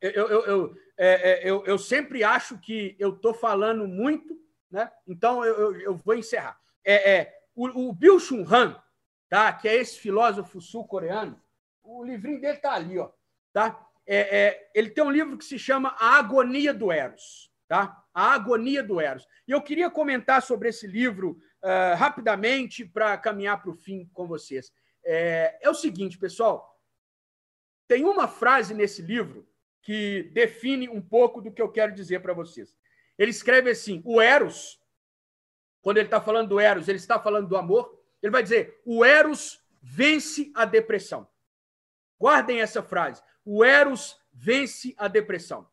eu, 0.01 0.29
eu, 0.29 0.47
eu, 0.47 0.77
é, 0.97 1.31
é, 1.31 1.51
eu, 1.51 1.63
eu, 1.67 1.79
sempre 1.79 2.25
acho 2.25 2.59
que 2.59 2.97
eu 2.99 3.11
estou 3.11 3.35
falando 3.35 3.87
muito, 3.87 4.35
né? 4.71 4.91
então 5.07 5.45
eu, 5.45 5.79
eu, 5.79 5.95
vou 5.95 6.15
encerrar. 6.15 6.59
É, 6.83 7.17
é 7.17 7.39
o, 7.55 7.89
o 7.89 7.93
Bill 7.93 8.19
Chun 8.19 8.47
Han, 8.51 8.83
tá? 9.29 9.53
que 9.53 9.69
é 9.69 9.75
esse 9.75 9.99
filósofo 9.99 10.59
sul-coreano, 10.63 11.39
o 11.83 12.03
livrinho 12.03 12.41
dele 12.41 12.57
está 12.57 12.73
ali, 12.73 12.99
ó. 12.99 13.11
Tá? 13.53 13.79
É, 14.07 14.39
é, 14.39 14.71
ele 14.75 14.89
tem 14.89 15.05
um 15.05 15.11
livro 15.11 15.37
que 15.37 15.45
se 15.45 15.59
chama 15.59 15.95
A 15.99 16.17
Agonia 16.17 16.73
do 16.73 16.91
Eros. 16.91 17.53
Tá? 17.69 18.03
A 18.15 18.33
Agonia 18.33 18.83
do 18.83 19.03
Eros. 19.03 19.29
E 19.47 19.53
eu 19.53 19.61
queria 19.61 19.91
comentar 19.91 20.41
sobre 20.41 20.71
esse 20.71 20.87
livro 20.87 21.39
uh, 21.65 21.97
rapidamente 21.97 22.85
para 22.85 23.17
caminhar 23.19 23.61
para 23.61 23.71
o 23.71 23.75
fim 23.75 24.09
com 24.13 24.29
vocês. 24.29 24.73
É, 25.05 25.59
é 25.61 25.69
o 25.69 25.75
seguinte, 25.75 26.19
pessoal. 26.19 26.79
Tem 27.89 28.05
uma 28.05 28.29
frase 28.29 28.73
nesse 28.75 29.03
livro 29.03 29.49
que 29.83 30.31
define 30.33 30.89
um 30.89 31.03
pouco 31.03 31.41
do 31.41 31.51
que 31.51 31.61
eu 31.61 31.71
quero 31.71 31.93
dizer 31.95 32.21
para 32.21 32.33
vocês. 32.33 32.77
Ele 33.19 33.31
escreve 33.31 33.71
assim: 33.71 34.01
o 34.05 34.21
Eros, 34.21 34.81
quando 35.83 35.97
ele 35.97 36.07
está 36.07 36.21
falando 36.21 36.51
do 36.51 36.61
Eros, 36.61 36.89
ele 36.89 36.99
está 36.99 37.19
falando 37.19 37.49
do 37.49 37.57
amor. 37.57 38.01
Ele 38.23 38.31
vai 38.31 38.43
dizer: 38.43 38.81
o 38.85 39.05
Eros 39.05 39.61
vence 39.83 40.53
a 40.55 40.65
depressão. 40.65 41.29
Guardem 42.19 42.61
essa 42.61 42.83
frase 42.83 43.21
o 43.45 43.63
Eros 43.63 44.19
vence 44.33 44.95
a 44.97 45.07
depressão. 45.07 45.69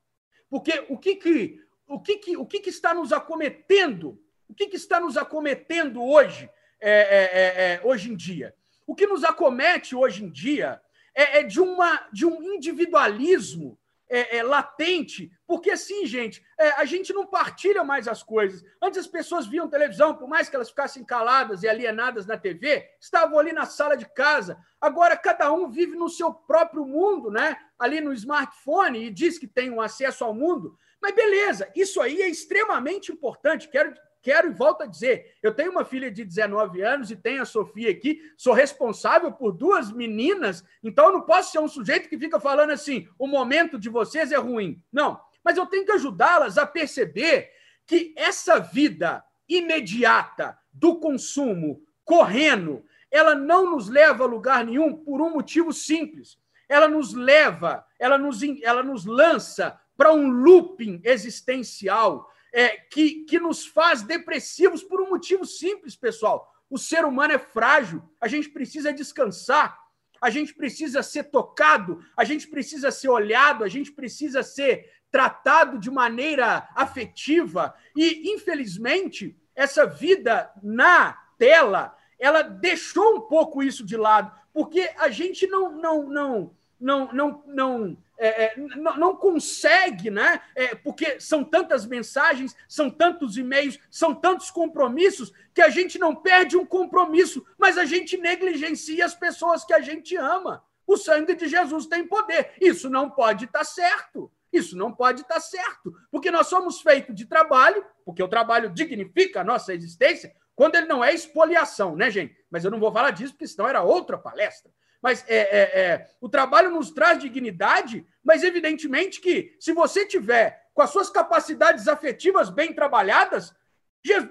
Porque 0.49 0.85
o 0.89 0.97
que 0.97 1.15
que, 1.15 1.65
o 1.87 1.99
que, 1.99 2.17
que, 2.17 2.37
o 2.37 2.45
que, 2.45 2.59
que 2.59 2.69
está 2.69 2.93
nos 2.93 3.13
acometendo? 3.13 4.21
O 4.51 4.53
que, 4.53 4.67
que 4.67 4.75
está 4.75 4.99
nos 4.99 5.15
acometendo 5.15 6.03
hoje, 6.03 6.49
é, 6.81 6.91
é, 6.91 7.23
é, 7.23 7.73
é, 7.75 7.81
hoje 7.85 8.11
em 8.11 8.15
dia? 8.17 8.53
O 8.85 8.93
que 8.93 9.07
nos 9.07 9.23
acomete 9.23 9.95
hoje 9.95 10.25
em 10.25 10.29
dia 10.29 10.81
é, 11.15 11.39
é 11.39 11.43
de, 11.43 11.61
uma, 11.61 12.05
de 12.11 12.25
um 12.25 12.43
individualismo 12.43 13.79
é, 14.09 14.39
é, 14.39 14.43
latente, 14.43 15.31
porque 15.47 15.71
assim, 15.71 16.05
gente, 16.05 16.45
é, 16.59 16.71
a 16.71 16.83
gente 16.83 17.13
não 17.13 17.25
partilha 17.25 17.81
mais 17.81 18.09
as 18.09 18.21
coisas. 18.21 18.61
Antes 18.81 18.99
as 18.99 19.07
pessoas 19.07 19.47
viam 19.47 19.69
televisão, 19.69 20.17
por 20.17 20.27
mais 20.27 20.49
que 20.49 20.55
elas 20.57 20.67
ficassem 20.67 21.05
caladas 21.05 21.63
e 21.63 21.69
alienadas 21.69 22.25
na 22.25 22.37
TV, 22.37 22.89
estavam 22.99 23.39
ali 23.39 23.53
na 23.53 23.65
sala 23.65 23.95
de 23.95 24.05
casa. 24.05 24.61
Agora 24.81 25.15
cada 25.15 25.49
um 25.53 25.69
vive 25.69 25.95
no 25.95 26.09
seu 26.09 26.33
próprio 26.33 26.85
mundo, 26.85 27.31
né? 27.31 27.55
Ali 27.79 28.01
no 28.01 28.11
smartphone 28.11 29.05
e 29.05 29.09
diz 29.09 29.39
que 29.39 29.47
tem 29.47 29.71
um 29.71 29.79
acesso 29.79 30.25
ao 30.25 30.33
mundo. 30.33 30.77
Mas 31.01 31.15
beleza, 31.15 31.71
isso 31.73 32.01
aí 32.01 32.21
é 32.21 32.27
extremamente 32.27 33.13
importante. 33.13 33.69
Quero 33.69 33.93
quero 34.21 34.47
e 34.47 34.53
volto 34.53 34.83
a 34.83 34.85
dizer, 34.85 35.35
eu 35.41 35.53
tenho 35.53 35.71
uma 35.71 35.83
filha 35.83 36.11
de 36.11 36.23
19 36.23 36.81
anos 36.81 37.09
e 37.09 37.15
tenho 37.15 37.41
a 37.41 37.45
Sofia 37.45 37.89
aqui, 37.89 38.21
sou 38.37 38.53
responsável 38.53 39.31
por 39.31 39.51
duas 39.51 39.91
meninas, 39.91 40.63
então 40.83 41.07
eu 41.07 41.13
não 41.13 41.21
posso 41.21 41.51
ser 41.51 41.59
um 41.59 41.67
sujeito 41.67 42.07
que 42.07 42.17
fica 42.17 42.39
falando 42.39 42.71
assim, 42.71 43.07
o 43.17 43.27
momento 43.27 43.79
de 43.79 43.89
vocês 43.89 44.31
é 44.31 44.37
ruim. 44.37 44.81
Não, 44.91 45.19
mas 45.43 45.57
eu 45.57 45.65
tenho 45.65 45.85
que 45.85 45.91
ajudá-las 45.91 46.57
a 46.57 46.65
perceber 46.65 47.49
que 47.85 48.13
essa 48.15 48.59
vida 48.59 49.23
imediata 49.49 50.57
do 50.71 50.99
consumo, 50.99 51.81
correndo, 52.05 52.85
ela 53.09 53.35
não 53.35 53.71
nos 53.71 53.89
leva 53.89 54.23
a 54.23 54.27
lugar 54.27 54.65
nenhum 54.65 54.95
por 54.95 55.21
um 55.21 55.31
motivo 55.31 55.73
simples. 55.73 56.39
Ela 56.69 56.87
nos 56.87 57.13
leva, 57.13 57.85
ela 57.99 58.17
nos, 58.17 58.39
ela 58.63 58.81
nos 58.81 59.05
lança 59.05 59.77
para 59.97 60.13
um 60.13 60.29
looping 60.29 61.01
existencial 61.03 62.30
é, 62.53 62.69
que, 62.69 63.23
que 63.25 63.39
nos 63.39 63.65
faz 63.65 64.01
depressivos 64.01 64.83
por 64.83 65.01
um 65.01 65.09
motivo 65.09 65.45
simples, 65.45 65.95
pessoal. 65.95 66.53
O 66.69 66.77
ser 66.77 67.05
humano 67.05 67.33
é 67.33 67.39
frágil, 67.39 68.01
a 68.19 68.27
gente 68.27 68.49
precisa 68.49 68.93
descansar, 68.93 69.77
a 70.21 70.29
gente 70.29 70.53
precisa 70.53 71.01
ser 71.01 71.25
tocado, 71.25 72.03
a 72.15 72.23
gente 72.23 72.47
precisa 72.47 72.91
ser 72.91 73.09
olhado, 73.09 73.63
a 73.63 73.67
gente 73.67 73.91
precisa 73.91 74.43
ser 74.43 74.89
tratado 75.09 75.79
de 75.79 75.89
maneira 75.89 76.69
afetiva. 76.75 77.75
E, 77.95 78.31
infelizmente, 78.31 79.35
essa 79.55 79.85
vida 79.85 80.51
na 80.61 81.13
tela, 81.37 81.97
ela 82.19 82.43
deixou 82.43 83.17
um 83.17 83.21
pouco 83.21 83.63
isso 83.63 83.85
de 83.85 83.97
lado, 83.97 84.31
porque 84.53 84.91
a 84.97 85.09
gente 85.09 85.47
não, 85.47 85.71
não, 85.71 86.07
não, 86.07 86.55
não, 86.79 87.11
não, 87.11 87.43
não 87.47 87.97
é, 88.27 88.43
é 88.43 88.53
não, 88.57 89.15
consegue, 89.15 90.11
né? 90.11 90.41
É, 90.55 90.75
porque 90.75 91.19
são 91.19 91.43
tantas 91.43 91.85
mensagens, 91.85 92.55
são 92.67 92.89
tantos 92.89 93.37
e-mails, 93.37 93.79
são 93.89 94.13
tantos 94.13 94.51
compromissos, 94.51 95.33
que 95.53 95.61
a 95.61 95.69
gente 95.69 95.97
não 95.97 96.15
perde 96.15 96.55
um 96.55 96.65
compromisso, 96.65 97.45
mas 97.57 97.77
a 97.77 97.85
gente 97.85 98.17
negligencia 98.17 99.05
as 99.05 99.15
pessoas 99.15 99.65
que 99.65 99.73
a 99.73 99.81
gente 99.81 100.15
ama. 100.15 100.63
O 100.85 100.97
sangue 100.97 101.35
de 101.35 101.47
Jesus 101.47 101.87
tem 101.87 102.05
poder. 102.05 102.53
Isso 102.61 102.89
não 102.89 103.09
pode 103.09 103.45
estar 103.45 103.59
tá 103.59 103.65
certo. 103.65 104.31
Isso 104.51 104.77
não 104.77 104.91
pode 104.91 105.21
estar 105.21 105.35
tá 105.35 105.39
certo, 105.39 105.95
porque 106.11 106.29
nós 106.29 106.47
somos 106.47 106.81
feitos 106.81 107.15
de 107.15 107.25
trabalho, 107.25 107.85
porque 108.03 108.21
o 108.21 108.27
trabalho 108.27 108.69
dignifica 108.69 109.41
a 109.41 109.43
nossa 109.45 109.73
existência, 109.73 110.35
quando 110.53 110.75
ele 110.75 110.87
não 110.87 111.03
é 111.03 111.13
expoliação, 111.13 111.95
né, 111.95 112.11
gente? 112.11 112.35
Mas 112.49 112.65
eu 112.65 112.71
não 112.71 112.79
vou 112.79 112.91
falar 112.91 113.11
disso, 113.11 113.33
porque 113.33 113.47
senão 113.47 113.67
era 113.67 113.81
outra 113.81 114.17
palestra. 114.17 114.69
Mas 115.01 115.25
é, 115.27 115.37
é, 115.37 115.81
é, 115.81 116.09
o 116.19 116.29
trabalho 116.29 116.69
nos 116.69 116.91
traz 116.91 117.19
dignidade, 117.19 118.05
mas 118.23 118.43
evidentemente 118.43 119.19
que 119.19 119.55
se 119.59 119.73
você 119.73 120.05
tiver 120.05 120.69
com 120.73 120.81
as 120.81 120.91
suas 120.91 121.09
capacidades 121.09 121.87
afetivas 121.87 122.49
bem 122.49 122.73
trabalhadas, 122.73 123.53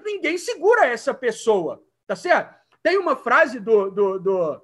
ninguém 0.05 0.37
segura 0.37 0.85
essa 0.85 1.13
pessoa, 1.13 1.83
tá 2.07 2.15
certo? 2.15 2.55
Tem 2.81 2.97
uma 2.97 3.15
frase 3.15 3.59
do. 3.59 3.91
do, 3.91 4.19
do 4.19 4.61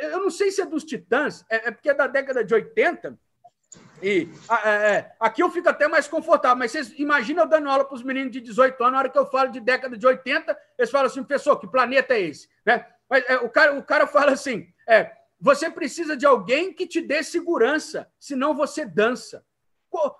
eu 0.00 0.20
não 0.20 0.30
sei 0.30 0.50
se 0.50 0.60
é 0.60 0.66
dos 0.66 0.84
Titãs, 0.84 1.44
é, 1.48 1.68
é 1.68 1.70
porque 1.70 1.88
é 1.88 1.94
da 1.94 2.06
década 2.06 2.44
de 2.44 2.52
80. 2.52 3.18
E 4.02 4.28
é, 4.64 4.68
é, 4.68 5.12
aqui 5.18 5.42
eu 5.42 5.50
fico 5.50 5.68
até 5.68 5.88
mais 5.88 6.06
confortável, 6.06 6.58
mas 6.58 6.72
vocês 6.72 6.92
imaginam 6.98 7.44
eu 7.44 7.48
dando 7.48 7.70
aula 7.70 7.84
para 7.84 7.94
os 7.94 8.02
meninos 8.02 8.30
de 8.30 8.40
18 8.40 8.78
anos, 8.82 8.92
na 8.92 8.98
hora 8.98 9.08
que 9.08 9.18
eu 9.18 9.26
falo 9.26 9.50
de 9.50 9.60
década 9.60 9.96
de 9.96 10.06
80, 10.06 10.56
eles 10.78 10.90
falam 10.90 11.06
assim, 11.06 11.22
professor, 11.22 11.58
que 11.58 11.66
planeta 11.66 12.14
é 12.14 12.20
esse? 12.20 12.48
Né? 12.64 12.84
Mas 13.08 13.24
é, 13.26 13.36
o, 13.36 13.48
cara, 13.48 13.78
o 13.78 13.82
cara 13.82 14.06
fala 14.06 14.32
assim: 14.32 14.68
é, 14.86 15.15
você 15.40 15.70
precisa 15.70 16.16
de 16.16 16.26
alguém 16.26 16.72
que 16.72 16.86
te 16.86 17.00
dê 17.00 17.22
segurança, 17.22 18.10
senão 18.18 18.54
você 18.54 18.84
dança. 18.84 19.44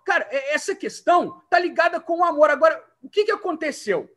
Cara, 0.04 0.26
essa 0.30 0.74
questão 0.74 1.40
está 1.44 1.58
ligada 1.58 2.00
com 2.00 2.20
o 2.20 2.24
amor. 2.24 2.50
Agora, 2.50 2.82
o 3.02 3.08
que, 3.08 3.24
que 3.24 3.32
aconteceu? 3.32 4.10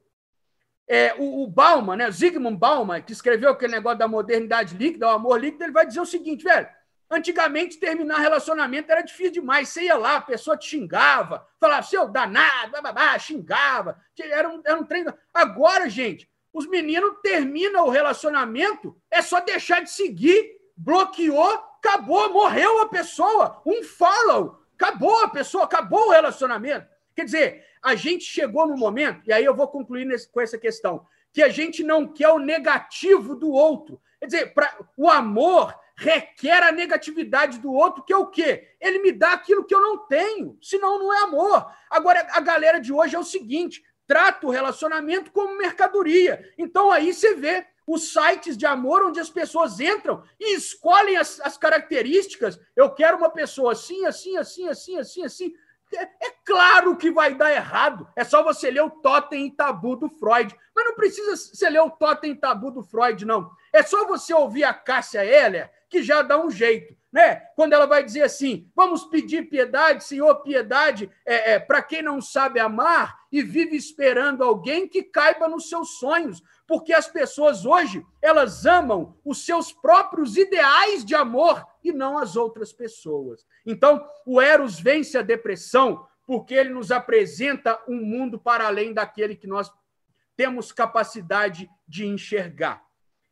É, 0.87 1.13
o, 1.17 1.43
o 1.43 1.47
Bauman, 1.47 1.97
né, 1.97 2.09
Zygmunt 2.09 2.57
Bauman, 2.57 3.01
que 3.01 3.11
escreveu 3.11 3.51
aquele 3.51 3.73
negócio 3.73 3.99
da 3.99 4.07
modernidade 4.07 4.75
líquida, 4.75 5.07
o 5.07 5.11
amor 5.11 5.39
líquido, 5.39 5.63
ele 5.63 5.73
vai 5.73 5.85
dizer 5.85 6.01
o 6.01 6.05
seguinte, 6.05 6.43
velho. 6.43 6.67
Antigamente, 7.11 7.79
terminar 7.79 8.19
relacionamento 8.19 8.91
era 8.91 9.01
difícil 9.01 9.33
demais. 9.33 9.69
Você 9.69 9.83
ia 9.83 9.97
lá, 9.97 10.17
a 10.17 10.21
pessoa 10.21 10.55
te 10.55 10.67
xingava, 10.67 11.47
falava, 11.59 11.83
seu 11.83 12.07
danado, 12.07 12.71
bababá, 12.71 13.17
xingava. 13.17 13.99
Era 14.19 14.47
um, 14.47 14.61
era 14.63 14.79
um 14.79 14.85
treino. 14.85 15.13
Agora, 15.33 15.89
gente, 15.89 16.29
os 16.53 16.67
meninos 16.67 17.17
terminam 17.23 17.85
o 17.85 17.89
relacionamento, 17.89 18.95
é 19.09 19.21
só 19.21 19.39
deixar 19.39 19.81
de 19.81 19.89
seguir 19.89 20.58
bloqueou, 20.79 21.43
acabou, 21.77 22.31
morreu 22.31 22.81
a 22.81 22.87
pessoa. 22.87 23.61
Um 23.65 23.83
follow, 23.83 24.59
acabou 24.75 25.23
a 25.23 25.29
pessoa, 25.29 25.65
acabou 25.65 26.07
o 26.07 26.11
relacionamento. 26.11 26.87
Quer 27.15 27.25
dizer, 27.25 27.65
a 27.83 27.95
gente 27.95 28.23
chegou 28.23 28.65
no 28.65 28.77
momento, 28.77 29.27
e 29.27 29.33
aí 29.33 29.43
eu 29.43 29.53
vou 29.53 29.67
concluir 29.67 30.05
nesse, 30.05 30.31
com 30.31 30.39
essa 30.39 30.57
questão, 30.57 31.05
que 31.33 31.43
a 31.43 31.49
gente 31.49 31.83
não 31.83 32.07
quer 32.07 32.29
o 32.29 32.39
negativo 32.39 33.35
do 33.35 33.51
outro. 33.51 34.01
Quer 34.19 34.25
dizer, 34.25 34.53
pra, 34.53 34.73
o 34.97 35.09
amor 35.09 35.77
requer 35.97 36.63
a 36.63 36.71
negatividade 36.71 37.59
do 37.59 37.73
outro, 37.73 38.03
que 38.03 38.13
é 38.13 38.17
o 38.17 38.27
quê? 38.27 38.69
Ele 38.79 38.99
me 38.99 39.11
dá 39.11 39.33
aquilo 39.33 39.65
que 39.65 39.75
eu 39.75 39.81
não 39.81 39.97
tenho, 40.07 40.57
senão 40.61 40.97
não 40.97 41.13
é 41.13 41.23
amor. 41.23 41.69
Agora, 41.89 42.25
a 42.31 42.39
galera 42.39 42.79
de 42.79 42.93
hoje 42.93 43.15
é 43.15 43.19
o 43.19 43.23
seguinte: 43.23 43.83
trata 44.07 44.47
o 44.47 44.49
relacionamento 44.49 45.31
como 45.31 45.57
mercadoria. 45.57 46.49
Então 46.57 46.89
aí 46.89 47.13
você 47.13 47.35
vê 47.35 47.67
os 47.89 48.13
sites 48.13 48.55
de 48.55 48.67
amor 48.67 49.03
onde 49.03 49.19
as 49.19 49.31
pessoas 49.31 49.79
entram 49.79 50.23
e 50.39 50.55
escolhem 50.55 51.17
as, 51.17 51.39
as 51.41 51.57
características. 51.57 52.59
Eu 52.75 52.91
quero 52.93 53.17
uma 53.17 53.31
pessoa 53.31 53.71
assim, 53.71 54.05
assim, 54.05 54.37
assim, 54.37 54.67
assim, 54.67 54.97
assim, 54.97 55.23
assim. 55.23 55.53
É, 55.95 56.03
é, 56.03 56.31
claro 56.45 56.95
que 56.95 57.09
vai 57.09 57.33
dar 57.33 57.51
errado. 57.51 58.07
É 58.15 58.23
só 58.23 58.43
você 58.43 58.69
ler 58.69 58.83
o 58.83 58.91
Totem 58.91 59.47
e 59.47 59.51
Tabu 59.51 59.95
do 59.95 60.07
Freud. 60.07 60.55
Mas 60.75 60.85
não 60.85 60.93
precisa 60.93 61.35
você 61.35 61.67
ler 61.67 61.81
o 61.81 61.89
Totem 61.89 62.33
e 62.33 62.35
Tabu 62.35 62.69
do 62.69 62.83
Freud, 62.83 63.25
não. 63.25 63.49
É 63.73 63.81
só 63.81 64.05
você 64.05 64.35
ouvir 64.35 64.65
a 64.65 64.73
Cássia 64.73 65.25
Heller, 65.25 65.71
que 65.89 66.03
já 66.03 66.21
dá 66.21 66.39
um 66.39 66.51
jeito. 66.51 66.95
Né? 67.11 67.37
Quando 67.55 67.73
ela 67.73 67.87
vai 67.87 68.03
dizer 68.03 68.21
assim: 68.21 68.69
vamos 68.75 69.05
pedir 69.05 69.49
piedade, 69.49 70.03
Senhor, 70.03 70.35
piedade, 70.43 71.09
é, 71.25 71.53
é 71.53 71.59
para 71.59 71.81
quem 71.81 72.03
não 72.03 72.21
sabe 72.21 72.59
amar 72.59 73.17
e 73.31 73.41
vive 73.41 73.75
esperando 73.75 74.43
alguém 74.43 74.87
que 74.87 75.03
caiba 75.03 75.47
nos 75.47 75.69
seus 75.69 75.97
sonhos. 75.97 76.43
Porque 76.67 76.93
as 76.93 77.07
pessoas 77.07 77.65
hoje, 77.65 78.05
elas 78.21 78.65
amam 78.65 79.17
os 79.25 79.43
seus 79.43 79.73
próprios 79.73 80.37
ideais 80.37 81.03
de 81.03 81.15
amor 81.15 81.65
e 81.83 81.91
não 81.91 82.17
as 82.17 82.35
outras 82.35 82.71
pessoas. 82.71 83.45
Então, 83.65 84.05
o 84.25 84.39
Eros 84.39 84.79
vence 84.79 85.17
a 85.17 85.23
depressão 85.23 86.05
porque 86.27 86.53
ele 86.53 86.69
nos 86.69 86.91
apresenta 86.91 87.81
um 87.87 87.95
mundo 87.95 88.37
para 88.37 88.67
além 88.67 88.93
daquele 88.93 89.35
que 89.35 89.47
nós 89.47 89.71
temos 90.37 90.71
capacidade 90.71 91.67
de 91.87 92.05
enxergar. 92.05 92.83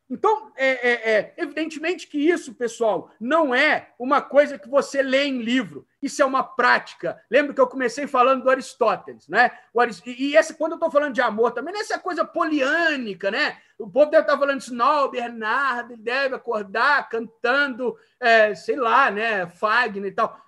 Então, 0.10 0.52
é, 0.56 0.68
é, 0.68 1.12
é, 1.12 1.34
evidentemente 1.38 2.08
que 2.08 2.18
isso, 2.18 2.54
pessoal, 2.54 3.12
não 3.20 3.54
é 3.54 3.90
uma 4.00 4.22
coisa 4.22 4.58
que 4.58 4.70
você 4.70 5.02
lê 5.02 5.26
em 5.26 5.42
livro. 5.42 5.86
Isso 6.02 6.22
é 6.22 6.26
uma 6.26 6.44
prática. 6.44 7.22
Lembra 7.30 7.54
que 7.54 7.60
eu 7.60 7.68
comecei 7.68 8.08
falando 8.08 8.44
do 8.44 8.50
Aristóteles, 8.50 9.28
né? 9.28 9.52
Arist... 9.78 10.06
E 10.08 10.38
essa, 10.38 10.54
quando 10.54 10.74
eu 10.74 10.78
estou 10.78 10.90
falando 10.90 11.14
de 11.14 11.22
amor 11.22 11.52
também, 11.52 11.74
não 11.74 11.82
é 11.82 11.84
essa 11.84 12.00
coisa 12.00 12.24
poliânica, 12.24 13.30
né? 13.30 13.58
O 13.78 13.90
povo 13.90 14.10
deve 14.10 14.24
estar 14.24 14.38
falando 14.38 14.62
isso, 14.62 14.74
não, 14.74 15.12
Bernardo 15.12 15.92
ele 15.92 16.02
deve 16.02 16.36
acordar 16.36 17.10
cantando, 17.10 17.98
é, 18.20 18.56
sei 18.56 18.78
lá, 18.78 19.12
né? 19.12 19.46
Fagner 19.48 20.12
e 20.12 20.16
tal. 20.16 20.40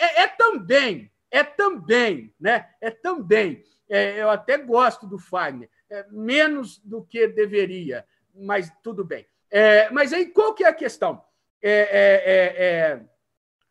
É, 0.00 0.22
é 0.22 0.26
também, 0.26 1.10
é 1.30 1.44
também, 1.44 2.34
né? 2.40 2.68
É 2.80 2.90
também. 2.90 3.62
É, 3.88 4.20
eu 4.20 4.30
até 4.30 4.58
gosto 4.58 5.06
do 5.06 5.18
Fagner, 5.18 5.70
é, 5.88 6.06
menos 6.10 6.78
do 6.78 7.02
que 7.04 7.28
deveria 7.28 8.04
mas 8.34 8.72
tudo 8.82 9.04
bem. 9.04 9.26
É, 9.50 9.90
mas 9.90 10.12
aí 10.12 10.26
qual 10.26 10.54
que 10.54 10.64
é 10.64 10.68
a 10.68 10.74
questão? 10.74 11.22
É, 11.62 11.70
é, 11.70 12.22
é, 12.24 12.66
é 12.66 13.00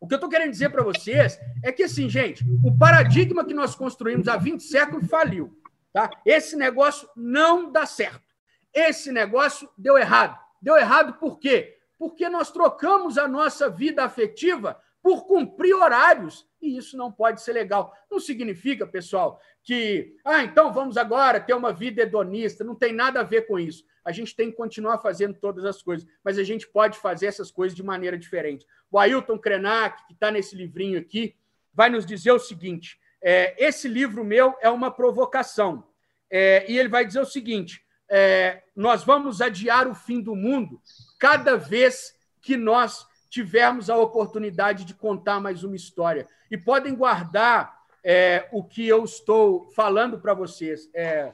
o 0.00 0.06
que 0.08 0.14
eu 0.14 0.16
estou 0.16 0.30
querendo 0.30 0.50
dizer 0.50 0.70
para 0.70 0.82
vocês 0.82 1.38
é 1.62 1.70
que, 1.70 1.82
assim, 1.82 2.08
gente, 2.08 2.42
o 2.64 2.76
paradigma 2.76 3.44
que 3.44 3.52
nós 3.52 3.74
construímos 3.74 4.28
há 4.28 4.36
20 4.38 4.62
séculos 4.62 5.06
faliu. 5.08 5.54
Tá? 5.92 6.08
Esse 6.24 6.56
negócio 6.56 7.06
não 7.14 7.70
dá 7.70 7.84
certo. 7.84 8.24
Esse 8.72 9.12
negócio 9.12 9.68
deu 9.76 9.98
errado. 9.98 10.38
Deu 10.62 10.76
errado 10.76 11.14
por 11.14 11.38
quê? 11.38 11.76
Porque 11.98 12.30
nós 12.30 12.50
trocamos 12.50 13.18
a 13.18 13.28
nossa 13.28 13.68
vida 13.68 14.02
afetiva 14.02 14.80
por 15.02 15.26
cumprir 15.26 15.74
horários. 15.74 16.46
E 16.60 16.76
isso 16.76 16.96
não 16.96 17.10
pode 17.10 17.42
ser 17.42 17.52
legal. 17.52 17.94
Não 18.10 18.20
significa, 18.20 18.86
pessoal, 18.86 19.40
que, 19.62 20.16
ah, 20.24 20.42
então 20.42 20.72
vamos 20.72 20.96
agora 20.96 21.40
ter 21.40 21.54
uma 21.54 21.72
vida 21.72 22.02
hedonista. 22.02 22.64
Não 22.64 22.74
tem 22.74 22.92
nada 22.92 23.20
a 23.20 23.24
ver 23.24 23.46
com 23.46 23.58
isso 23.58 23.84
a 24.04 24.12
gente 24.12 24.34
tem 24.34 24.50
que 24.50 24.56
continuar 24.56 24.98
fazendo 24.98 25.34
todas 25.34 25.64
as 25.64 25.82
coisas, 25.82 26.06
mas 26.24 26.38
a 26.38 26.42
gente 26.42 26.66
pode 26.66 26.98
fazer 26.98 27.26
essas 27.26 27.50
coisas 27.50 27.76
de 27.76 27.82
maneira 27.82 28.18
diferente. 28.18 28.66
O 28.90 28.98
Ailton 28.98 29.38
Krenak, 29.38 30.06
que 30.06 30.14
está 30.14 30.30
nesse 30.30 30.56
livrinho 30.56 30.98
aqui, 30.98 31.36
vai 31.72 31.90
nos 31.90 32.06
dizer 32.06 32.32
o 32.32 32.38
seguinte: 32.38 32.98
é, 33.22 33.54
esse 33.62 33.88
livro 33.88 34.24
meu 34.24 34.54
é 34.60 34.70
uma 34.70 34.90
provocação. 34.90 35.86
É, 36.30 36.70
e 36.70 36.78
ele 36.78 36.88
vai 36.88 37.04
dizer 37.04 37.20
o 37.20 37.26
seguinte: 37.26 37.84
é, 38.08 38.62
nós 38.74 39.04
vamos 39.04 39.40
adiar 39.40 39.86
o 39.86 39.94
fim 39.94 40.20
do 40.20 40.34
mundo 40.34 40.80
cada 41.18 41.56
vez 41.56 42.14
que 42.40 42.56
nós 42.56 43.06
tivermos 43.30 43.88
a 43.88 43.96
oportunidade 43.96 44.84
de 44.84 44.92
contar 44.92 45.40
mais 45.40 45.62
uma 45.62 45.76
história. 45.76 46.26
E 46.50 46.58
podem 46.58 46.94
guardar 46.94 47.80
é, 48.04 48.48
o 48.50 48.64
que 48.64 48.86
eu 48.86 49.04
estou 49.04 49.70
falando 49.70 50.20
para 50.20 50.34
vocês. 50.34 50.90
É, 50.92 51.32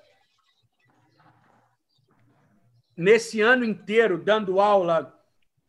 nesse 2.94 3.40
ano 3.40 3.64
inteiro 3.64 4.22
dando 4.22 4.60
aula, 4.60 5.18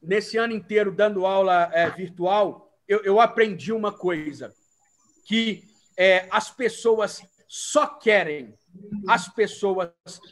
nesse 0.02 0.38
ano 0.38 0.54
inteiro 0.54 0.92
dando 0.92 1.26
aula 1.26 1.72
é, 1.74 1.90
virtual, 1.90 2.78
eu, 2.88 3.02
eu, 3.04 3.20
aprendi 3.20 3.72
uma 3.72 3.92
coisa 3.92 4.54
que 5.26 5.64
é, 5.98 6.28
as 6.30 6.50
pessoas 6.50 7.22
só 7.48 7.86
querem, 7.86 8.54
as 9.08 9.28
pessoas 9.30 9.92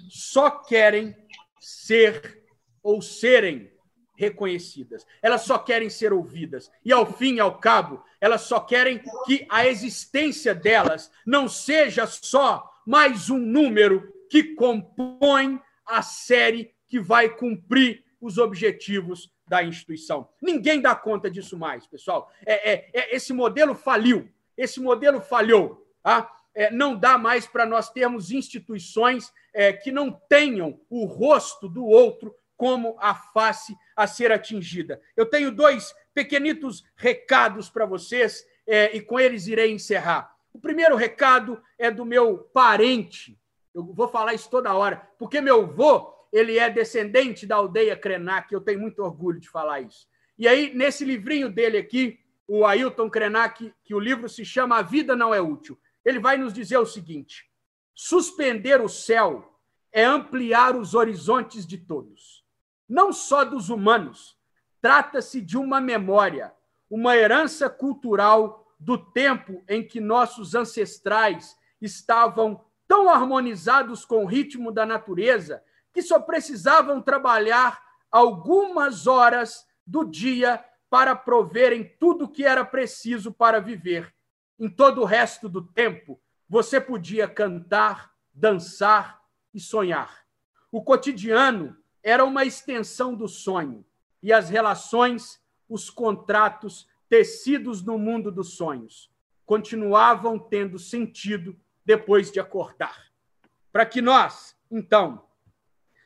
só 0.10 0.50
querem 0.50 1.16
ser 1.60 2.43
ou 2.82 3.02
serem 3.02 3.75
reconhecidas. 4.16 5.05
Elas 5.22 5.41
só 5.41 5.57
querem 5.57 5.89
ser 5.89 6.13
ouvidas. 6.13 6.72
E 6.84 6.91
ao 6.91 7.05
fim 7.05 7.36
e 7.36 7.39
ao 7.39 7.59
cabo, 7.59 8.03
elas 8.20 8.41
só 8.41 8.59
querem 8.59 9.01
que 9.26 9.45
a 9.49 9.66
existência 9.66 10.55
delas 10.55 11.11
não 11.26 11.47
seja 11.47 12.07
só 12.07 12.72
mais 12.86 13.30
um 13.30 13.39
número 13.39 14.13
que 14.30 14.55
compõe 14.55 15.59
a 15.86 16.01
série 16.01 16.74
que 16.88 16.99
vai 16.99 17.30
cumprir 17.30 18.03
os 18.20 18.38
objetivos 18.38 19.32
da 19.47 19.63
instituição. 19.63 20.28
Ninguém 20.41 20.82
dá 20.82 20.95
conta 20.95 21.30
disso 21.30 21.57
mais, 21.57 21.86
pessoal. 21.86 22.32
É, 22.45 22.74
é, 22.74 22.89
é 22.93 23.16
esse 23.16 23.34
modelo 23.34 23.76
faliu, 23.76 24.30
esse 24.57 24.80
modelo 24.80 25.22
falhou. 25.22 25.88
Tá? 26.01 26.32
É, 26.53 26.72
não 26.72 26.95
dá 26.95 27.18
mais 27.18 27.45
para 27.45 27.66
nós 27.66 27.89
termos 27.89 28.32
instituições 28.32 29.32
é, 29.53 29.74
que 29.74 29.91
não 29.91 30.11
tenham 30.11 30.80
o 30.89 31.05
rosto 31.05 31.68
do 31.68 31.86
outro 31.86 32.34
como 32.58 32.95
a 32.99 33.14
face 33.14 33.76
a 33.95 34.08
ser 34.08 34.32
atingida. 34.32 35.01
Eu 35.16 35.26
tenho 35.26 35.51
dois 35.51 35.93
pequenitos 36.14 36.84
recados 36.95 37.70
para 37.70 37.86
vocês 37.86 38.45
é, 38.66 38.95
e 38.95 39.01
com 39.01 39.20
eles 39.20 39.47
irei 39.47 39.72
encerrar. 39.72 40.34
O 40.53 40.60
primeiro 40.60 40.95
recado 40.95 41.62
é 41.78 41.91
do 41.91 42.06
meu 42.06 42.38
parente. 42.53 43.38
Eu 43.74 43.84
vou 43.84 44.08
falar 44.08 44.34
isso 44.34 44.49
toda 44.49 44.74
hora, 44.74 45.08
porque 45.20 45.41
meu 45.41 45.64
avô 45.64 46.16
ele 46.32 46.58
é 46.58 46.70
descendente 46.70 47.45
da 47.45 47.56
aldeia 47.56 47.95
Krenak, 47.95 48.51
eu 48.51 48.60
tenho 48.60 48.80
muito 48.80 49.01
orgulho 49.01 49.39
de 49.39 49.49
falar 49.49 49.82
isso. 49.82 50.08
E 50.38 50.49
aí, 50.49 50.74
nesse 50.76 51.06
livrinho 51.06 51.49
dele 51.49 51.78
aqui, 51.78 52.20
o 52.45 52.66
Ailton 52.66 53.10
Krenak, 53.10 53.74
que 53.84 53.95
o 53.95 53.99
livro 53.99 54.28
se 54.28 54.43
chama 54.43 54.78
A 54.78 54.82
Vida 54.82 55.16
Não 55.16 55.34
É 55.34 55.39
Útil, 55.39 55.80
ele 56.03 56.20
vai 56.20 56.38
nos 56.38 56.53
dizer 56.53 56.78
o 56.78 56.86
seguinte: 56.86 57.49
suspender 57.93 58.82
o 58.82 58.89
céu 58.89 59.60
é 59.93 60.03
ampliar 60.03 60.76
os 60.76 60.93
horizontes 60.93 61.66
de 61.66 61.78
todos, 61.78 62.35
não 62.88 63.12
só 63.12 63.44
dos 63.44 63.70
humanos. 63.70 64.38
Trata-se 64.82 65.42
de 65.42 65.58
uma 65.58 65.82
memória, 65.82 66.54
uma 66.90 67.16
herança 67.16 67.70
cultural 67.70 68.74
do 68.80 68.98
tempo 68.98 69.64
em 69.68 69.86
que 69.86 70.00
nossos 70.00 70.54
ancestrais 70.54 71.58
estavam 71.82 72.64
tão 72.88 73.10
harmonizados 73.10 74.06
com 74.06 74.24
o 74.24 74.28
ritmo 74.28 74.72
da 74.72 74.86
natureza 74.86 75.64
que 75.92 76.02
só 76.02 76.20
precisavam 76.20 77.02
trabalhar 77.02 77.82
algumas 78.12 79.08
horas 79.08 79.66
do 79.86 80.04
dia 80.04 80.64
para 80.90 81.16
proverem 81.16 81.84
tudo 82.00 82.26
o 82.26 82.30
que 82.30 82.46
era 82.46 82.64
preciso 82.64 83.34
para 83.34 83.60
viver. 83.60 84.14
Em 84.60 84.70
todo 84.70 85.02
o 85.02 85.06
resto 85.06 85.50
do 85.50 85.62
tempo, 85.62 86.22
você 86.48 86.80
podia 86.80 87.28
cantar, 87.28 88.14
dançar 88.34 89.22
e 89.54 89.60
sonhar. 89.60 90.26
O 90.72 90.84
cotidiano 90.84 91.76
era 92.06 92.24
uma 92.24 92.45
extensão 92.45 93.16
do 93.16 93.28
sonho 93.28 93.84
e 94.22 94.32
as 94.32 94.47
relações, 94.47 95.41
os 95.68 95.89
contratos 95.89 96.88
tecidos 97.10 97.84
no 97.84 97.97
mundo 97.97 98.32
dos 98.32 98.53
sonhos 98.53 99.12
continuavam 99.43 100.38
tendo 100.38 100.78
sentido 100.78 101.60
depois 101.84 102.32
de 102.32 102.39
acordar. 102.39 103.12
Para 103.72 103.88
que 103.88 104.03
nós, 104.03 104.56
então, 104.70 105.26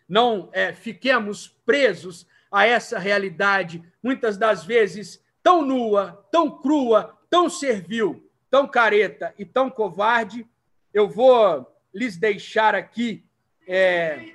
não 0.07 0.49
é, 0.53 0.71
fiquemos 0.71 1.49
presos 1.65 2.25
a 2.49 2.65
essa 2.65 2.97
realidade, 2.97 3.83
muitas 4.01 4.37
das 4.37 4.63
vezes 4.63 5.21
tão 5.43 5.61
nua, 5.61 6.25
tão 6.31 6.61
crua, 6.61 7.17
tão 7.29 7.49
servil, 7.49 8.25
tão 8.49 8.65
careta 8.65 9.33
e 9.37 9.45
tão 9.45 9.69
covarde. 9.69 10.47
Eu 10.93 11.09
vou 11.09 11.69
lhes 11.93 12.15
deixar 12.15 12.73
aqui 12.73 13.25
é, 13.67 14.33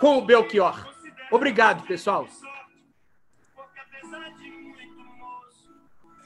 com 0.00 0.16
o 0.18 0.24
Belchior. 0.24 0.91
Obrigado, 1.32 1.86
pessoal. 1.86 2.26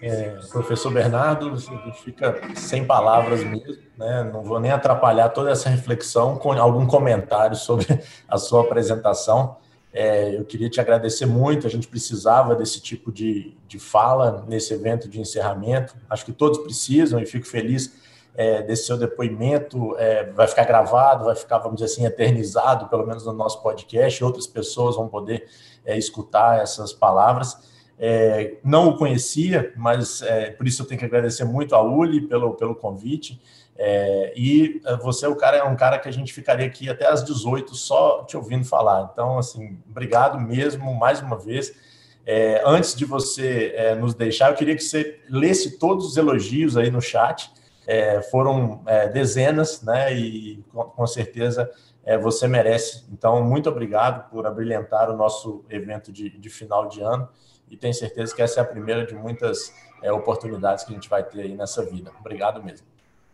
é, 0.00 0.36
professor 0.50 0.92
Bernardo, 0.92 1.56
fica 2.04 2.38
sem 2.54 2.84
palavras 2.84 3.42
mesmo, 3.42 3.76
né? 3.96 4.28
não 4.30 4.42
vou 4.42 4.60
nem 4.60 4.70
atrapalhar 4.70 5.30
toda 5.30 5.50
essa 5.50 5.70
reflexão 5.70 6.36
com 6.36 6.52
algum 6.52 6.86
comentário 6.86 7.56
sobre 7.56 7.86
a 8.28 8.36
sua 8.36 8.62
apresentação. 8.62 9.56
É, 9.92 10.36
eu 10.36 10.44
queria 10.44 10.68
te 10.68 10.80
agradecer 10.80 11.24
muito, 11.24 11.66
a 11.66 11.70
gente 11.70 11.88
precisava 11.88 12.54
desse 12.54 12.80
tipo 12.82 13.10
de, 13.10 13.56
de 13.66 13.78
fala 13.78 14.44
nesse 14.46 14.74
evento 14.74 15.08
de 15.08 15.18
encerramento, 15.18 15.94
acho 16.10 16.24
que 16.24 16.32
todos 16.32 16.58
precisam 16.58 17.18
e 17.18 17.24
fico 17.24 17.46
feliz 17.46 18.05
é, 18.36 18.62
desse 18.62 18.86
seu 18.86 18.98
depoimento, 18.98 19.96
é, 19.98 20.24
vai 20.32 20.46
ficar 20.46 20.64
gravado, 20.64 21.24
vai 21.24 21.34
ficar, 21.34 21.58
vamos 21.58 21.80
dizer 21.80 21.92
assim, 21.92 22.04
eternizado, 22.04 22.86
pelo 22.88 23.06
menos 23.06 23.24
no 23.24 23.32
nosso 23.32 23.62
podcast, 23.62 24.22
outras 24.22 24.46
pessoas 24.46 24.94
vão 24.94 25.08
poder 25.08 25.48
é, 25.84 25.96
escutar 25.96 26.60
essas 26.60 26.92
palavras. 26.92 27.74
É, 27.98 28.58
não 28.62 28.90
o 28.90 28.98
conhecia, 28.98 29.72
mas 29.74 30.20
é, 30.20 30.50
por 30.50 30.66
isso 30.66 30.82
eu 30.82 30.86
tenho 30.86 30.98
que 30.98 31.06
agradecer 31.06 31.44
muito 31.44 31.74
a 31.74 31.80
Uli 31.80 32.20
pelo, 32.20 32.52
pelo 32.54 32.74
convite. 32.74 33.40
É, 33.78 34.34
e 34.36 34.82
é, 34.84 34.96
você 34.98 35.24
é, 35.24 35.28
o 35.28 35.36
cara, 35.36 35.56
é 35.56 35.64
um 35.64 35.76
cara 35.76 35.98
que 35.98 36.08
a 36.08 36.12
gente 36.12 36.32
ficaria 36.32 36.66
aqui 36.66 36.90
até 36.90 37.06
às 37.06 37.24
18 37.24 37.74
só 37.74 38.22
te 38.24 38.36
ouvindo 38.36 38.66
falar. 38.66 39.10
Então, 39.12 39.38
assim, 39.38 39.78
obrigado 39.88 40.38
mesmo 40.38 40.94
mais 40.94 41.20
uma 41.20 41.38
vez. 41.38 41.72
É, 42.26 42.62
antes 42.66 42.94
de 42.94 43.04
você 43.04 43.96
nos 44.00 44.12
deixar, 44.12 44.50
eu 44.50 44.56
queria 44.56 44.74
que 44.74 44.82
você 44.82 45.20
lesse 45.30 45.78
todos 45.78 46.04
os 46.04 46.16
elogios 46.16 46.76
aí 46.76 46.90
no 46.90 47.00
chat. 47.00 47.50
Foram 48.30 48.82
dezenas, 49.12 49.82
né? 49.82 50.14
E 50.14 50.64
com, 50.72 51.06
certeza 51.06 51.70
você 52.22 52.46
merece. 52.48 53.04
Então, 53.12 53.42
muito 53.42 53.68
obrigado 53.68 54.30
por 54.30 54.46
abrilhantar 54.46 55.10
o 55.10 55.16
nosso 55.16 55.64
evento 55.70 56.12
de, 56.12 56.30
de 56.30 56.48
final 56.50 56.88
de 56.88 57.00
ano 57.00 57.28
e 57.70 57.76
tenho 57.76 57.94
certeza 57.94 58.34
que 58.34 58.42
essa 58.42 58.60
é 58.60 58.62
a 58.62 58.66
primeira 58.66 59.04
de 59.04 59.14
muitas 59.14 59.74
é, 60.02 60.12
oportunidades 60.12 60.84
que 60.84 60.92
a 60.92 60.94
gente 60.94 61.08
vai 61.08 61.22
ter 61.24 61.42
aí 61.42 61.56
nessa 61.56 61.84
vida. 61.84 62.12
Obrigado 62.20 62.62
mesmo. 62.62 62.86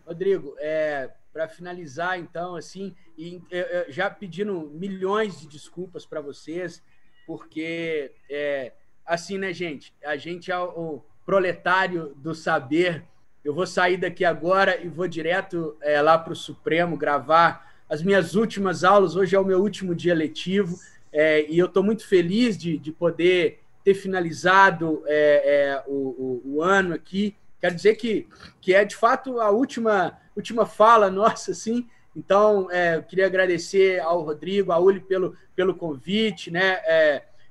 Rodrigo, 0.06 0.54
é, 0.58 1.10
para 1.32 1.48
finalizar, 1.48 2.18
então, 2.18 2.56
assim, 2.56 2.94
e, 3.16 3.42
é, 3.50 3.86
já 3.88 4.10
pedindo 4.10 4.70
milhões 4.72 5.40
de 5.40 5.46
desculpas 5.46 6.06
para 6.06 6.20
vocês, 6.20 6.82
porque, 7.26 8.14
é, 8.28 8.72
assim, 9.04 9.38
né, 9.38 9.52
gente? 9.52 9.94
A 10.04 10.16
gente 10.16 10.50
é 10.50 10.58
o 10.58 11.02
proletário 11.24 12.14
do 12.16 12.34
saber. 12.34 13.04
Eu 13.44 13.52
vou 13.52 13.66
sair 13.66 13.96
daqui 13.96 14.24
agora 14.24 14.80
e 14.80 14.88
vou 14.88 15.08
direto 15.08 15.76
é, 15.80 16.00
lá 16.00 16.16
para 16.16 16.32
o 16.32 16.36
Supremo 16.36 16.96
gravar 16.96 17.72
as 17.88 18.00
minhas 18.00 18.36
últimas 18.36 18.84
aulas. 18.84 19.16
Hoje 19.16 19.34
é 19.34 19.40
o 19.40 19.44
meu 19.44 19.60
último 19.60 19.96
dia 19.96 20.14
letivo 20.14 20.78
é, 21.12 21.50
e 21.50 21.58
eu 21.58 21.66
estou 21.66 21.82
muito 21.82 22.06
feliz 22.06 22.56
de, 22.56 22.78
de 22.78 22.92
poder 22.92 23.60
ter 23.82 23.94
finalizado 23.94 25.02
é, 25.06 25.82
o, 25.88 25.92
o, 25.92 26.42
o, 26.54 26.62
ano 26.62 26.94
aqui. 26.94 27.34
Quero 27.60 27.74
dizer 27.74 27.96
que, 27.96 28.28
que 28.60 28.74
é 28.74 28.84
de 28.84 28.94
fato 28.94 29.40
a 29.40 29.50
última, 29.50 30.16
última 30.36 30.64
fala 30.64 31.10
nossa, 31.10 31.50
assim. 31.50 31.88
Então, 32.14 32.68
eu 32.94 33.02
queria 33.02 33.26
agradecer 33.26 33.98
ao 34.00 34.22
Rodrigo, 34.22 34.70
ao 34.70 34.84
Uli 34.84 35.00
pelo, 35.00 35.34
pelo 35.56 35.74
convite, 35.74 36.50
né? 36.50 36.78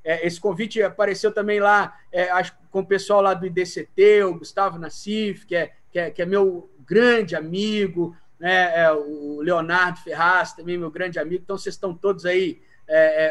Esse 0.04 0.40
convite 0.40 0.82
apareceu 0.82 1.32
também 1.32 1.60
lá 1.60 1.98
é, 2.12 2.30
acho, 2.32 2.54
com 2.70 2.80
o 2.80 2.86
pessoal 2.86 3.22
lá 3.22 3.34
do 3.34 3.46
IDCT, 3.46 4.24
o 4.24 4.40
Gustavo 4.40 4.78
Nassif, 4.78 5.46
que 5.46 5.56
é, 5.56 5.72
que 5.92 6.00
é, 6.00 6.10
que 6.10 6.22
é 6.22 6.26
meu 6.26 6.70
grande 6.88 7.36
amigo, 7.36 8.16
né? 8.40 8.92
o 8.92 9.42
Leonardo 9.42 10.00
Ferraz, 10.00 10.54
também 10.54 10.78
meu 10.78 10.92
grande 10.92 11.20
amigo. 11.20 11.44
Então, 11.44 11.58
vocês 11.58 11.76
estão 11.76 11.94
todos 11.94 12.26
aí 12.26 12.62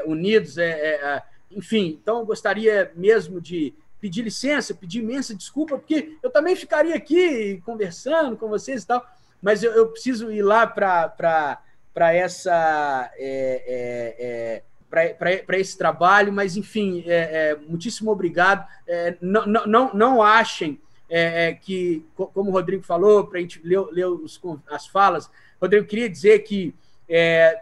unidos. 0.06 0.56
É, 0.56 1.22
enfim, 1.50 1.98
então 2.00 2.20
eu 2.20 2.26
gostaria 2.26 2.92
mesmo 2.94 3.40
de 3.40 3.74
pedir 4.00 4.22
licença, 4.22 4.74
pedir 4.74 5.00
imensa 5.00 5.34
desculpa, 5.34 5.76
porque 5.76 6.16
eu 6.22 6.30
também 6.30 6.56
ficaria 6.56 6.94
aqui 6.94 7.60
conversando 7.64 8.36
com 8.36 8.48
vocês 8.48 8.82
e 8.82 8.86
tal, 8.86 9.06
mas 9.42 9.62
eu, 9.62 9.72
eu 9.72 9.88
preciso 9.88 10.32
ir 10.32 10.42
lá 10.42 10.66
para 10.66 11.62
essa. 12.14 13.10
É, 13.16 13.64
é, 13.66 14.56
é, 14.56 14.62
para 14.90 15.56
esse 15.56 15.78
trabalho, 15.78 16.32
mas 16.32 16.56
enfim, 16.56 17.04
é, 17.06 17.50
é, 17.50 17.56
muitíssimo 17.56 18.10
obrigado. 18.10 18.66
É, 18.88 19.16
não, 19.20 19.46
não, 19.46 19.94
não 19.94 20.22
achem 20.22 20.80
é, 21.10 21.54
que, 21.54 22.06
como 22.14 22.50
o 22.50 22.52
Rodrigo 22.52 22.84
falou, 22.84 23.26
para 23.26 23.38
a 23.38 23.40
gente 23.42 23.60
ler, 23.62 23.80
ler 23.90 24.06
os, 24.06 24.40
as 24.70 24.86
falas, 24.86 25.28
Rodrigo, 25.60 25.86
queria 25.86 26.08
dizer 26.08 26.38
que 26.40 26.74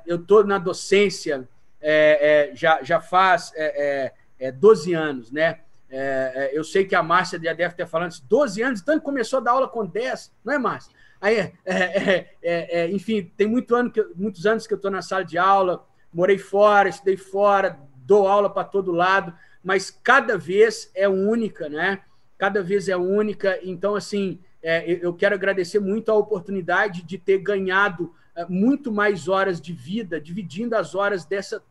eu 0.07 0.17
estou 0.17 0.45
na 0.45 0.59
docência 0.59 1.49
é, 1.81 2.51
é, 2.51 2.57
já, 2.57 2.83
já 2.83 3.01
faz 3.01 3.53
é, 3.55 4.13
é, 4.39 4.53
12 4.53 4.93
é, 4.93 4.97
anos, 4.97 5.31
né? 5.31 5.61
É, 5.91 6.51
eu 6.53 6.63
sei 6.63 6.85
que 6.85 6.95
a 6.95 7.03
Márcia 7.03 7.41
já 7.43 7.53
deve 7.55 7.75
ter 7.75 7.87
falando 7.87 8.13
isso, 8.13 8.25
12 8.29 8.63
anos, 8.63 8.81
então 8.81 8.95
ele 8.95 9.01
começou 9.01 9.39
a 9.39 9.43
dar 9.43 9.53
aula 9.53 9.69
com 9.69 9.87
10, 9.87 10.33
não 10.45 10.53
é, 10.53 10.59
Márcia? 10.59 10.93
Aí, 11.21 11.53
enfim, 12.93 13.33
tem 13.37 13.47
muito 13.47 13.75
ano 13.75 13.91
que, 13.91 14.05
muitos 14.15 14.47
anos 14.47 14.67
que 14.67 14.75
eu 14.75 14.77
estou 14.77 14.91
na 14.91 15.03
sala 15.03 15.25
de 15.25 15.39
aula, 15.39 15.85
morei 16.13 16.39
fora, 16.39 16.89
estudei 16.89 17.17
fora, 17.17 17.79
dou 17.97 18.29
aula 18.29 18.51
para 18.51 18.65
todo 18.65 18.93
lado, 18.93 19.35
mas 19.65 19.91
cada 19.91 20.37
vez 20.37 20.91
é 20.95 21.09
única, 21.09 21.69
né? 21.69 22.03
Cada 22.39 22.63
vez 22.63 22.89
é 22.89 22.97
única. 22.97 23.59
Então, 23.63 23.95
assim, 23.95 24.39
eu 25.03 25.13
quero 25.13 25.35
agradecer 25.35 25.81
muito 25.81 26.11
a 26.11 26.15
oportunidade 26.15 27.03
de 27.03 27.19
ter 27.19 27.39
ganhado 27.39 28.15
muito 28.49 28.91
mais 28.93 29.29
horas 29.29 29.61
de 29.61 29.73
vida, 29.73 30.21
dividindo 30.21 30.77
as 30.77 30.95
horas 30.95 31.25
dessa 31.25 31.63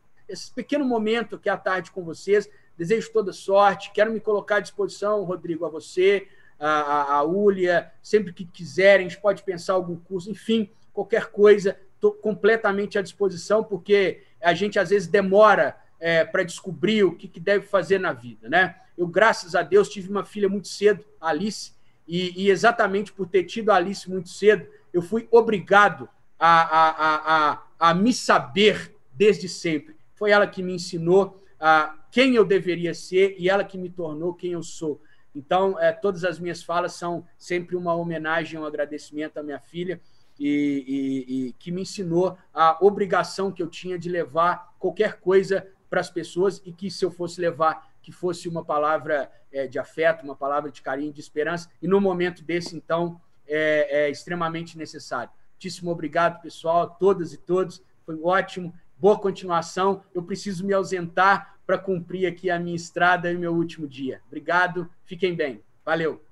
pequeno 0.54 0.84
momento 0.84 1.38
que 1.38 1.48
é 1.48 1.52
a 1.52 1.56
tarde 1.56 1.90
com 1.90 2.04
vocês. 2.04 2.48
Desejo 2.76 3.10
toda 3.10 3.32
sorte. 3.32 3.90
Quero 3.92 4.12
me 4.12 4.20
colocar 4.20 4.56
à 4.56 4.60
disposição, 4.60 5.24
Rodrigo, 5.24 5.64
a 5.64 5.70
você, 5.70 6.28
a, 6.58 6.68
a, 6.68 7.14
a 7.16 7.22
Ulia, 7.22 7.90
sempre 8.02 8.32
que 8.32 8.44
quiserem, 8.44 9.06
a 9.06 9.08
gente 9.08 9.20
pode 9.20 9.42
pensar 9.42 9.74
algum 9.74 9.96
curso, 9.96 10.30
enfim, 10.30 10.68
qualquer 10.92 11.26
coisa, 11.26 11.78
estou 11.94 12.12
completamente 12.12 12.98
à 12.98 13.02
disposição, 13.02 13.62
porque 13.62 14.22
a 14.40 14.54
gente 14.54 14.78
às 14.78 14.90
vezes 14.90 15.08
demora 15.08 15.76
é, 16.00 16.24
para 16.24 16.42
descobrir 16.42 17.04
o 17.04 17.14
que, 17.14 17.26
que, 17.26 17.40
deve 17.40 17.66
fazer 17.66 17.98
na 17.98 18.12
vida, 18.12 18.48
né? 18.48 18.76
Eu, 18.96 19.06
graças 19.06 19.54
a 19.54 19.62
Deus, 19.62 19.88
tive 19.88 20.10
uma 20.10 20.24
filha 20.24 20.48
muito 20.48 20.68
cedo, 20.68 21.04
Alice, 21.20 21.72
e, 22.06 22.44
e 22.44 22.50
exatamente 22.50 23.12
por 23.12 23.26
ter 23.26 23.44
tido 23.44 23.70
a 23.70 23.76
Alice 23.76 24.08
muito 24.08 24.28
cedo, 24.28 24.66
eu 24.92 25.02
fui 25.02 25.28
obrigado 25.30 26.08
a, 26.38 26.62
a, 26.62 27.52
a, 27.52 27.62
a, 27.90 27.94
me 27.94 28.12
saber 28.12 28.94
desde 29.12 29.48
sempre. 29.48 29.96
Foi 30.14 30.30
ela 30.30 30.46
que 30.46 30.62
me 30.62 30.72
ensinou 30.74 31.42
a 31.60 31.94
quem 32.10 32.34
eu 32.34 32.44
deveria 32.44 32.94
ser 32.94 33.36
e 33.38 33.48
ela 33.48 33.64
que 33.64 33.76
me 33.76 33.90
tornou 33.90 34.34
quem 34.34 34.52
eu 34.52 34.62
sou. 34.62 35.02
Então, 35.34 35.78
é, 35.78 35.92
todas 35.92 36.24
as 36.24 36.38
minhas 36.38 36.62
falas 36.62 36.94
são 36.94 37.26
sempre 37.36 37.76
uma 37.76 37.94
homenagem, 37.94 38.58
um 38.58 38.64
agradecimento 38.64 39.38
à 39.38 39.42
minha 39.42 39.60
filha 39.60 40.00
e, 40.38 40.84
e, 41.28 41.48
e 41.48 41.52
que 41.54 41.70
me 41.70 41.82
ensinou 41.82 42.38
a 42.54 42.78
obrigação 42.80 43.52
que 43.52 43.62
eu 43.62 43.68
tinha 43.68 43.98
de 43.98 44.08
levar 44.08 44.74
qualquer 44.78 45.20
coisa 45.20 45.66
para 45.88 46.00
as 46.00 46.10
pessoas 46.10 46.60
e 46.64 46.72
que 46.72 46.90
se 46.90 47.04
eu 47.04 47.10
fosse 47.10 47.40
levar 47.40 47.88
que 48.02 48.12
fosse 48.12 48.48
uma 48.48 48.64
palavra 48.64 49.30
é, 49.52 49.66
de 49.66 49.78
afeto, 49.78 50.24
uma 50.24 50.34
palavra 50.34 50.70
de 50.70 50.80
carinho, 50.80 51.12
de 51.12 51.20
esperança. 51.20 51.68
E 51.82 51.86
no 51.86 52.00
momento 52.00 52.42
desse, 52.42 52.74
então, 52.74 53.20
é, 53.46 54.04
é 54.04 54.10
extremamente 54.10 54.78
necessário. 54.78 55.30
Muitíssimo 55.52 55.90
obrigado, 55.90 56.40
pessoal, 56.40 56.96
todas 56.98 57.32
e 57.32 57.36
todos. 57.36 57.82
Foi 58.06 58.18
ótimo 58.22 58.72
boa 58.96 59.18
continuação. 59.18 60.02
Eu 60.14 60.22
preciso 60.22 60.64
me 60.64 60.72
ausentar 60.72 61.58
para 61.66 61.76
cumprir 61.76 62.26
aqui 62.26 62.50
a 62.50 62.58
minha 62.58 62.76
estrada 62.76 63.30
e 63.30 63.36
o 63.36 63.38
meu 63.38 63.52
último 63.52 63.86
dia. 63.86 64.22
Obrigado, 64.26 64.88
fiquem 65.04 65.34
bem. 65.34 65.62
Valeu. 65.84 66.22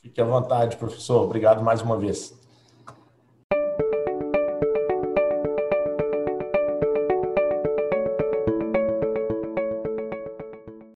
Fique 0.00 0.20
à 0.20 0.24
vontade, 0.24 0.76
professor. 0.76 1.24
Obrigado 1.24 1.62
mais 1.62 1.82
uma 1.82 1.98
vez. 1.98 2.45